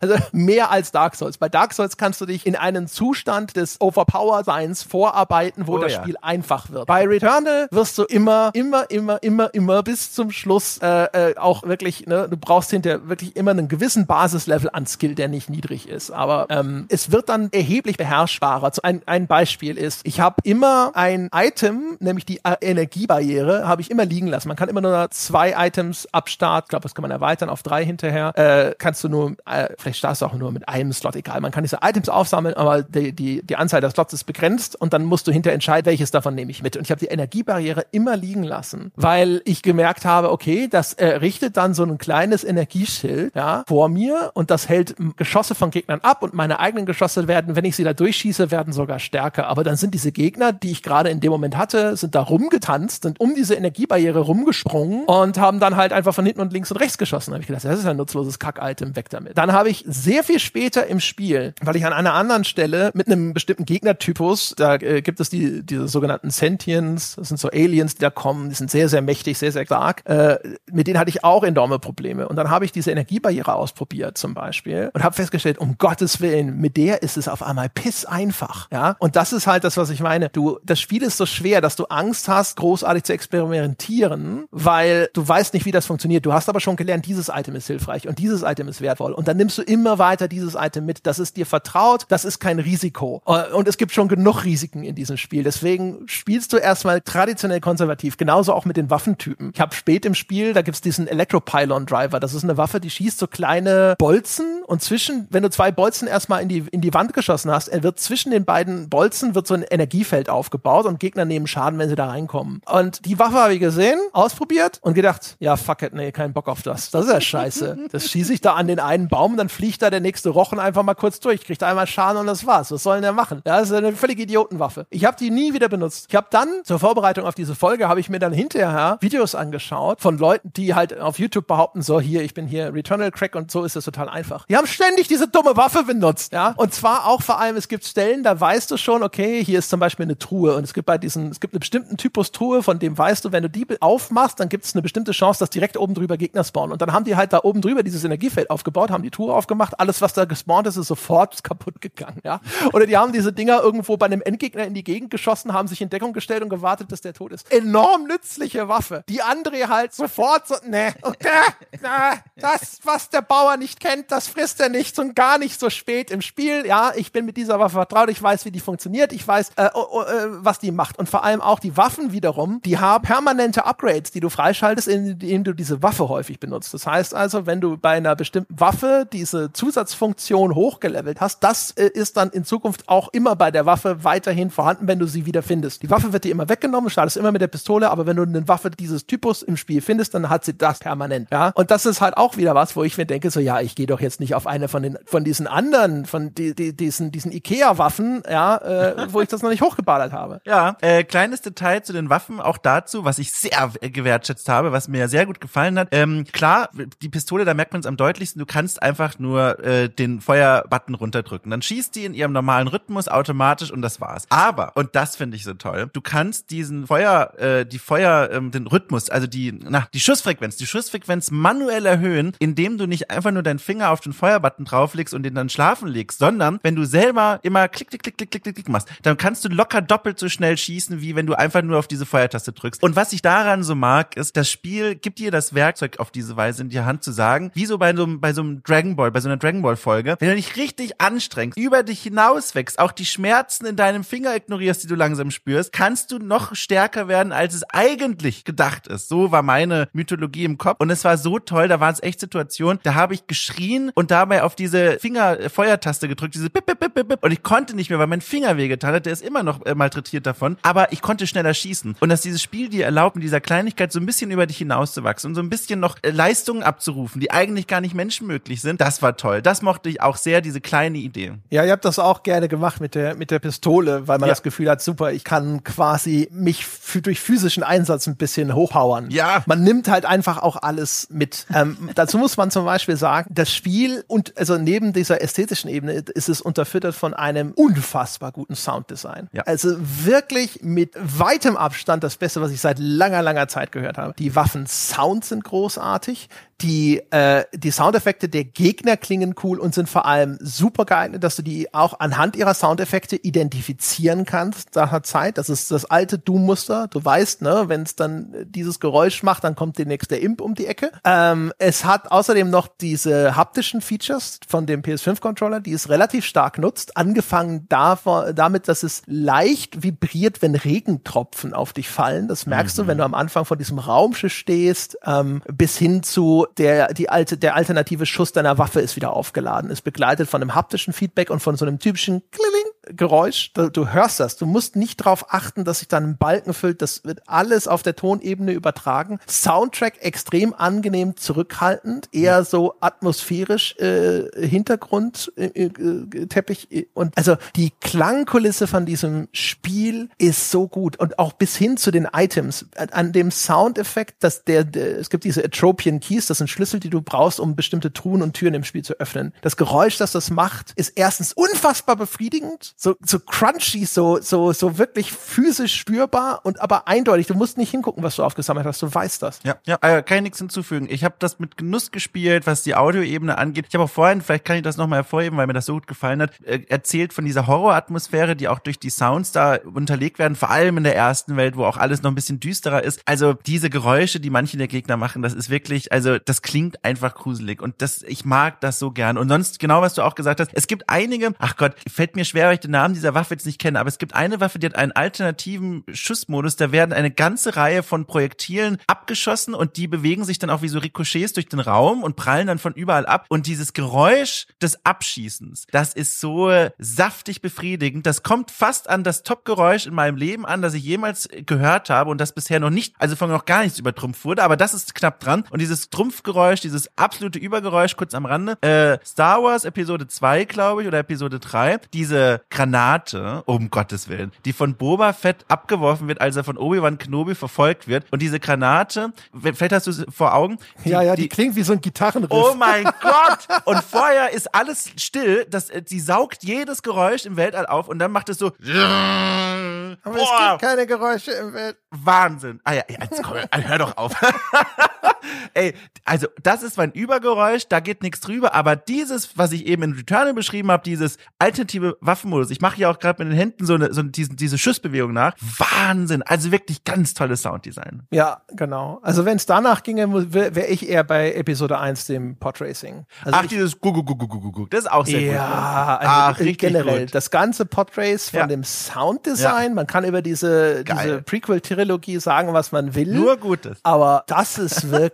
[0.00, 1.36] Also mehr als Dark Souls.
[1.36, 5.94] Bei Dark Souls kannst du dich in einen Zustand des Overpower-Seins vorarbeiten, wo Oh das
[5.94, 6.02] ja.
[6.02, 6.86] Spiel einfach wird.
[6.86, 11.64] Bei Returnal wirst du immer, immer, immer, immer, immer bis zum Schluss äh, äh, auch
[11.64, 15.88] wirklich, ne, du brauchst hinterher wirklich immer einen gewissen Basislevel an Skill, der nicht niedrig
[15.88, 16.12] ist.
[16.12, 18.70] Aber ähm, es wird dann erheblich beherrschbarer.
[18.72, 23.82] So ein, ein Beispiel ist, ich habe immer ein Item, nämlich die äh, Energiebarriere, habe
[23.82, 24.46] ich immer liegen lassen.
[24.46, 27.64] Man kann immer nur zwei Items ab Start, ich glaube, das kann man erweitern auf
[27.64, 31.16] drei hinterher, äh, kannst du nur, äh, vielleicht startest du auch nur mit einem Slot,
[31.16, 31.40] egal.
[31.40, 34.92] Man kann diese Items aufsammeln, aber die, die, die Anzahl der Slots ist begrenzt und
[34.92, 36.76] dann musst du hinterher entscheiden, welches davon nehme ich mit.
[36.76, 41.56] Und ich habe die Energiebarriere immer liegen lassen, weil ich gemerkt habe, okay, das errichtet
[41.56, 46.22] dann so ein kleines Energieschild ja, vor mir und das hält Geschosse von Gegnern ab
[46.22, 49.48] und meine eigenen Geschosse werden, wenn ich sie da durchschieße, werden sogar stärker.
[49.48, 53.02] Aber dann sind diese Gegner, die ich gerade in dem Moment hatte, sind da rumgetanzt,
[53.02, 56.78] sind um diese Energiebarriere rumgesprungen und haben dann halt einfach von hinten und links und
[56.78, 57.30] rechts geschossen.
[57.30, 59.38] Da habe ich gedacht, das ist ein nutzloses Kack-Item, weg damit.
[59.38, 63.06] Dann habe ich sehr viel später im Spiel, weil ich an einer anderen Stelle mit
[63.06, 67.94] einem bestimmten Gegnertypus, da äh, gibt es die, diese sogenannten Sentients, das sind so Aliens,
[67.94, 70.02] die da kommen, die sind sehr, sehr mächtig, sehr, sehr stark.
[70.06, 70.38] Äh,
[70.70, 72.28] mit denen hatte ich auch enorme Probleme.
[72.28, 76.58] Und dann habe ich diese Energiebarriere ausprobiert zum Beispiel und habe festgestellt, um Gottes Willen,
[76.58, 78.68] mit der ist es auf einmal piss einfach.
[78.70, 80.28] Ja, und das ist halt das, was ich meine.
[80.28, 85.26] Du, das Spiel ist so schwer, dass du Angst hast, großartig zu experimentieren, weil du
[85.26, 86.26] weißt nicht, wie das funktioniert.
[86.26, 89.12] Du hast aber schon gelernt, dieses Item ist hilfreich und dieses Item ist wertvoll.
[89.12, 91.06] Und dann nimmst du immer weiter dieses Item mit.
[91.06, 93.22] Das ist dir vertraut, das ist kein Risiko.
[93.26, 95.42] Äh, Und es gibt schon genug Risiken in diesem Spiel.
[95.44, 98.16] Deswegen spielst du erstmal traditionell konservativ.
[98.16, 99.50] Genauso auch mit den Waffentypen.
[99.54, 102.20] Ich habe spät im Spiel, da gibt's diesen Electropylon-Driver.
[102.20, 106.08] Das ist eine Waffe, die schießt so kleine Bolzen und zwischen, wenn du zwei Bolzen
[106.08, 109.54] erstmal in die, in die Wand geschossen hast, wird zwischen den beiden Bolzen wird so
[109.54, 112.60] ein Energiefeld aufgebaut und Gegner nehmen Schaden, wenn sie da reinkommen.
[112.66, 116.48] Und die Waffe habe ich gesehen, ausprobiert und gedacht, ja, fuck it, nee, kein Bock
[116.48, 116.90] auf das.
[116.90, 117.73] Das ist ja scheiße.
[117.90, 120.82] Das schieße ich da an den einen Baum, dann fliegt da der nächste Rochen einfach
[120.82, 122.70] mal kurz durch, kriegt einmal Schaden und das war's.
[122.70, 123.42] Was soll denn der machen?
[123.46, 124.86] Ja, das ist eine völlige Idiotenwaffe.
[124.90, 126.06] Ich habe die nie wieder benutzt.
[126.08, 130.00] Ich habe dann zur Vorbereitung auf diese Folge habe ich mir dann hinterher Videos angeschaut
[130.00, 133.50] von Leuten, die halt auf YouTube behaupten, so hier, ich bin hier Returnal Crack und
[133.50, 134.46] so ist das total einfach.
[134.46, 136.54] Die haben ständig diese dumme Waffe benutzt, ja.
[136.56, 139.70] Und zwar auch vor allem, es gibt Stellen, da weißt du schon, okay, hier ist
[139.70, 142.62] zum Beispiel eine Truhe und es gibt bei diesen, es gibt einen bestimmten Typus Truhe,
[142.62, 145.50] von dem weißt du, wenn du die aufmachst, dann gibt es eine bestimmte Chance, dass
[145.50, 146.72] direkt oben drüber Gegner spawnen.
[146.72, 149.78] Und dann haben die halt da oben drüber dieses Energiefeld aufgebaut, haben die Truhe aufgemacht,
[149.80, 152.40] alles, was da gespawnt ist, ist sofort kaputt gegangen, ja.
[152.72, 155.80] Oder die haben diese Dinger irgendwo bei einem Endgegner in die Gegend geschossen, haben sich
[155.80, 157.50] in Deckung gestellt und gewartet, bis der tot ist.
[157.52, 159.04] Enorm nützliche Waffe.
[159.08, 161.28] Die andere halt sofort so, ne, okay,
[161.82, 165.70] na, das, was der Bauer nicht kennt, das frisst er nicht und gar nicht so
[165.70, 166.66] spät im Spiel.
[166.66, 169.70] Ja, ich bin mit dieser Waffe vertraut, ich weiß, wie die funktioniert, ich weiß, äh,
[169.74, 170.98] oh, oh, äh, was die macht.
[170.98, 175.44] Und vor allem auch die Waffen wiederum, die haben permanente Upgrades, die du freischaltest, indem
[175.44, 176.74] du diese Waffe häufig benutzt.
[176.74, 181.88] Das heißt also, wenn du bei einer bestimmten Waffe diese Zusatzfunktion hochgelevelt hast, das äh,
[181.92, 185.42] ist dann in Zukunft auch immer bei der Waffe weiterhin vorhanden, wenn du sie wieder
[185.42, 185.82] findest.
[185.82, 188.46] Die Waffe wird dir immer weggenommen, startest immer mit der Pistole, aber wenn du eine
[188.48, 191.28] Waffe dieses Typus im Spiel findest, dann hat sie das permanent.
[191.32, 193.74] Ja, und das ist halt auch wieder was, wo ich mir denke, so ja, ich
[193.74, 197.10] gehe doch jetzt nicht auf eine von den von diesen anderen, von die, die, diesen
[197.10, 200.40] diesen Ikea-Waffen, ja, äh, wo ich das noch nicht hochgeballert habe.
[200.44, 204.72] Ja, äh, kleines Detail zu den Waffen, auch dazu, was ich sehr äh, gewertschätzt habe,
[204.72, 205.88] was mir sehr gut gefallen hat.
[205.90, 206.70] Ähm, klar,
[207.02, 210.94] die Pistole, da merkt man es am deutlichsten, du kannst einfach nur äh, den Feuerbutton
[210.94, 211.50] runterdrücken.
[211.50, 214.26] Dann schießt die in ihrem normalen Rhythmus automatisch und das war's.
[214.30, 218.50] Aber, und das finde ich so toll, du kannst diesen Feuer, äh, die Feuer, ähm,
[218.50, 223.32] den Rhythmus, also die, na, die Schussfrequenz, die Schussfrequenz manuell erhöhen, indem du nicht einfach
[223.32, 226.84] nur deinen Finger auf den Feuerbutton drauflegst und den dann schlafen legst, sondern wenn du
[226.84, 230.28] selber immer klick, klick, klick, klick, klick, klick machst, dann kannst du locker doppelt so
[230.28, 232.82] schnell schießen, wie wenn du einfach nur auf diese Feuertaste drückst.
[232.82, 236.36] Und was ich daran so mag, ist, das Spiel gibt dir das Werkzeug auf diese
[236.36, 237.23] Weise in die Hand zu sagen,
[237.54, 240.16] wie so bei so, bei so einem Dragon Ball, bei so einer Dragon Ball Folge,
[240.18, 244.82] wenn du dich richtig anstrengst, über dich hinauswächst, auch die Schmerzen in deinem Finger ignorierst,
[244.82, 249.08] die du langsam spürst, kannst du noch stärker werden, als es eigentlich gedacht ist.
[249.08, 250.76] So war meine Mythologie im Kopf.
[250.78, 254.10] Und es war so toll, da waren es echt Situationen, da habe ich geschrien und
[254.10, 257.98] dabei auf diese Finger-Feuertaste gedrückt, diese Bip, Bip, Bip, Bip, und ich konnte nicht mehr,
[257.98, 261.26] weil mein Finger wehgetan hat, der ist immer noch äh, malträtiert davon, aber ich konnte
[261.26, 261.96] schneller schießen.
[262.00, 265.30] Und dass dieses Spiel dir erlaubt, mit dieser Kleinigkeit so ein bisschen über dich hinauszuwachsen
[265.30, 269.02] und so ein bisschen noch äh, Leistungen abzurufen, die eigentlich gar nicht menschenmöglich sind, das
[269.02, 269.42] war toll.
[269.42, 271.32] Das mochte ich auch sehr, diese kleine Idee.
[271.50, 274.32] Ja, ihr habt das auch gerne gemacht mit der, mit der Pistole, weil man Ja.
[274.32, 279.10] das Gefühl hat, super, ich kann quasi mich für, durch physischen Einsatz ein bisschen hochpowern.
[279.10, 279.42] Ja.
[279.46, 281.46] Man nimmt halt einfach auch alles mit.
[281.54, 285.92] Ähm, dazu muss man zum Beispiel sagen, das Spiel und also neben dieser ästhetischen Ebene
[285.92, 289.28] ist es unterfüttert von einem unfassbar guten Sounddesign.
[289.32, 289.42] Ja.
[289.44, 294.14] Also wirklich mit weitem Abstand das Beste, was ich seit langer, langer Zeit gehört habe.
[294.18, 296.28] Die Waffen-Sounds sind großartig.
[296.60, 301.36] Die, äh, die Soundeffekte der Gegner klingen cool und sind vor allem super geeignet, dass
[301.36, 305.38] du die auch anhand ihrer Soundeffekte identifizieren kannst nach einer Zeit.
[305.38, 306.88] Das ist das alte Doom-Muster.
[306.88, 310.40] Du weißt, ne, wenn es dann äh, dieses Geräusch macht, dann kommt demnächst der Imp
[310.40, 310.92] um die Ecke.
[311.04, 316.58] Ähm, es hat außerdem noch diese haptischen Features von dem PS5-Controller, die es relativ stark
[316.58, 316.96] nutzt.
[316.96, 322.28] Angefangen davon, damit, dass es leicht vibriert, wenn Regentropfen auf dich fallen.
[322.28, 326.43] Das merkst du, wenn du am Anfang von diesem Raumschiff stehst, ähm, bis hin zu
[326.58, 329.70] der, die alte, der alternative Schuss deiner Waffe ist wieder aufgeladen.
[329.70, 333.52] Ist begleitet von einem haptischen Feedback und von so einem typischen Kling Geräusch.
[333.54, 334.36] Du, hörst das.
[334.36, 336.82] Du musst nicht darauf achten, dass sich dann ein Balken füllt.
[336.82, 339.18] Das wird alles auf der Tonebene übertragen.
[339.28, 347.72] Soundtrack extrem angenehm zurückhaltend, eher so atmosphärisch äh, Hintergrund äh, äh, Teppich und also die
[347.80, 352.90] Klangkulisse von diesem Spiel ist so gut und auch bis hin zu den Items an-
[352.90, 356.90] an dem Soundeffekt, dass der, der es gibt diese Atropian Keys, das sind Schlüssel, die
[356.90, 359.32] du brauchst, um bestimmte Truhen und Türen im Spiel zu öffnen.
[359.42, 364.78] Das Geräusch, das das macht, ist erstens unfassbar befriedigend, so so crunchy, so so so
[364.78, 367.26] wirklich physisch spürbar und aber eindeutig.
[367.26, 369.40] Du musst nicht hingucken, was du aufgesammelt hast, du weißt das.
[369.44, 370.88] Ja, ja, äh, kann ich nichts hinzufügen.
[370.90, 373.66] Ich habe das mit Genuss gespielt, was die Audioebene angeht.
[373.68, 375.86] Ich habe auch vorhin, vielleicht kann ich das nochmal hervorheben, weil mir das so gut
[375.86, 380.34] gefallen hat, äh, erzählt von dieser Horroratmosphäre, die auch durch die Sounds da unterlegt werden,
[380.34, 383.02] vor allem in der ersten Welt, wo auch alles noch ein bisschen düsterer ist.
[383.06, 387.14] Also diese Geräusche, die manche der Gegner machen, das ist wirklich, also das klingt einfach
[387.14, 389.16] gruselig und das, ich mag das so gern.
[389.16, 392.24] Und sonst, genau was du auch gesagt hast, es gibt einige, ach Gott, fällt mir
[392.24, 394.66] schwer, weil den Namen dieser Waffe jetzt nicht kenne, aber es gibt eine Waffe, die
[394.66, 400.24] hat einen alternativen Schussmodus, da werden eine ganze Reihe von Projektilen abgeschossen und die bewegen
[400.24, 403.26] sich dann auch wie so Ricochets durch den Raum und prallen dann von überall ab.
[403.28, 408.06] Und dieses Geräusch des Abschießens, das ist so saftig befriedigend.
[408.06, 412.10] Das kommt fast an das Top-Geräusch in meinem Leben an, das ich jemals gehört habe
[412.10, 414.94] und das bisher noch nicht, also von noch gar nichts übertrumpft wurde, aber das ist
[414.94, 415.44] knapp dran.
[415.50, 420.82] Und dieses Trumpfgeräusch, dieses absolute Übergeräusch, kurz am Rande, äh, Star Wars Episode 2, glaube
[420.82, 426.20] ich, oder Episode 3, diese Granate, um Gottes Willen, die von Boba Fett abgeworfen wird,
[426.20, 428.06] als er von Obi-Wan Kenobi verfolgt wird.
[428.12, 430.58] Und diese Granate, vielleicht hast du es vor Augen.
[430.84, 432.30] Die, ja, ja, die, klingt wie so ein Gitarrenriff.
[432.30, 433.48] Oh mein Gott!
[433.64, 437.98] Und vorher ist alles still, das, äh, sie saugt jedes Geräusch im Weltall auf und
[437.98, 438.46] dann macht es so.
[438.46, 441.76] aber es Boah, gibt keine Geräusche im Welt.
[441.90, 442.60] Wahnsinn.
[442.62, 444.12] Ah ja, ja, jetzt komm, hör doch auf.
[445.54, 445.74] Ey,
[446.04, 449.92] also das ist mein Übergeräusch, da geht nichts drüber, aber dieses, was ich eben in
[449.92, 453.74] Returnal beschrieben habe, dieses alternative Waffenmodus, ich mache ja auch gerade mit den Händen so
[453.74, 455.34] eine so diesen, diese Schussbewegung nach.
[455.58, 458.02] Wahnsinn, also wirklich ganz tolles Sounddesign.
[458.10, 459.00] Ja, genau.
[459.02, 463.06] Also wenn es danach ginge, wäre wär ich eher bei Episode 1, dem Podracing.
[463.24, 465.28] Also Ach, dieses Gugu Gugu Gugu Gugu, das ist auch sehr gut.
[465.28, 465.34] ne?
[465.34, 467.00] ja, also Ach, äh, richtig generell.
[467.06, 467.14] gut.
[467.14, 468.46] Das ganze Podrace von Ja.
[468.46, 470.96] dem Sounddesign, man kann über diese, Geil.
[471.04, 473.12] diese Prequel-Trilogie sagen, was man will.
[473.14, 473.78] Nur Gutes.
[473.82, 475.13] Aber das ist wirklich,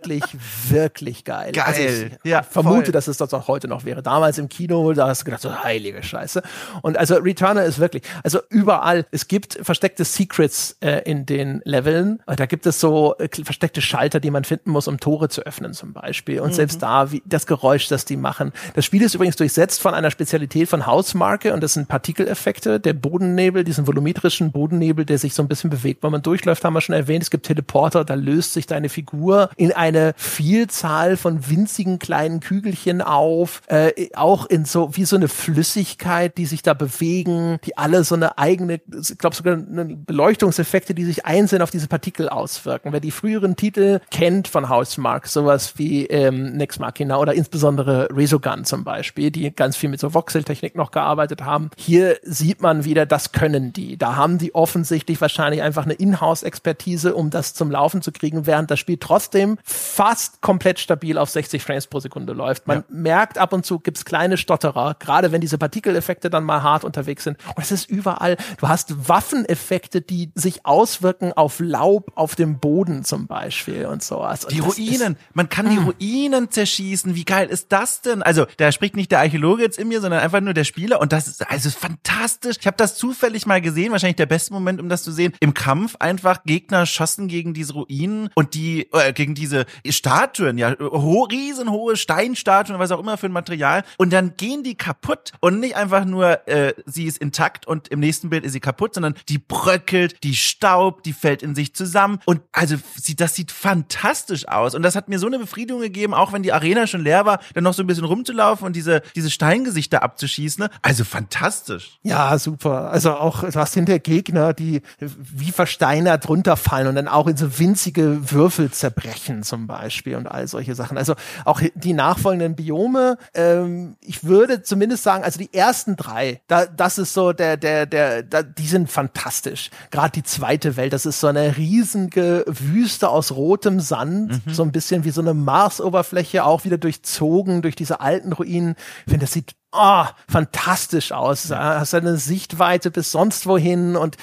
[0.69, 1.51] wirklich geil.
[1.51, 1.63] Geil.
[1.65, 2.91] Also ich Ja, vermute, voll.
[2.91, 4.01] dass es das auch heute noch wäre.
[4.01, 6.41] Damals im Kino, da hast du gedacht, so heilige Scheiße.
[6.81, 12.21] Und also Returner ist wirklich, also überall, es gibt versteckte Secrets äh, in den Leveln.
[12.25, 15.73] Da gibt es so äh, versteckte Schalter, die man finden muss, um Tore zu öffnen
[15.73, 16.39] zum Beispiel.
[16.39, 18.51] Und selbst da, wie das Geräusch, das die machen.
[18.73, 22.79] Das Spiel ist übrigens durchsetzt von einer Spezialität von Hausmarke und das sind Partikeleffekte.
[22.79, 26.73] Der Bodennebel, diesen volumetrischen Bodennebel, der sich so ein bisschen bewegt, wenn man durchläuft, haben
[26.73, 27.23] wir schon erwähnt.
[27.23, 33.01] Es gibt Teleporter, da löst sich deine Figur in eine Vielzahl von winzigen kleinen Kügelchen
[33.01, 38.03] auf, äh, auch in so wie so eine Flüssigkeit, die sich da bewegen, die alle
[38.03, 42.93] so eine eigene, ich glaube sogar eine Beleuchtungseffekte, die sich einzeln auf diese Partikel auswirken.
[42.93, 48.65] Wer die früheren Titel kennt von Housemark, sowas wie ähm, Nex Machina oder insbesondere Resogun
[48.65, 51.69] zum Beispiel, die ganz viel mit so Voxeltechnik noch gearbeitet haben.
[51.77, 53.97] Hier sieht man wieder, das können die.
[53.97, 58.71] Da haben die offensichtlich wahrscheinlich einfach eine Inhouse-Expertise, um das zum Laufen zu kriegen, während
[58.71, 62.67] das Spiel trotzdem fast komplett stabil auf 60 Frames pro Sekunde läuft.
[62.67, 62.83] Man ja.
[62.89, 67.23] merkt ab und zu gibt's kleine Stotterer, gerade wenn diese Partikeleffekte dann mal hart unterwegs
[67.23, 67.37] sind.
[67.55, 68.37] Und es ist überall.
[68.57, 74.45] Du hast Waffeneffekte, die sich auswirken auf Laub auf dem Boden zum Beispiel und sowas.
[74.45, 75.17] Und die Ruinen.
[75.33, 75.87] Man kann die hm.
[75.87, 77.15] Ruinen zerschießen.
[77.15, 78.21] Wie geil ist das denn?
[78.21, 81.01] Also, da spricht nicht der Archäologe jetzt in mir, sondern einfach nur der Spieler.
[81.01, 82.57] Und das ist also fantastisch.
[82.59, 83.91] Ich habe das zufällig mal gesehen.
[83.91, 85.33] Wahrscheinlich der beste Moment, um das zu sehen.
[85.39, 90.75] Im Kampf einfach Gegner schossen gegen diese Ruinen und die, äh, gegen diese Statuen, ja,
[90.79, 93.83] ho riesenhohe Steinstatuen, was auch immer für ein Material.
[93.97, 97.99] Und dann gehen die kaputt und nicht einfach nur, äh, sie ist intakt und im
[97.99, 102.19] nächsten Bild ist sie kaputt, sondern die bröckelt, die staubt, die fällt in sich zusammen.
[102.25, 104.75] Und also sie, das sieht fantastisch aus.
[104.75, 107.39] Und das hat mir so eine Befriedigung gegeben, auch wenn die Arena schon leer war,
[107.53, 110.67] dann noch so ein bisschen rumzulaufen und diese, diese Steingesichter abzuschießen.
[110.81, 111.99] Also fantastisch.
[112.03, 112.91] Ja, super.
[112.91, 117.59] Also auch, du hast hinter Gegner, die wie versteinert runterfallen und dann auch in so
[117.59, 120.97] winzige Würfel zerbrechen zum Beispiel und all solche Sachen.
[120.97, 126.65] Also auch die nachfolgenden Biome, ähm, ich würde zumindest sagen, also die ersten drei, da,
[126.65, 129.69] das ist so der, der, der, da, die sind fantastisch.
[129.91, 134.53] Gerade die zweite Welt, das ist so eine riesige Wüste aus rotem Sand, mhm.
[134.53, 138.75] so ein bisschen wie so eine Marsoberfläche, auch wieder durchzogen durch diese alten Ruinen.
[139.05, 141.49] Ich finde, das sieht oh, fantastisch aus.
[141.51, 144.17] Hast eine Sichtweite bis sonst wohin und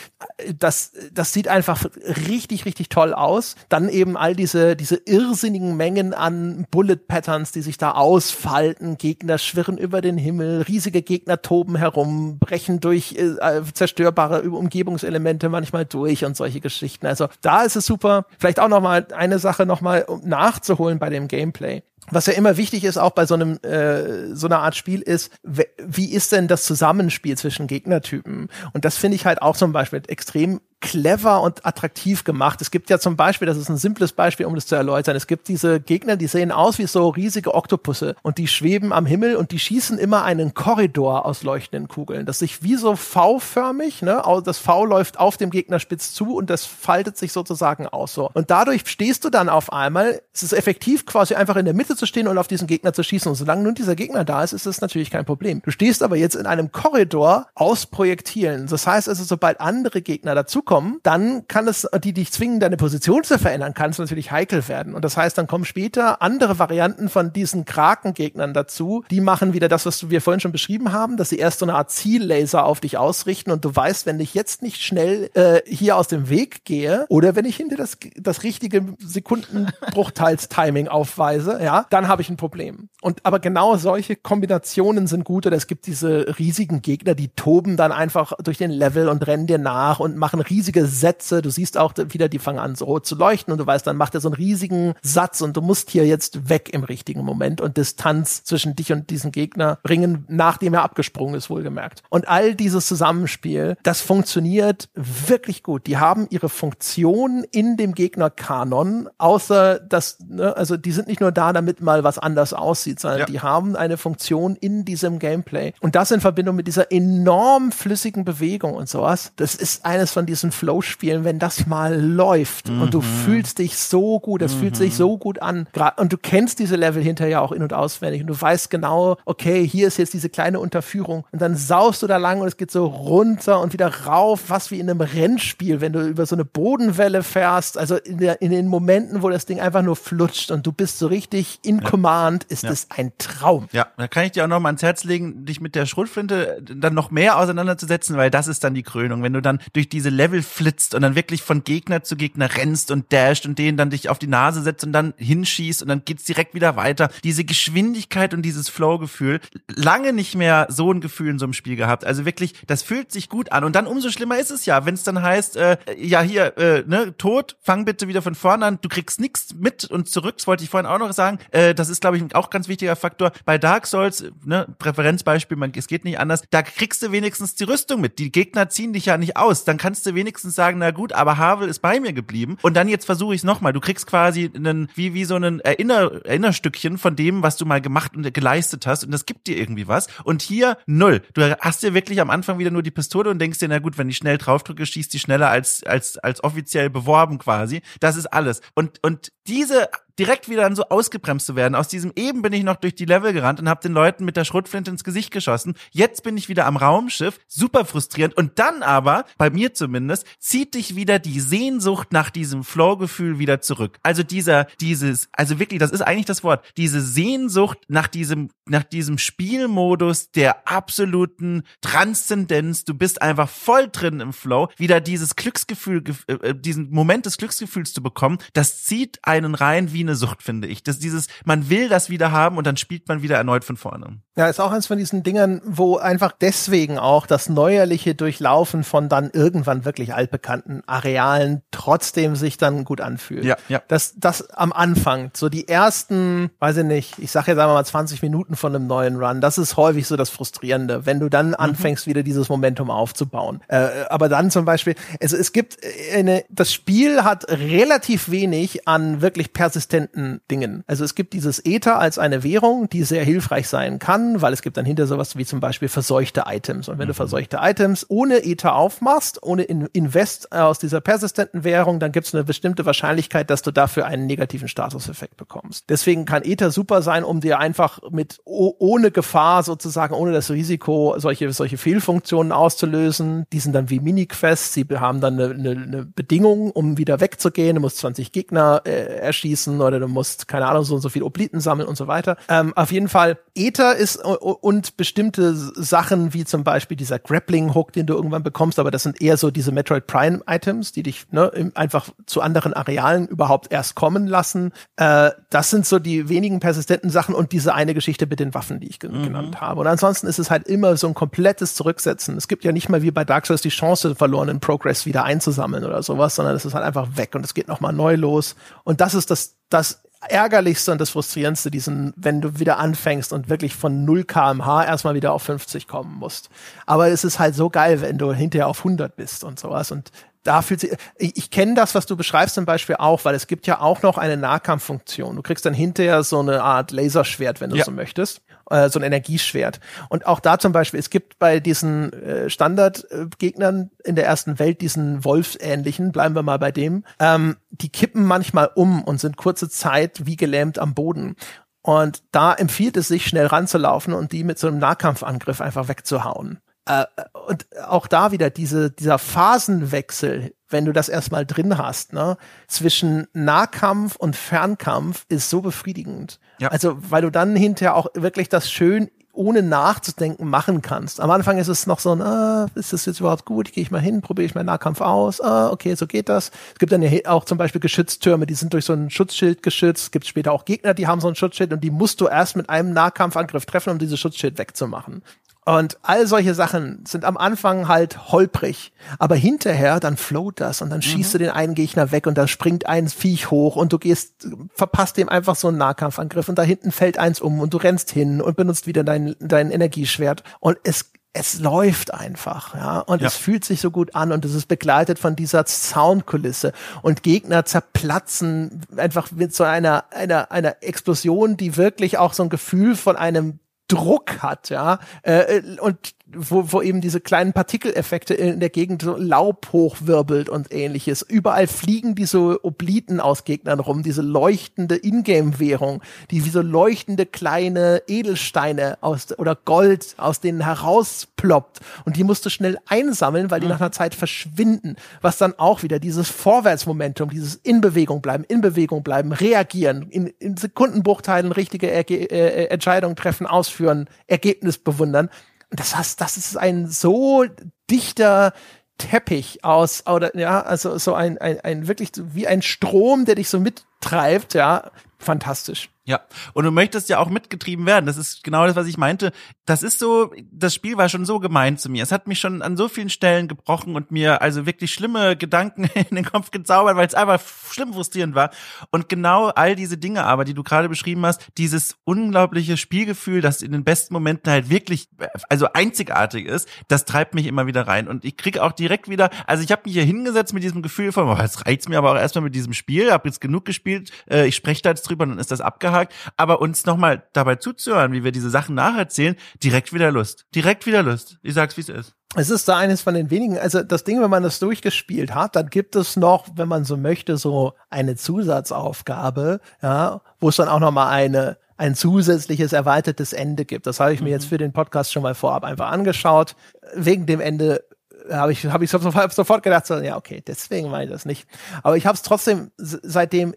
[0.59, 1.85] das, das sieht einfach
[2.29, 3.57] richtig, richtig toll aus.
[3.69, 8.99] Dann eben all diese, diese irrsinnigen Mengen an Bullet Patterns, die sich da ausfalten.
[8.99, 15.49] Gegner schwirren über den Himmel, riesige Gegner toben herum, brechen durch äh, äh zerstörbare Umgebungselemente
[15.49, 17.07] manchmal durch und solche Geschichten.
[17.07, 18.27] Also da ist es super.
[18.39, 22.33] Vielleicht auch noch mal eine Sache noch mal um nachzuholen bei dem Gameplay was ja
[22.33, 26.33] immer wichtig ist, auch bei so einem äh, so einer Art Spiel, ist, wie ist
[26.33, 28.49] denn das Zusammenspiel zwischen Gegnertypen?
[28.73, 32.61] Und das finde ich halt auch zum Beispiel extrem clever und attraktiv gemacht.
[32.61, 35.27] Es gibt ja zum Beispiel, das ist ein simples Beispiel, um das zu erläutern, es
[35.27, 39.37] gibt diese Gegner, die sehen aus wie so riesige Oktopusse und die schweben am Himmel
[39.37, 44.23] und die schießen immer einen Korridor aus leuchtenden Kugeln, das sich wie so V-förmig, ne,
[44.45, 48.31] das V läuft auf dem Gegner spitz zu und das faltet sich sozusagen aus so.
[48.35, 51.97] Und dadurch stehst du dann auf einmal, es ist effektiv quasi einfach in der Mitte
[51.97, 54.53] zu stehen und auf diesen Gegner zu schießen und solange nun dieser Gegner da ist,
[54.53, 55.61] ist das natürlich kein Problem.
[55.65, 58.67] Du stehst aber jetzt in einem Korridor aus Projektilen.
[58.69, 62.77] Das heißt also, sobald andere Gegner dazu dazukommen, dann kann es, die dich zwingen, deine
[62.77, 64.95] Position zu verändern, kann es natürlich heikel werden.
[64.95, 69.05] Und das heißt, dann kommen später andere Varianten von diesen Krakengegnern dazu.
[69.11, 71.75] Die machen wieder das, was wir vorhin schon beschrieben haben, dass sie erst so eine
[71.75, 75.97] Art Ziellaser auf dich ausrichten und du weißt, wenn ich jetzt nicht schnell äh, hier
[75.97, 82.09] aus dem Weg gehe oder wenn ich hinter das, das richtige Sekundenbruchteils-Timing aufweise, ja, dann
[82.09, 82.89] habe ich ein Problem.
[83.01, 87.77] Und aber genau solche Kombinationen sind gut oder es gibt diese riesigen Gegner, die toben
[87.77, 91.41] dann einfach durch den Level und rennen dir nach und machen riesige riesige Sätze.
[91.41, 93.97] Du siehst auch wieder, die fangen an so rot zu leuchten und du weißt, dann
[93.97, 97.61] macht er so einen riesigen Satz und du musst hier jetzt weg im richtigen Moment
[97.61, 102.03] und Distanz zwischen dich und diesen Gegner bringen, nachdem er abgesprungen ist, wohlgemerkt.
[102.11, 105.87] Und all dieses Zusammenspiel, das funktioniert wirklich gut.
[105.87, 111.31] Die haben ihre Funktion in dem Gegnerkanon, außer dass, ne, also die sind nicht nur
[111.31, 113.27] da, damit mal was anders aussieht, sondern ja.
[113.27, 115.73] die haben eine Funktion in diesem Gameplay.
[115.81, 120.27] Und das in Verbindung mit dieser enorm flüssigen Bewegung und sowas, das ist eines von
[120.27, 122.83] diesen Flow-Spielen, wenn das mal läuft mhm.
[122.83, 123.05] und du mhm.
[123.25, 124.61] fühlst dich so gut, es mhm.
[124.61, 125.67] fühlt sich so gut an.
[125.97, 129.67] Und du kennst diese Level hinterher auch in- und auswendig und du weißt genau, okay,
[129.67, 132.71] hier ist jetzt diese kleine Unterführung und dann saust du da lang und es geht
[132.71, 136.45] so runter und wieder rauf, was wie in einem Rennspiel, wenn du über so eine
[136.45, 140.67] Bodenwelle fährst, also in, der, in den Momenten, wo das Ding einfach nur flutscht und
[140.67, 141.89] du bist so richtig in ja.
[141.89, 142.71] Command, ist ja.
[142.71, 143.69] es ein Traum.
[143.73, 146.63] Ja, da kann ich dir auch noch mal ans Herz legen, dich mit der Schrotflinte
[146.63, 150.09] dann noch mehr auseinanderzusetzen, weil das ist dann die Krönung, wenn du dann durch diese
[150.09, 153.91] Level flitzt und dann wirklich von Gegner zu Gegner rennst und dasht und denen dann
[153.91, 157.11] dich auf die Nase setzt und dann hinschießt und dann geht's direkt wieder weiter.
[157.25, 161.77] Diese Geschwindigkeit und dieses Flow-Gefühl, lange nicht mehr so ein Gefühl in so einem Spiel
[161.77, 162.05] gehabt.
[162.05, 164.95] Also wirklich, das fühlt sich gut an und dann umso schlimmer ist es ja, wenn
[164.95, 168.79] es dann heißt, äh, ja hier, äh, ne, tot, fang bitte wieder von vorne an,
[168.81, 171.89] du kriegst nichts mit und zurück, das wollte ich vorhin auch noch sagen, äh, das
[171.89, 173.33] ist glaube ich auch ganz wichtiger Faktor.
[173.45, 177.65] Bei Dark Souls, ne, Präferenzbeispiel, man, es geht nicht anders, da kriegst du wenigstens die
[177.65, 178.19] Rüstung mit.
[178.19, 181.13] Die Gegner ziehen dich ja nicht aus, dann kannst du wenigstens wenigstens sagen, na gut,
[181.15, 182.59] aber Havel ist bei mir geblieben.
[182.63, 183.73] Und dann jetzt versuche ich es nochmal.
[183.73, 187.81] Du kriegst quasi einen, wie, wie so ein Erinner, Erinnerstückchen von dem, was du mal
[187.81, 189.05] gemacht und geleistet hast.
[189.05, 190.09] Und das gibt dir irgendwie was.
[190.25, 191.23] Und hier null.
[191.33, 193.97] Du hast dir wirklich am Anfang wieder nur die Pistole und denkst dir, na gut,
[193.97, 197.81] wenn ich schnell draufdrücke, schießt die schneller als, als, als offiziell beworben quasi.
[198.01, 198.61] Das ist alles.
[198.75, 199.89] Und, und diese
[200.19, 201.75] direkt wieder dann so ausgebremst zu werden.
[201.75, 204.37] Aus diesem eben bin ich noch durch die Level gerannt und habe den Leuten mit
[204.37, 205.75] der Schrotflinte ins Gesicht geschossen.
[205.91, 208.37] Jetzt bin ich wieder am Raumschiff, super frustrierend.
[208.37, 213.61] Und dann aber, bei mir zumindest, zieht dich wieder die Sehnsucht nach diesem Flow-Gefühl wieder
[213.61, 213.99] zurück.
[214.03, 218.85] Also dieser, dieses, also wirklich, das ist eigentlich das Wort, diese Sehnsucht nach diesem, nach
[218.85, 222.85] diesem Spielmodus der absoluten Transzendenz.
[222.85, 224.69] Du bist einfach voll drin im Flow.
[224.77, 230.08] Wieder dieses Glücksgefühl, äh, diesen Moment des Glücksgefühls zu bekommen, das zieht einen rein wie
[230.09, 230.83] eine Sucht, finde ich.
[230.83, 234.19] Das dieses, man will das wieder haben und dann spielt man wieder erneut von vorne.
[234.37, 239.09] Ja, ist auch eins von diesen Dingern, wo einfach deswegen auch das neuerliche Durchlaufen von
[239.09, 243.45] dann irgendwann wirklich altbekannten Arealen trotzdem sich dann gut anfühlt.
[243.45, 243.83] Ja, ja.
[243.89, 247.85] Das, das am Anfang, so die ersten, weiß ich nicht, ich sage jetzt einmal mal
[247.85, 251.49] 20 Minuten von einem neuen Run, das ist häufig so das Frustrierende, wenn du dann
[251.49, 251.57] mhm.
[251.57, 253.61] anfängst, wieder dieses Momentum aufzubauen.
[253.67, 255.79] Äh, aber dann zum Beispiel, also es gibt
[256.15, 259.53] eine, das Spiel hat relativ wenig an wirklich
[259.99, 260.85] persistenten Dingen.
[260.87, 264.63] Also es gibt dieses Ether als eine Währung, die sehr hilfreich sein kann weil es
[264.63, 266.89] gibt dann hinter sowas wie zum Beispiel verseuchte Items.
[266.89, 267.11] Und wenn mhm.
[267.11, 272.35] du verseuchte Items ohne Ether aufmachst, ohne Invest aus dieser persistenten Währung, dann gibt es
[272.35, 275.85] eine bestimmte Wahrscheinlichkeit, dass du dafür einen negativen Statuseffekt bekommst.
[275.89, 281.15] Deswegen kann Ether super sein, um dir einfach mit ohne Gefahr sozusagen, ohne das Risiko,
[281.19, 283.45] solche, solche Fehlfunktionen auszulösen.
[283.53, 284.75] Die sind dann wie Mini-Quests.
[284.75, 287.77] Sie haben dann eine, eine, eine Bedingung, um wieder wegzugehen.
[287.77, 291.23] Du musst 20 Gegner äh, erschießen oder du musst, keine Ahnung, so und so viel
[291.23, 292.37] Obliten sammeln und so weiter.
[292.49, 297.93] Ähm, auf jeden Fall, Ether ist und bestimmte Sachen wie zum Beispiel dieser Grappling Hook,
[297.93, 301.27] den du irgendwann bekommst, aber das sind eher so diese Metroid Prime Items, die dich
[301.31, 304.73] ne, einfach zu anderen Arealen überhaupt erst kommen lassen.
[304.97, 308.81] Äh, das sind so die wenigen persistenten Sachen und diese eine Geschichte mit den Waffen,
[308.81, 309.23] die ich mhm.
[309.23, 309.81] genannt habe.
[309.81, 312.37] Und ansonsten ist es halt immer so ein komplettes Zurücksetzen.
[312.37, 315.85] Es gibt ja nicht mal wie bei Dark Souls die Chance, verlorenen Progress wieder einzusammeln
[315.85, 318.57] oder sowas, sondern es ist halt einfach weg und es geht nochmal neu los.
[318.85, 323.49] Und das ist das, das ärgerlichste und das frustrierendste, diesen, wenn du wieder anfängst und
[323.49, 326.51] wirklich von 0 kmh erstmal wieder auf 50 kommen musst.
[326.87, 330.11] Aber es ist halt so geil, wenn du hinterher auf 100 bist und sowas und
[330.45, 333.47] da fühlt sich, ich, ich kenne das, was du beschreibst zum Beispiel auch, weil es
[333.47, 335.37] gibt ja auch noch eine Nahkampffunktion.
[335.37, 337.85] Du kriegst dann hinterher so eine Art Laserschwert, wenn du ja.
[337.85, 338.41] so möchtest
[338.71, 339.81] äh, so ein Energieschwert.
[340.09, 344.81] Und auch da zum Beispiel, es gibt bei diesen äh, Standardgegnern in der ersten Welt,
[344.81, 349.69] diesen Wolfsähnlichen, bleiben wir mal bei dem, ähm, die kippen manchmal um und sind kurze
[349.69, 351.37] Zeit wie gelähmt am Boden.
[351.83, 356.59] Und da empfiehlt es sich, schnell ranzulaufen und die mit so einem Nahkampfangriff einfach wegzuhauen.
[356.85, 357.05] Äh,
[357.47, 362.37] und auch da wieder diese, dieser Phasenwechsel, wenn du das erstmal drin hast, ne,
[362.67, 366.39] zwischen Nahkampf und Fernkampf ist so befriedigend.
[366.59, 366.69] Ja.
[366.69, 371.21] Also, weil du dann hinterher auch wirklich das schön ohne nachzudenken machen kannst.
[371.21, 373.73] Am Anfang ist es noch so ein, ah, ist das jetzt überhaupt gut?
[373.73, 375.41] Gehe ich mal hin, probiere ich meinen Nahkampf aus.
[375.41, 376.51] Ah, okay, so geht das.
[376.73, 380.03] Es gibt dann ja auch zum Beispiel Geschütztürme, die sind durch so ein Schutzschild geschützt.
[380.03, 382.57] Es gibt später auch Gegner, die haben so ein Schutzschild und die musst du erst
[382.57, 385.23] mit einem Nahkampfangriff treffen, um dieses Schutzschild wegzumachen.
[385.69, 390.89] Und all solche Sachen sind am Anfang halt holprig, aber hinterher dann float das und
[390.89, 391.39] dann schießt mhm.
[391.39, 395.19] du den einen Gegner weg und da springt ein Viech hoch und du gehst, verpasst
[395.19, 398.41] dem einfach so einen Nahkampfangriff und da hinten fällt eins um und du rennst hin
[398.41, 403.29] und benutzt wieder dein, dein Energieschwert und es es läuft einfach, ja, und ja.
[403.29, 406.73] es fühlt sich so gut an und es ist begleitet von dieser Soundkulisse
[407.03, 412.49] und Gegner zerplatzen einfach mit so einer einer einer Explosion, die wirklich auch so ein
[412.49, 418.61] Gefühl von einem Druck hat, ja, äh, und wo, wo eben diese kleinen Partikeleffekte in
[418.61, 421.23] der Gegend so Laub hochwirbelt und ähnliches.
[421.23, 428.03] Überall fliegen diese Obliten aus Gegnern rum, diese leuchtende Ingame-Währung, die wie so leuchtende kleine
[428.07, 431.81] Edelsteine aus oder Gold aus denen herausploppt.
[432.05, 433.73] Und die musst du schnell einsammeln, weil die mhm.
[433.73, 434.97] nach einer Zeit verschwinden.
[435.23, 440.27] Was dann auch wieder dieses Vorwärtsmomentum, dieses in Bewegung bleiben, in Bewegung bleiben, reagieren, in,
[440.27, 443.78] in Sekundenbruchteilen richtige Erge äh, Entscheidungen treffen, ausführen,
[444.27, 445.31] Ergebnis bewundern
[445.71, 447.45] das heißt, das ist ein so
[447.91, 448.53] dichter
[448.97, 453.49] Teppich aus, oder ja, also so ein, ein, ein wirklich wie ein Strom, der dich
[453.49, 455.91] so mittreibt, ja, fantastisch.
[456.09, 456.23] Ja,
[456.55, 458.07] und du möchtest ja auch mitgetrieben werden.
[458.07, 459.31] Das ist genau das, was ich meinte.
[459.67, 462.03] Das ist so, das Spiel war schon so gemein zu mir.
[462.03, 465.85] Es hat mich schon an so vielen Stellen gebrochen und mir also wirklich schlimme Gedanken
[466.09, 468.49] in den Kopf gezaubert, weil es einfach schlimm frustrierend war.
[468.91, 473.61] Und genau all diese Dinge aber, die du gerade beschrieben hast, dieses unglaubliche Spielgefühl, das
[473.61, 475.11] in den besten Momenten halt wirklich,
[475.51, 478.09] also einzigartig ist, das treibt mich immer wieder rein.
[478.09, 481.13] Und ich kriege auch direkt wieder, also ich habe mich hier hingesetzt mit diesem Gefühl
[481.13, 484.11] von, oh, jetzt reicht's mir aber auch erstmal mit diesem Spiel, habe jetzt genug gespielt,
[484.31, 487.57] äh, ich spreche da jetzt drüber, dann ist das abgehakt abgehakt, aber uns nochmal dabei
[487.57, 490.47] zuzuhören, wie wir diese Sachen nacherzählen, direkt wieder Lust.
[490.55, 491.39] Direkt wieder Lust.
[491.43, 492.15] Ich sag's, wie es ist.
[492.37, 495.57] es ist da eines von den wenigen, also das Ding, wenn man das durchgespielt hat,
[495.57, 500.69] dann gibt es noch, wenn man so möchte, so eine Zusatzaufgabe, ja, wo es dann
[500.69, 503.87] auch noch mal eine ein zusätzliches erweitertes Ende gibt.
[503.87, 504.33] Das habe ich mir mhm.
[504.33, 506.57] jetzt für den Podcast schon mal vorab einfach angeschaut.
[506.93, 507.85] Wegen dem Ende
[508.29, 511.49] habe ich habe ich sofort, sofort gedacht so ja okay deswegen meine ich das nicht
[511.83, 513.55] aber ich habe es trotzdem seitdem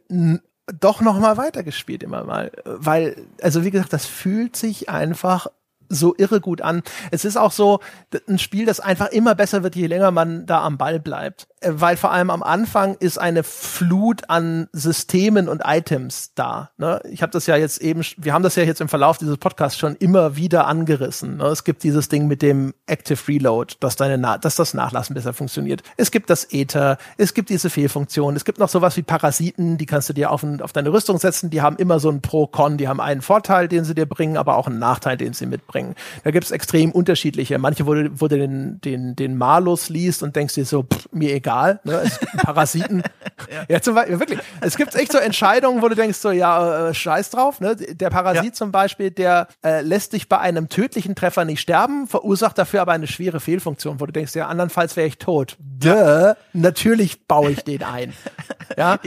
[0.80, 5.48] doch noch mal weitergespielt immer mal weil also wie gesagt das fühlt sich einfach
[5.92, 6.84] so irre gut an.
[7.12, 7.80] Es ist auch so
[8.28, 11.48] ein Spiel, das einfach immer besser wird, je länger man da am Ball bleibt.
[11.62, 16.72] Äh, weil vor allem am Anfang ist eine Flut an Systemen und Items da.
[16.78, 17.00] Ne?
[17.10, 19.80] Ich habe das ja jetzt eben, wir haben das ja jetzt im Verlauf dieses Podcasts
[19.80, 21.38] schon immer wieder angerissen.
[21.38, 21.46] Ne?
[21.46, 25.34] Es gibt dieses Ding mit dem Active Reload, dass deine, Na dass das Nachlassen besser
[25.34, 25.84] funktioniert.
[25.98, 29.86] Es gibt das Ether, es gibt diese Fehlfunktion, es gibt noch sowas wie Parasiten, die
[29.86, 31.50] kannst du dir auf, ein, auf deine Rüstung setzen.
[31.50, 34.58] Die haben immer so ein Pro-Con, die haben einen Vorteil, den sie dir bringen, aber
[34.58, 35.96] auch einen Nachteil, den sie mitbringen.
[36.24, 37.58] Da gibt es extrem unterschiedliche.
[37.60, 41.08] Manche, wo du, wo du den, den, den Malus liest und denkst dir so, pff,
[41.12, 41.80] mir egal egal.
[41.84, 42.04] Ne?
[42.38, 43.04] Parasiten.
[43.52, 43.64] ja.
[43.68, 44.40] ja, zum Beispiel, wirklich.
[44.62, 47.60] Es gibt echt so Entscheidungen, wo du denkst so, ja, äh, scheiß drauf.
[47.60, 47.76] Ne?
[47.76, 48.54] Der Parasit ja.
[48.54, 52.94] zum Beispiel, der äh, lässt dich bei einem tödlichen Treffer nicht sterben, verursacht dafür aber
[52.94, 55.58] eine schwere Fehlfunktion, wo du denkst, ja, andernfalls wäre ich tot.
[55.60, 58.14] Duh, natürlich baue ich den ein.
[58.78, 59.00] ja.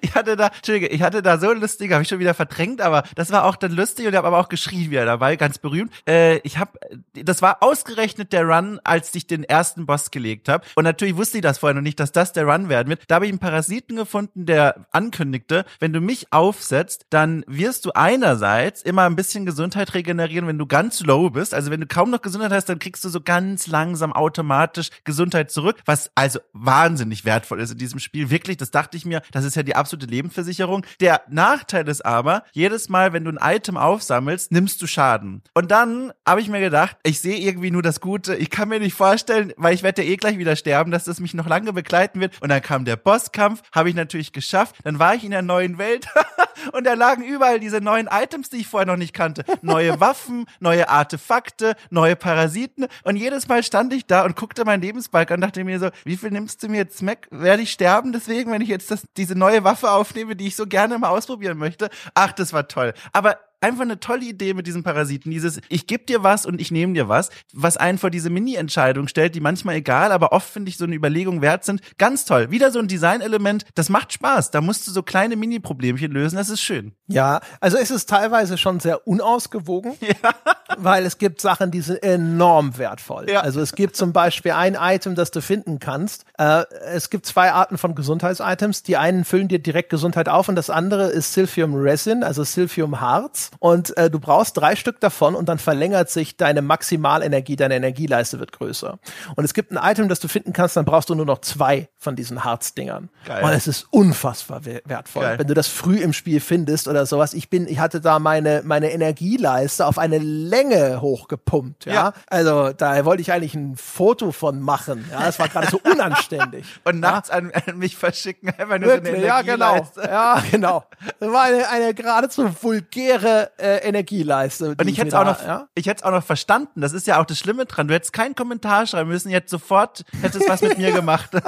[0.00, 3.04] Ich hatte da, Entschuldige, ich hatte da so lustig, habe ich schon wieder verdrängt, aber
[3.14, 5.92] das war auch dann lustig und ich habe aber auch geschrien wieder dabei, ganz berühmt.
[6.06, 6.72] Äh, ich habe,
[7.14, 10.64] das war ausgerechnet der Run, als ich den ersten Boss gelegt habe.
[10.74, 13.02] Und natürlich wusste ich das vorher noch nicht, dass das der Run werden wird.
[13.08, 17.92] Da habe ich einen Parasiten gefunden, der ankündigte, wenn du mich aufsetzt, dann wirst du
[17.94, 21.54] einerseits immer ein bisschen Gesundheit regenerieren, wenn du ganz low bist.
[21.54, 25.50] Also wenn du kaum noch Gesundheit hast, dann kriegst du so ganz langsam automatisch Gesundheit
[25.50, 28.30] zurück, was also wahnsinnig wertvoll ist in diesem Spiel.
[28.30, 30.84] Wirklich, das dachte ich mir, das ist ja die absolute Lebensversicherung.
[31.00, 35.42] Der Nachteil ist aber, jedes Mal, wenn du ein Item aufsammelst, nimmst du Schaden.
[35.54, 38.36] Und dann habe ich mir gedacht, ich sehe irgendwie nur das Gute.
[38.36, 41.20] Ich kann mir nicht vorstellen, weil ich werde ja eh gleich wieder sterben, dass das
[41.20, 42.40] mich noch lange begleiten wird.
[42.40, 44.76] Und dann kam der Bosskampf, habe ich natürlich geschafft.
[44.84, 46.06] Dann war ich in der neuen Welt
[46.72, 49.44] und da lagen überall diese neuen Items, die ich vorher noch nicht kannte.
[49.62, 52.86] Neue Waffen, neue Artefakte, neue Parasiten.
[53.04, 56.16] Und jedes Mal stand ich da und guckte meinen Lebensbalken und dachte mir so, wie
[56.16, 57.28] viel nimmst du mir jetzt, Mac?
[57.30, 60.66] Werde ich sterben deswegen, wenn ich jetzt das, diese neue Waffe aufnehme, die ich so
[60.66, 61.90] gerne mal ausprobieren möchte?
[62.14, 62.94] Ach, das war toll.
[63.12, 65.30] Aber einfach eine tolle Idee mit diesem Parasiten.
[65.30, 69.08] Dieses, ich gebe dir was und ich nehme dir was, was einen vor diese Mini-Entscheidung
[69.08, 71.80] stellt, die manchmal egal, aber oft finde ich so eine Überlegung wert sind.
[71.98, 72.50] Ganz toll.
[72.50, 74.50] Wieder so ein Designelement, das macht Spaß.
[74.50, 76.92] Da musst du so kleine Mini-Problemchen lösen, das ist schön.
[77.06, 80.30] Ja, also es ist teilweise schon sehr unausgewogen, ja.
[80.78, 83.26] weil es gibt Sachen, die sind enorm wertvoll.
[83.28, 83.40] Ja.
[83.40, 86.24] Also es gibt zum Beispiel ein Item, das du finden kannst.
[86.38, 88.82] Äh, es gibt zwei Arten von Gesundheitsitems.
[88.84, 93.00] Die einen füllen dir direkt Gesundheit auf und das andere ist Silphium Resin, also Silphium
[93.00, 97.76] Harz und äh, du brauchst drei Stück davon und dann verlängert sich deine Maximalenergie, deine
[97.76, 98.98] Energieleiste wird größer.
[99.36, 101.88] Und es gibt ein Item, das du finden kannst, dann brauchst du nur noch zwei
[101.96, 103.10] von diesen Harzdingern.
[103.26, 103.42] Geil.
[103.44, 105.38] Und es ist unfassbar wertvoll, Geil.
[105.38, 107.34] wenn du das früh im Spiel findest oder sowas.
[107.34, 111.86] Ich bin, ich hatte da meine meine Energieleiste auf eine Länge hochgepumpt.
[111.86, 112.12] Ja, ja.
[112.28, 115.04] also da wollte ich eigentlich ein Foto von machen.
[115.10, 116.66] Ja, es war gerade so unanständig.
[116.84, 117.36] und nachts ja.
[117.36, 119.86] an, an, mich verschicken, einfach nur Wirklich, so eine Ja, genau.
[119.96, 120.84] Ja, genau.
[121.18, 124.74] Das war eine, eine geradezu vulgäre äh, Energieleiste.
[124.78, 125.68] Und ich hätte es auch noch, ja?
[125.74, 126.80] ich hätte auch noch verstanden.
[126.80, 127.88] Das ist ja auch das Schlimme dran.
[127.88, 129.30] Du hättest keinen Kommentar schreiben müssen.
[129.30, 131.30] Jetzt sofort hättest was mit mir gemacht.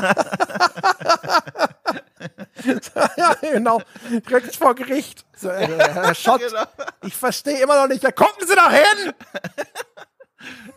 [3.17, 3.81] ja, genau.
[4.29, 5.25] Direkt vor Gericht.
[5.37, 6.65] So, äh, Herr Schott, genau.
[7.03, 8.03] ich verstehe immer noch nicht.
[8.03, 9.13] Ja, gucken Sie doch hin!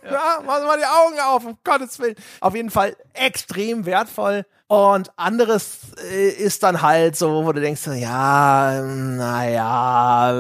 [0.04, 2.16] ja, ja machen Sie mal die Augen auf, um Gottes Willen.
[2.40, 4.46] Auf jeden Fall extrem wertvoll.
[4.68, 10.34] Und anderes äh, ist dann halt so, wo du denkst, ja, naja,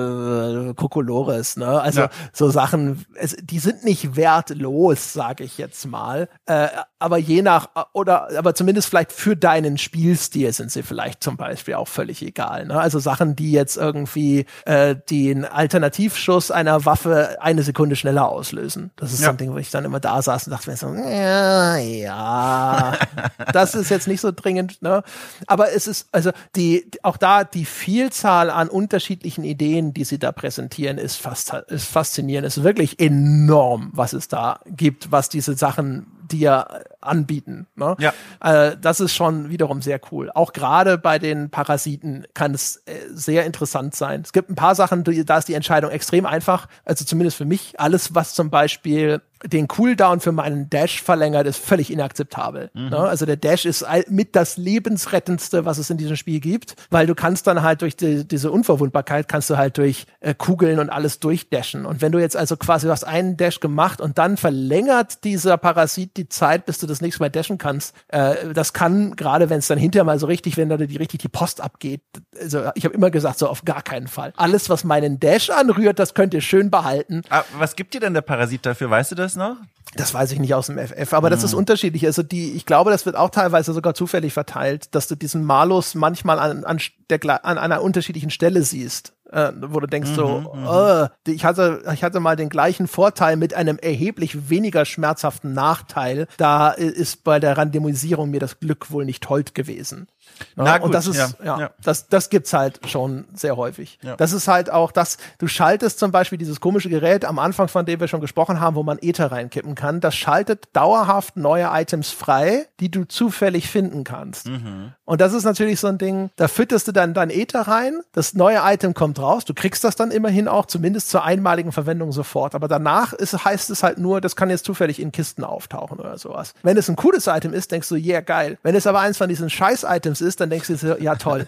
[0.74, 1.80] Kokolores, ne?
[1.80, 2.10] Also ja.
[2.34, 6.28] so Sachen, es, die sind nicht wertlos, sag ich jetzt mal.
[6.48, 11.36] Äh, aber je nach, oder aber zumindest vielleicht für deinen Spielstil sind sie vielleicht zum
[11.36, 12.66] Beispiel auch völlig egal.
[12.66, 12.80] Ne?
[12.80, 18.92] Also Sachen, die jetzt irgendwie äh, den Alternativschuss einer Waffe eine Sekunde schneller auslösen.
[18.96, 19.26] Das ist ja.
[19.26, 22.98] so ein Ding, wo ich dann immer da saß und dachte mir so, ja, ja,
[23.54, 24.82] das ist jetzt nicht so dringend.
[24.82, 25.04] Ne?
[25.48, 30.32] Aber es ist, also die, auch da die Vielzahl an unterschiedlichen Ideen, die sie da
[30.32, 32.48] präsentieren, ist fast ist faszinierend.
[32.48, 36.66] Es ist wirklich enorm, was es da gibt, was diese Sachen dir
[37.06, 37.68] anbieten.
[37.76, 37.96] Ne?
[38.00, 38.14] Ja.
[38.42, 40.32] Äh, das ist schon wiederum sehr cool.
[40.34, 44.22] Auch gerade bei den Parasiten kann es äh, sehr interessant sein.
[44.24, 46.68] Es gibt ein paar Sachen, da ist die Entscheidung extrem einfach.
[46.84, 47.80] Also zumindest für mich.
[47.80, 52.72] Alles, was zum Beispiel den Cooldown für meinen Dash verlängert, ist völlig inakzeptabel.
[52.74, 52.90] Mhm.
[52.90, 52.98] Ne?
[52.98, 57.16] Also der Dash ist mit das lebensrettendste, was es in diesem Spiel gibt, weil du
[57.16, 61.20] kannst dann halt durch die, diese Unverwundbarkeit kannst du halt durch äh, Kugeln und alles
[61.20, 61.86] durchdashen.
[61.86, 65.58] Und wenn du jetzt also quasi du hast einen Dash gemacht und dann verlängert dieser
[65.58, 69.60] Parasit die Zeit, bis du das nächste Mal dashen kannst, äh, das kann gerade, wenn
[69.60, 72.02] es dann hinterher mal so richtig, wenn da die richtig die Post abgeht.
[72.40, 74.34] Also ich habe immer gesagt, so auf gar keinen Fall.
[74.38, 77.22] Alles, was meinen Dash anrührt, das könnt ihr schön behalten.
[77.30, 78.90] Aber ah, was gibt dir denn der Parasit dafür?
[78.90, 79.36] Weißt du das?
[79.36, 79.58] noch?
[79.96, 81.60] Das weiß ich nicht aus dem FF, aber das ist hm.
[81.60, 82.06] unterschiedlich.
[82.06, 85.96] Also die, ich glaube, das wird auch teilweise sogar zufällig verteilt, dass du diesen Malus
[85.96, 89.14] manchmal an, an, der, an einer unterschiedlichen Stelle siehst.
[89.36, 93.36] Äh, wo du denkst mhm, so, oh, ich hatte, ich hatte mal den gleichen Vorteil
[93.36, 96.28] mit einem erheblich weniger schmerzhaften Nachteil.
[96.38, 100.08] Da ist bei der Randomisierung mir das Glück wohl nicht hold gewesen.
[100.56, 104.00] Na, gut, und das ist, ja, ja, ja, das, das gibt's halt schon sehr häufig.
[104.02, 104.16] Ja.
[104.16, 107.86] Das ist halt auch das, du schaltest zum Beispiel dieses komische Gerät am Anfang, von
[107.86, 112.12] dem wir schon gesprochen haben, wo man Ether reinkippen kann, das schaltet dauerhaft neue Items
[112.12, 114.48] frei, die du zufällig finden kannst.
[114.48, 114.94] Mhm.
[115.06, 118.34] Und das ist natürlich so ein Ding, da fütterst du dann dein Ether rein, das
[118.34, 122.56] neue Item kommt raus, du kriegst das dann immerhin auch, zumindest zur einmaligen Verwendung sofort.
[122.56, 126.18] Aber danach ist, heißt es halt nur, das kann jetzt zufällig in Kisten auftauchen oder
[126.18, 126.54] sowas.
[126.64, 128.58] Wenn es ein cooles Item ist, denkst du, yeah, geil.
[128.64, 131.48] Wenn es aber eins von diesen Scheiß-Items ist, dann denkst du dir, ja toll.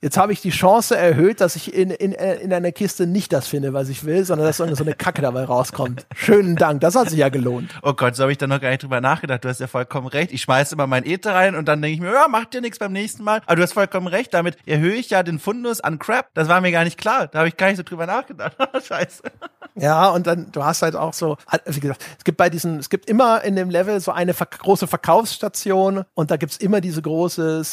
[0.00, 3.46] Jetzt habe ich die Chance erhöht, dass ich in, in, in einer Kiste nicht das
[3.46, 6.06] finde, was ich will, sondern dass so eine Kacke dabei rauskommt.
[6.14, 7.70] Schönen Dank, das hat sich ja gelohnt.
[7.82, 9.44] Oh Gott, so habe ich da noch gar nicht drüber nachgedacht.
[9.44, 10.32] Du hast ja vollkommen recht.
[10.32, 12.78] Ich schmeiße immer mein Ether rein und dann denke ich mir, ja, macht dir nichts
[12.78, 13.40] beim nächsten Mal.
[13.46, 16.28] Aber du hast vollkommen recht, damit erhöhe ich ja den Fundus an Crap.
[16.34, 17.26] Das war mir gar nicht klar.
[17.26, 18.56] Da habe ich gar nicht so drüber nachgedacht.
[18.86, 19.22] Scheiße.
[19.76, 21.36] Ja, und dann, du hast halt auch so,
[21.66, 24.86] wie gesagt, es gibt bei diesen, es gibt immer in dem Level so eine große
[24.86, 27.64] Verkaufsstation und da gibt's immer diese große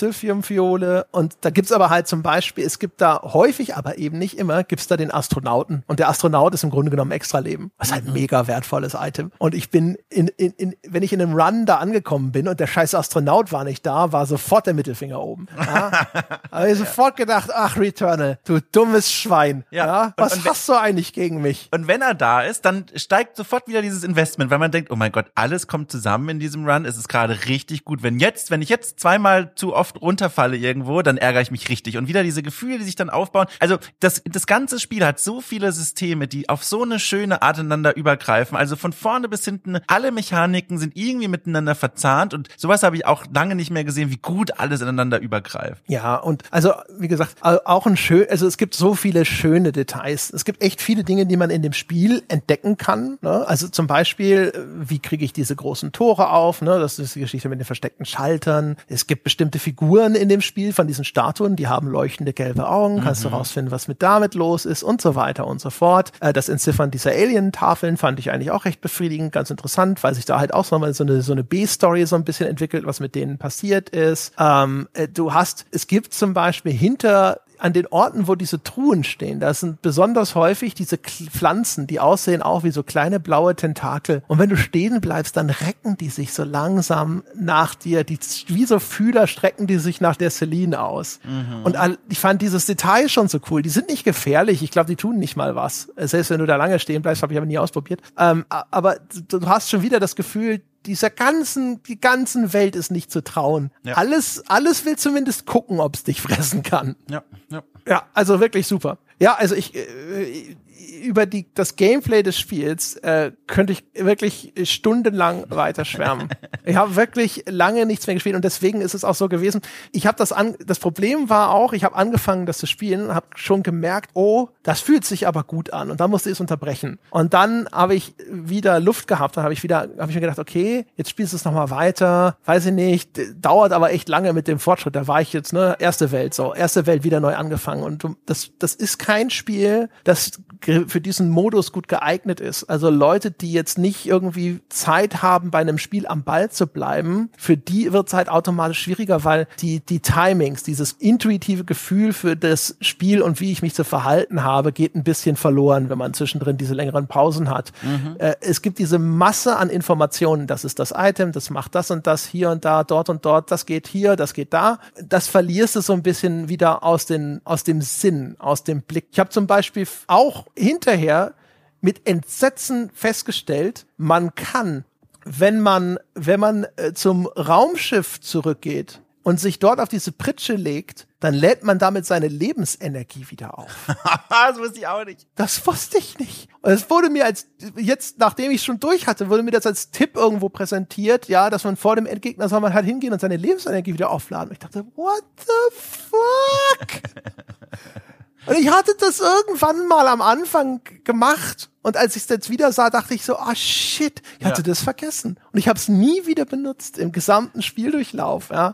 [0.41, 4.37] Silphium-Fiole und da gibt's aber halt zum Beispiel, es gibt da häufig, aber eben nicht
[4.37, 7.71] immer, gibt's da den Astronauten und der Astronaut ist im Grunde genommen extra Leben.
[7.77, 9.31] Was halt ein mega wertvolles Item.
[9.37, 12.59] Und ich bin in, in, in, wenn ich in einem Run da angekommen bin und
[12.59, 15.47] der scheiß Astronaut war nicht da, war sofort der Mittelfinger oben.
[15.57, 15.91] Ja?
[16.51, 19.63] habe ich sofort gedacht, ach Returnal, du dummes Schwein.
[19.71, 19.85] Ja.
[19.85, 20.13] ja?
[20.17, 21.69] Was und, und hast du eigentlich gegen mich?
[21.71, 24.95] Und wenn er da ist, dann steigt sofort wieder dieses Investment, weil man denkt, oh
[24.95, 26.85] mein Gott, alles kommt zusammen in diesem Run.
[26.85, 28.03] Es ist gerade richtig gut.
[28.03, 30.01] Wenn jetzt, wenn ich jetzt zweimal zu oft
[30.31, 31.97] runterfalle irgendwo, dann ärgere ich mich richtig.
[31.97, 33.47] Und wieder diese Gefühle, die sich dann aufbauen.
[33.59, 37.57] Also das, das ganze Spiel hat so viele Systeme, die auf so eine schöne Art
[37.57, 38.57] ineinander übergreifen.
[38.57, 43.05] Also von vorne bis hinten, alle Mechaniken sind irgendwie miteinander verzahnt und sowas habe ich
[43.05, 45.83] auch lange nicht mehr gesehen, wie gut alles ineinander übergreift.
[45.87, 50.31] Ja, und also, wie gesagt, auch ein schön, also es gibt so viele schöne Details.
[50.31, 53.17] Es gibt echt viele Dinge, die man in dem Spiel entdecken kann.
[53.21, 53.47] Ne?
[53.47, 56.61] Also zum Beispiel, wie kriege ich diese großen Tore auf?
[56.61, 56.79] Ne?
[56.79, 58.77] Das ist die Geschichte mit den versteckten Schaltern.
[58.87, 62.97] Es gibt bestimmte Figuren in dem Spiel von diesen Statuen, die haben leuchtende gelbe Augen.
[62.97, 63.01] Mhm.
[63.01, 66.11] Kannst du rausfinden, was mit damit los ist und so weiter und so fort.
[66.19, 70.25] Äh, das Entziffern dieser Alien-Tafeln fand ich eigentlich auch recht befriedigend, ganz interessant, weil sich
[70.25, 72.99] da halt auch so eine, so eine, so eine B-Story so ein bisschen entwickelt, was
[72.99, 74.33] mit denen passiert ist.
[74.37, 79.03] Ähm, äh, du hast, es gibt zum Beispiel hinter an den Orten, wo diese Truhen
[79.03, 84.23] stehen, da sind besonders häufig diese Pflanzen, die aussehen auch wie so kleine blaue Tentakel.
[84.27, 88.03] Und wenn du stehen bleibst, dann recken die sich so langsam nach dir.
[88.03, 91.19] Die, wie so Fühler strecken die sich nach der Celine aus.
[91.23, 91.63] Mhm.
[91.63, 91.77] Und
[92.09, 93.61] ich fand dieses Detail schon so cool.
[93.61, 94.63] Die sind nicht gefährlich.
[94.63, 95.89] Ich glaube, die tun nicht mal was.
[95.97, 98.01] Selbst wenn du da lange stehen bleibst, habe ich aber nie ausprobiert.
[98.17, 98.97] Ähm, aber
[99.27, 103.71] du hast schon wieder das Gefühl, dieser ganzen, die ganzen Welt ist nicht zu trauen.
[103.83, 103.95] Ja.
[103.95, 106.95] Alles, alles will zumindest gucken, ob es dich fressen kann.
[107.09, 107.63] Ja, ja.
[107.87, 108.97] Ja, also wirklich super.
[109.19, 110.55] Ja, also ich, äh,
[111.01, 116.29] über die, das Gameplay des Spiels äh, könnte ich wirklich stundenlang weiter schwärmen.
[116.65, 119.61] ich habe wirklich lange nichts mehr gespielt und deswegen ist es auch so gewesen.
[119.91, 123.27] Ich habe das an, das Problem war auch, ich habe angefangen, das zu spielen habe
[123.35, 126.99] schon gemerkt, oh, das fühlt sich aber gut an und dann musste ich es unterbrechen.
[127.09, 130.39] Und dann habe ich wieder Luft gehabt, dann habe ich wieder, habe ich mir gedacht,
[130.39, 134.47] okay, jetzt spielst du es nochmal weiter, weiß ich nicht, dauert aber echt lange mit
[134.47, 134.95] dem Fortschritt.
[134.95, 138.51] Da war ich jetzt, ne, erste Welt, so, erste Welt wieder neu angefangen und das,
[138.59, 140.31] das ist kein Spiel, das
[140.63, 142.65] für diesen Modus gut geeignet ist.
[142.65, 147.29] Also Leute, die jetzt nicht irgendwie Zeit haben, bei einem Spiel am Ball zu bleiben,
[147.37, 152.35] für die wird es halt automatisch schwieriger, weil die, die Timings, dieses intuitive Gefühl für
[152.35, 156.13] das Spiel und wie ich mich zu verhalten habe, geht ein bisschen verloren, wenn man
[156.13, 157.71] zwischendrin diese längeren Pausen hat.
[157.81, 158.15] Mhm.
[158.19, 162.05] Äh, es gibt diese Masse an Informationen, das ist das Item, das macht das und
[162.05, 164.79] das hier und da, dort und dort, das geht hier, das geht da.
[165.03, 169.07] Das verlierst du so ein bisschen wieder aus, den, aus dem Sinn, aus dem Blick.
[169.11, 171.33] Ich habe zum Beispiel auch hinterher
[171.81, 174.85] mit Entsetzen festgestellt, man kann
[175.25, 181.07] wenn man, wenn man äh, zum Raumschiff zurückgeht und sich dort auf diese Pritsche legt,
[181.19, 183.87] dann lädt man damit seine Lebensenergie wieder auf.
[184.29, 185.27] das wusste ich auch nicht.
[185.35, 186.49] Das wusste ich nicht.
[186.63, 187.47] Und es wurde mir als,
[187.77, 191.63] jetzt, nachdem ich schon durch hatte, wurde mir das als Tipp irgendwo präsentiert, ja, dass
[191.63, 194.49] man vor dem Endgegner soll man halt hingehen und seine Lebensenergie wieder aufladen.
[194.49, 197.01] Und ich dachte, what the fuck?
[198.45, 202.71] und ich hatte das irgendwann mal am Anfang gemacht und als ich es jetzt wieder
[202.71, 204.67] sah, dachte ich so, ah shit, ich hatte ja.
[204.67, 205.37] das vergessen.
[205.51, 208.49] Und ich habe es nie wieder benutzt im gesamten Spieldurchlauf.
[208.51, 208.73] Ja.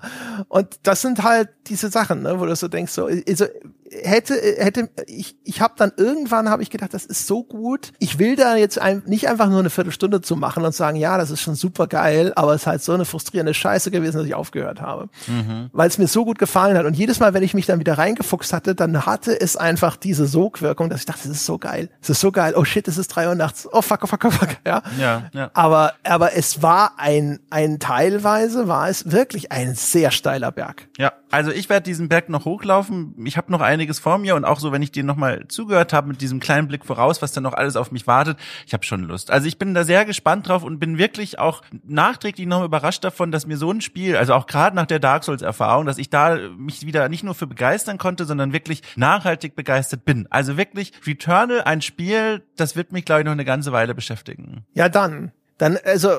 [0.50, 3.46] Und das sind halt diese Sachen, ne, wo du so denkst, so, also
[3.92, 7.94] hätte hätte ich ich habe dann irgendwann habe ich gedacht, das ist so gut.
[8.00, 11.18] Ich will da jetzt ein, nicht einfach nur eine Viertelstunde zu machen und sagen, ja,
[11.18, 14.26] das ist schon super geil, aber es ist halt so eine frustrierende Scheiße gewesen, dass
[14.26, 15.70] ich aufgehört habe, mhm.
[15.72, 16.86] weil es mir so gut gefallen hat.
[16.86, 20.28] Und jedes Mal, wenn ich mich dann wieder reingefuchst hatte, dann hatte es einfach diese
[20.28, 22.54] Sogwirkung, dass ich dachte, das ist so geil, das ist so geil.
[22.56, 23.68] Oh shit, das ist drei Uhr nachts.
[23.72, 24.50] Oh fuck, oh fuck, oh fuck.
[24.66, 24.82] Ja.
[25.00, 25.52] ja, ja.
[25.54, 30.88] Aber aber es war ein ein teilweise war es wirklich ein sehr steiler Berg.
[30.98, 33.14] Ja, also ich werde diesen Berg noch hochlaufen.
[33.26, 36.08] Ich habe noch einiges vor mir und auch so, wenn ich dir nochmal zugehört habe
[36.08, 39.04] mit diesem kleinen Blick voraus, was dann noch alles auf mich wartet, ich habe schon
[39.04, 39.32] Lust.
[39.32, 43.32] Also ich bin da sehr gespannt drauf und bin wirklich auch nachträglich noch überrascht davon,
[43.32, 46.10] dass mir so ein Spiel, also auch gerade nach der Dark Souls Erfahrung, dass ich
[46.10, 50.28] da mich wieder nicht nur für begeistern konnte, sondern wirklich nachhaltig begeistert bin.
[50.30, 54.66] Also wirklich Returnal, ein Spiel, das wird mich glaube ich noch eine ganze Weile beschäftigen.
[54.74, 56.10] Ja, dann dann also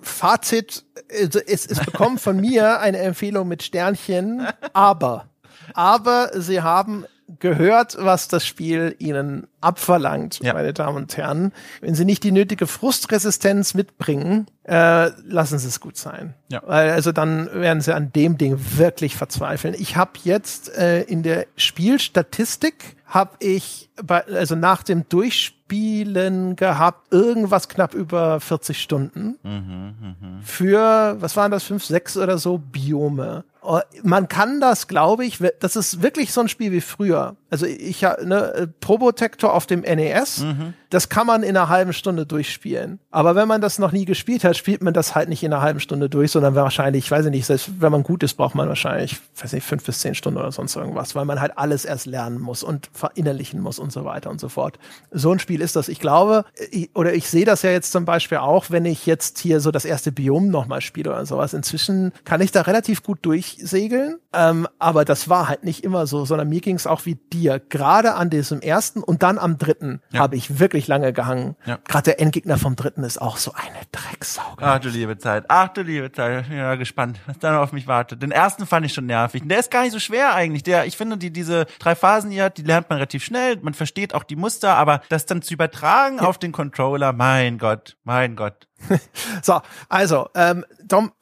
[0.00, 5.28] Fazit, also es, es bekommt von mir eine Empfehlung mit Sternchen, aber,
[5.74, 7.04] aber sie haben
[7.40, 10.54] gehört, was das Spiel ihnen abverlangt, ja.
[10.54, 11.52] meine Damen und Herren.
[11.80, 16.34] Wenn sie nicht die nötige Frustresistenz mitbringen, äh, lassen sie es gut sein.
[16.48, 16.62] Ja.
[16.64, 19.74] Weil also dann werden sie an dem Ding wirklich verzweifeln.
[19.78, 27.12] Ich habe jetzt äh, in der Spielstatistik habe ich bei, also nach dem Durchspielen gehabt
[27.12, 30.42] irgendwas knapp über 40 Stunden mhm, mh.
[30.42, 33.44] für was waren das fünf, sechs oder so Biome.
[33.70, 37.36] Oh, man kann das, glaube ich, das ist wirklich so ein Spiel wie früher.
[37.50, 40.72] Also ich habe ne Probotector auf dem NES, mhm.
[40.90, 42.98] Das kann man in einer halben Stunde durchspielen.
[43.10, 45.62] Aber wenn man das noch nie gespielt hat, spielt man das halt nicht in einer
[45.62, 48.68] halben Stunde durch, sondern wahrscheinlich, ich weiß nicht, selbst wenn man gut ist, braucht man
[48.68, 52.06] wahrscheinlich, weiß nicht, fünf bis zehn Stunden oder sonst irgendwas, weil man halt alles erst
[52.06, 54.78] lernen muss und verinnerlichen muss und so weiter und so fort.
[55.10, 55.88] So ein Spiel ist das.
[55.88, 59.38] Ich glaube, ich, oder ich sehe das ja jetzt zum Beispiel auch, wenn ich jetzt
[59.38, 61.54] hier so das erste Biom nochmal spiele oder sowas.
[61.54, 66.24] Inzwischen kann ich da relativ gut durchsegeln, ähm, aber das war halt nicht immer so,
[66.24, 67.60] sondern mir ging es auch wie dir.
[67.68, 70.20] Gerade an diesem ersten und dann am dritten ja.
[70.20, 71.56] habe ich wirklich lange gehangen.
[71.66, 71.78] Ja.
[71.88, 74.42] Gerade der Endgegner vom dritten ist auch so eine Drecksau.
[74.60, 75.44] Ach du liebe Zeit.
[75.48, 76.48] Ach du liebe Zeit.
[76.50, 78.22] Ja, gespannt, was da noch auf mich wartet.
[78.22, 79.42] Den ersten fand ich schon nervig.
[79.42, 80.62] Und der ist gar nicht so schwer eigentlich.
[80.62, 83.58] Der, ich finde, die, diese drei Phasen hier, die lernt man relativ schnell.
[83.60, 86.24] Man versteht auch die Muster, aber das dann zu übertragen ja.
[86.24, 88.67] auf den Controller, mein Gott, mein Gott.
[89.42, 91.12] so, also, ähm, Dom,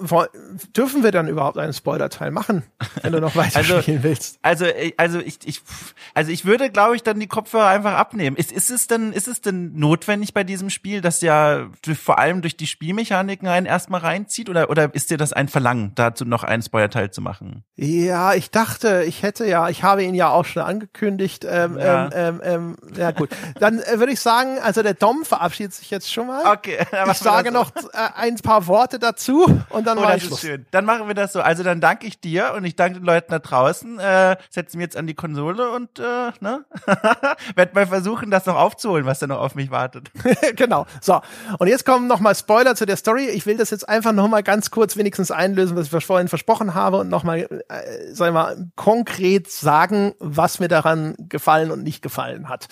[0.76, 2.62] dürfen wir dann überhaupt einen Spoiler-Teil machen,
[3.02, 4.38] wenn du noch weiter also, spielen willst?
[4.42, 5.62] Also, äh, also ich, ich,
[6.14, 8.36] also ich würde, glaube ich, dann die Kopfhörer einfach abnehmen.
[8.36, 11.68] Ist, ist es denn, ist es denn notwendig bei diesem Spiel, dass ja
[12.00, 15.92] vor allem durch die Spielmechaniken einen erstmal reinzieht, oder, oder ist dir das ein Verlangen,
[15.94, 17.64] dazu noch einen Spoiler-Teil zu machen?
[17.76, 21.46] Ja, ich dachte, ich hätte ja, ich habe ihn ja auch schon angekündigt.
[21.48, 22.10] Ähm, ja.
[22.12, 25.90] Ähm, ähm, ähm ja gut, dann äh, würde ich sagen, also der Dom verabschiedet sich
[25.90, 26.52] jetzt schon mal.
[26.52, 26.78] Okay.
[27.16, 27.80] Ich sage noch äh,
[28.16, 30.66] ein paar Worte dazu und dann oh, das ist schön.
[30.70, 31.40] Dann machen wir das so.
[31.40, 33.98] Also dann danke ich dir und ich danke den Leuten da draußen.
[33.98, 36.64] Äh, setzen wir jetzt an die Konsole und äh, ne?
[37.54, 40.10] werd mal versuchen, das noch aufzuholen, was da noch auf mich wartet.
[40.56, 40.86] genau.
[41.00, 41.20] So.
[41.58, 43.26] Und jetzt kommen noch mal Spoiler zu der Story.
[43.26, 46.74] Ich will das jetzt einfach noch mal ganz kurz wenigstens einlösen, was ich vorhin versprochen
[46.74, 51.82] habe und noch mal, äh, sagen wir mal, konkret sagen, was mir daran gefallen und
[51.82, 52.68] nicht gefallen hat.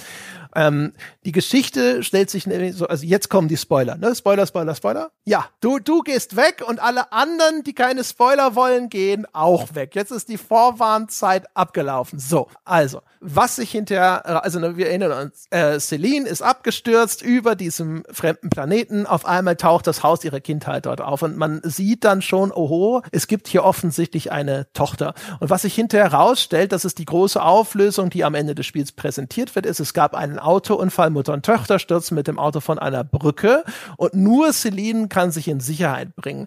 [0.54, 0.92] Ähm,
[1.24, 4.14] die Geschichte stellt sich nämlich so, also jetzt kommen die Spoiler, ne?
[4.14, 5.10] Spoiler, Spoiler, Spoiler.
[5.24, 9.94] Ja, du, du gehst weg und alle anderen, die keine Spoiler wollen, gehen auch weg.
[9.94, 12.18] Jetzt ist die Vorwarnzeit abgelaufen.
[12.18, 17.56] So, also, was sich hinterher, also ne, wir erinnern uns, äh, Celine ist abgestürzt über
[17.56, 19.06] diesem fremden Planeten.
[19.06, 23.02] Auf einmal taucht das Haus ihrer Kindheit dort auf und man sieht dann schon, oho,
[23.12, 25.14] es gibt hier offensichtlich eine Tochter.
[25.40, 28.92] Und was sich hinterher herausstellt, das ist die große Auflösung, die am Ende des Spiels
[28.92, 32.78] präsentiert wird, ist, es gab einen Autounfall, Mutter und Töchter stürzen mit dem Auto von
[32.78, 33.64] einer Brücke
[33.96, 36.46] und nur Celine kann sich in Sicherheit bringen.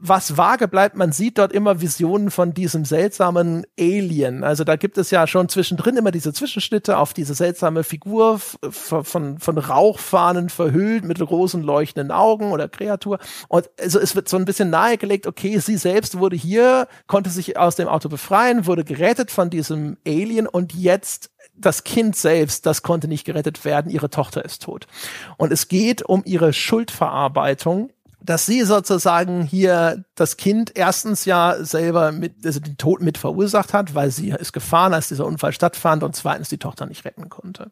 [0.00, 4.44] Was vage bleibt, man sieht dort immer Visionen von diesem seltsamen Alien.
[4.44, 8.38] Also da gibt es ja schon zwischendrin drin immer diese Zwischenschnitte auf diese seltsame Figur
[8.38, 13.18] von, von Rauchfahnen verhüllt mit großen leuchtenden Augen oder Kreatur.
[13.48, 17.56] Und also es wird so ein bisschen nahegelegt, okay, sie selbst wurde hier, konnte sich
[17.56, 21.30] aus dem Auto befreien, wurde gerettet von diesem Alien und jetzt
[21.60, 24.86] das Kind selbst, das konnte nicht gerettet werden, ihre Tochter ist tot.
[25.36, 27.90] Und es geht um ihre Schuldverarbeitung
[28.20, 33.72] dass sie sozusagen hier das Kind erstens ja selber mit, also den Tod mit verursacht
[33.72, 37.28] hat, weil sie ist gefahren, als dieser Unfall stattfand und zweitens die Tochter nicht retten
[37.28, 37.70] konnte.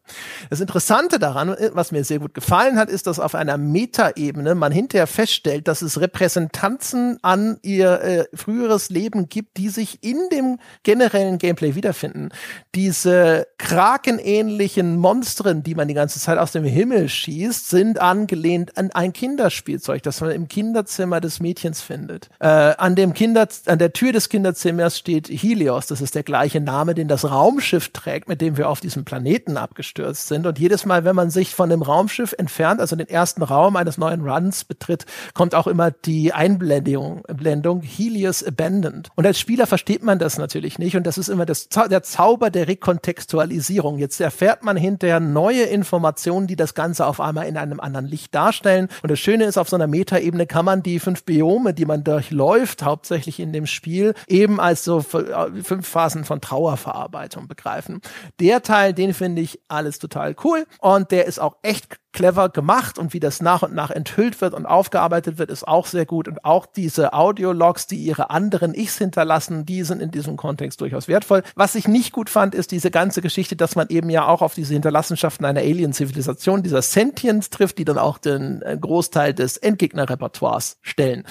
[0.49, 4.71] Das Interessante daran, was mir sehr gut gefallen hat, ist, dass auf einer Metaebene man
[4.71, 10.59] hinterher feststellt, dass es Repräsentanzen an ihr äh, früheres Leben gibt, die sich in dem
[10.83, 12.29] generellen Gameplay wiederfinden.
[12.75, 18.91] Diese krakenähnlichen Monstren, die man die ganze Zeit aus dem Himmel schießt, sind angelehnt an
[18.91, 22.29] ein Kinderspielzeug, das man im Kinderzimmer des Mädchens findet.
[22.39, 25.87] Äh, an dem Kinder, an der Tür des Kinderzimmers steht Helios.
[25.87, 29.57] Das ist der gleiche Name, den das Raumschiff trägt, mit dem wir auf diesem Planeten
[29.57, 30.45] abgestürzt sind.
[30.45, 33.97] Und jedes Mal, wenn man sich von dem Raumschiff entfernt, also den ersten Raum eines
[33.97, 39.09] neuen Runs betritt, kommt auch immer die Einblendung, Blendung Helios Abandoned.
[39.15, 40.95] Und als Spieler versteht man das natürlich nicht.
[40.95, 43.97] Und das ist immer das, der Zauber der Rekontextualisierung.
[43.97, 48.35] Jetzt erfährt man hinterher neue Informationen, die das Ganze auf einmal in einem anderen Licht
[48.35, 48.89] darstellen.
[49.01, 52.03] Und das Schöne ist, auf so einer Metaebene kann man die fünf Biome, die man
[52.27, 58.01] durchläuft, hauptsächlich in dem Spiel, eben als so äh, fünf Phasen von Trauerverarbeitung begreifen.
[58.39, 60.65] Der Teil, den finde ich alles total cool.
[60.79, 64.55] Und der ist auch echt clever gemacht und wie das nach und nach enthüllt wird
[64.55, 66.27] und aufgearbeitet wird, ist auch sehr gut.
[66.27, 71.07] Und auch diese Audiologs, die ihre anderen Ichs hinterlassen, die sind in diesem Kontext durchaus
[71.07, 71.43] wertvoll.
[71.53, 74.55] Was ich nicht gut fand, ist diese ganze Geschichte, dass man eben ja auch auf
[74.55, 80.79] diese Hinterlassenschaften einer Alien-Zivilisation, dieser Sentience trifft, die dann auch den äh, Großteil des Endgegner-Repertoires
[80.81, 81.23] stellen.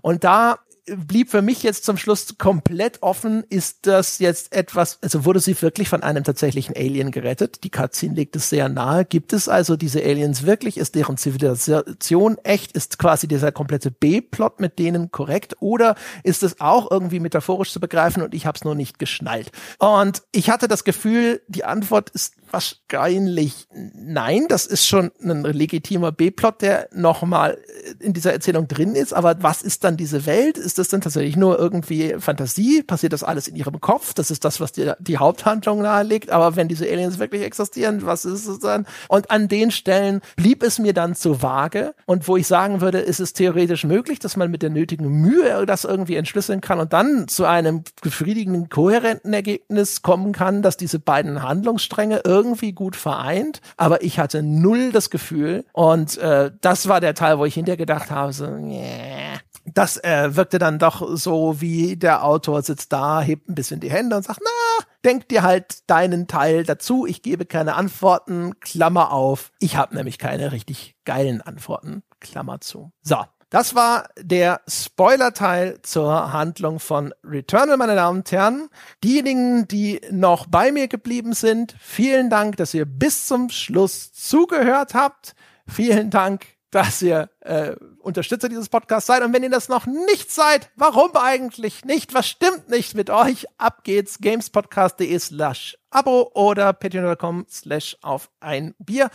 [0.00, 5.24] Und da blieb für mich jetzt zum Schluss komplett offen, ist das jetzt etwas, also
[5.24, 7.62] wurde sie wirklich von einem tatsächlichen Alien gerettet?
[7.64, 9.04] Die Cutscene legt es sehr nahe.
[9.04, 10.78] Gibt es also diese Aliens wirklich?
[10.78, 12.72] Ist deren Zivilisation echt?
[12.72, 15.56] Ist quasi dieser komplette B-Plot mit denen korrekt?
[15.60, 15.94] Oder
[16.24, 19.52] ist es auch irgendwie metaphorisch zu begreifen und ich habe es nur nicht geschnallt?
[19.78, 24.46] Und ich hatte das Gefühl, die Antwort ist wahrscheinlich nein.
[24.48, 27.58] Das ist schon ein legitimer B-Plot, der nochmal
[27.98, 29.12] in dieser Erzählung drin ist.
[29.12, 30.58] Aber was ist dann diese Welt?
[30.78, 32.82] Das dann tatsächlich nur irgendwie Fantasie?
[32.82, 34.14] Passiert das alles in ihrem Kopf?
[34.14, 36.30] Das ist das, was dir die Haupthandlung nahelegt.
[36.30, 38.86] Aber wenn diese Aliens wirklich existieren, was ist es dann?
[39.08, 41.94] Und an den Stellen blieb es mir dann zu vage.
[42.06, 45.66] Und wo ich sagen würde, ist es theoretisch möglich, dass man mit der nötigen Mühe
[45.66, 50.98] das irgendwie entschlüsseln kann und dann zu einem befriedigenden, kohärenten Ergebnis kommen kann, dass diese
[50.98, 56.88] beiden Handlungsstränge irgendwie irgendwie gut vereint, aber ich hatte null das Gefühl und äh, das
[56.88, 59.38] war der Teil, wo ich hinterher gedacht habe, so, yeah.
[59.64, 63.90] Das äh, wirkte dann doch so, wie der Autor sitzt da, hebt ein bisschen die
[63.90, 69.12] Hände und sagt, na, denk dir halt deinen Teil dazu, ich gebe keine Antworten, Klammer
[69.12, 72.92] auf, ich habe nämlich keine richtig geilen Antworten, Klammer zu.
[73.02, 73.16] So,
[73.52, 78.70] das war der Spoiler-Teil zur Handlung von Returnal, meine Damen und Herren.
[79.04, 84.94] Diejenigen, die noch bei mir geblieben sind, vielen Dank, dass ihr bis zum Schluss zugehört
[84.94, 85.34] habt.
[85.68, 89.22] Vielen Dank, dass ihr äh, Unterstützer dieses Podcasts seid.
[89.22, 92.14] Und wenn ihr das noch nicht seid, warum eigentlich nicht?
[92.14, 93.46] Was stimmt nicht mit euch?
[93.58, 99.10] Ab geht's, gamespodcast.de slash Abo oder patreon.com slash auf ein Bier.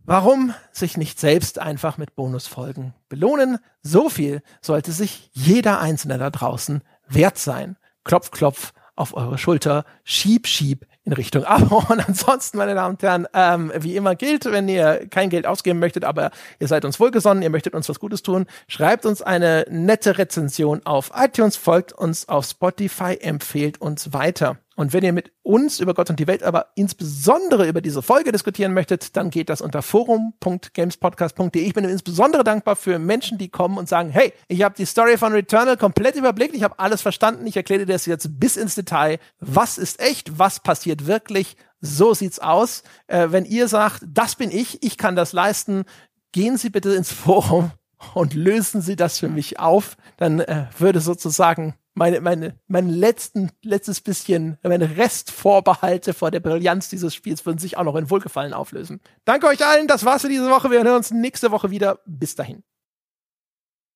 [0.00, 3.58] Warum sich nicht selbst einfach mit Bonusfolgen belohnen?
[3.82, 7.76] So viel sollte sich jeder Einzelne da draußen wert sein.
[8.04, 11.78] Klopf, klopf auf eure Schulter, schieb, schieb in Richtung Abo.
[11.88, 15.78] Und ansonsten, meine Damen und Herren, ähm, wie immer gilt, wenn ihr kein Geld ausgeben
[15.78, 16.30] möchtet, aber
[16.60, 20.84] ihr seid uns wohlgesonnen, ihr möchtet uns was Gutes tun, schreibt uns eine nette Rezension
[20.84, 24.58] auf iTunes, folgt uns auf Spotify, empfehlt uns weiter.
[24.78, 28.30] Und wenn ihr mit uns über Gott und die Welt, aber insbesondere über diese Folge
[28.30, 31.60] diskutieren möchtet, dann geht das unter forum.gamespodcast.de.
[31.60, 35.18] Ich bin insbesondere dankbar für Menschen, die kommen und sagen, hey, ich habe die Story
[35.18, 38.76] von Returnal komplett überblickt, ich habe alles verstanden, ich erkläre dir das jetzt bis ins
[38.76, 39.18] Detail.
[39.40, 41.56] Was ist echt, was passiert wirklich?
[41.80, 42.84] So sieht's aus.
[43.08, 45.86] Äh, wenn ihr sagt, das bin ich, ich kann das leisten,
[46.30, 47.72] gehen Sie bitte ins Forum
[48.14, 49.96] und lösen Sie das für mich auf.
[50.16, 56.88] Dann äh, würde sozusagen meine, meine, mein letzten, letztes bisschen, meine Restvorbehalte vor der Brillanz
[56.88, 59.00] dieses Spiels würden sich auch noch in Wohlgefallen auflösen.
[59.24, 60.70] Danke euch allen, das war's für diese Woche.
[60.70, 61.98] Wir hören uns nächste Woche wieder.
[62.06, 62.62] Bis dahin.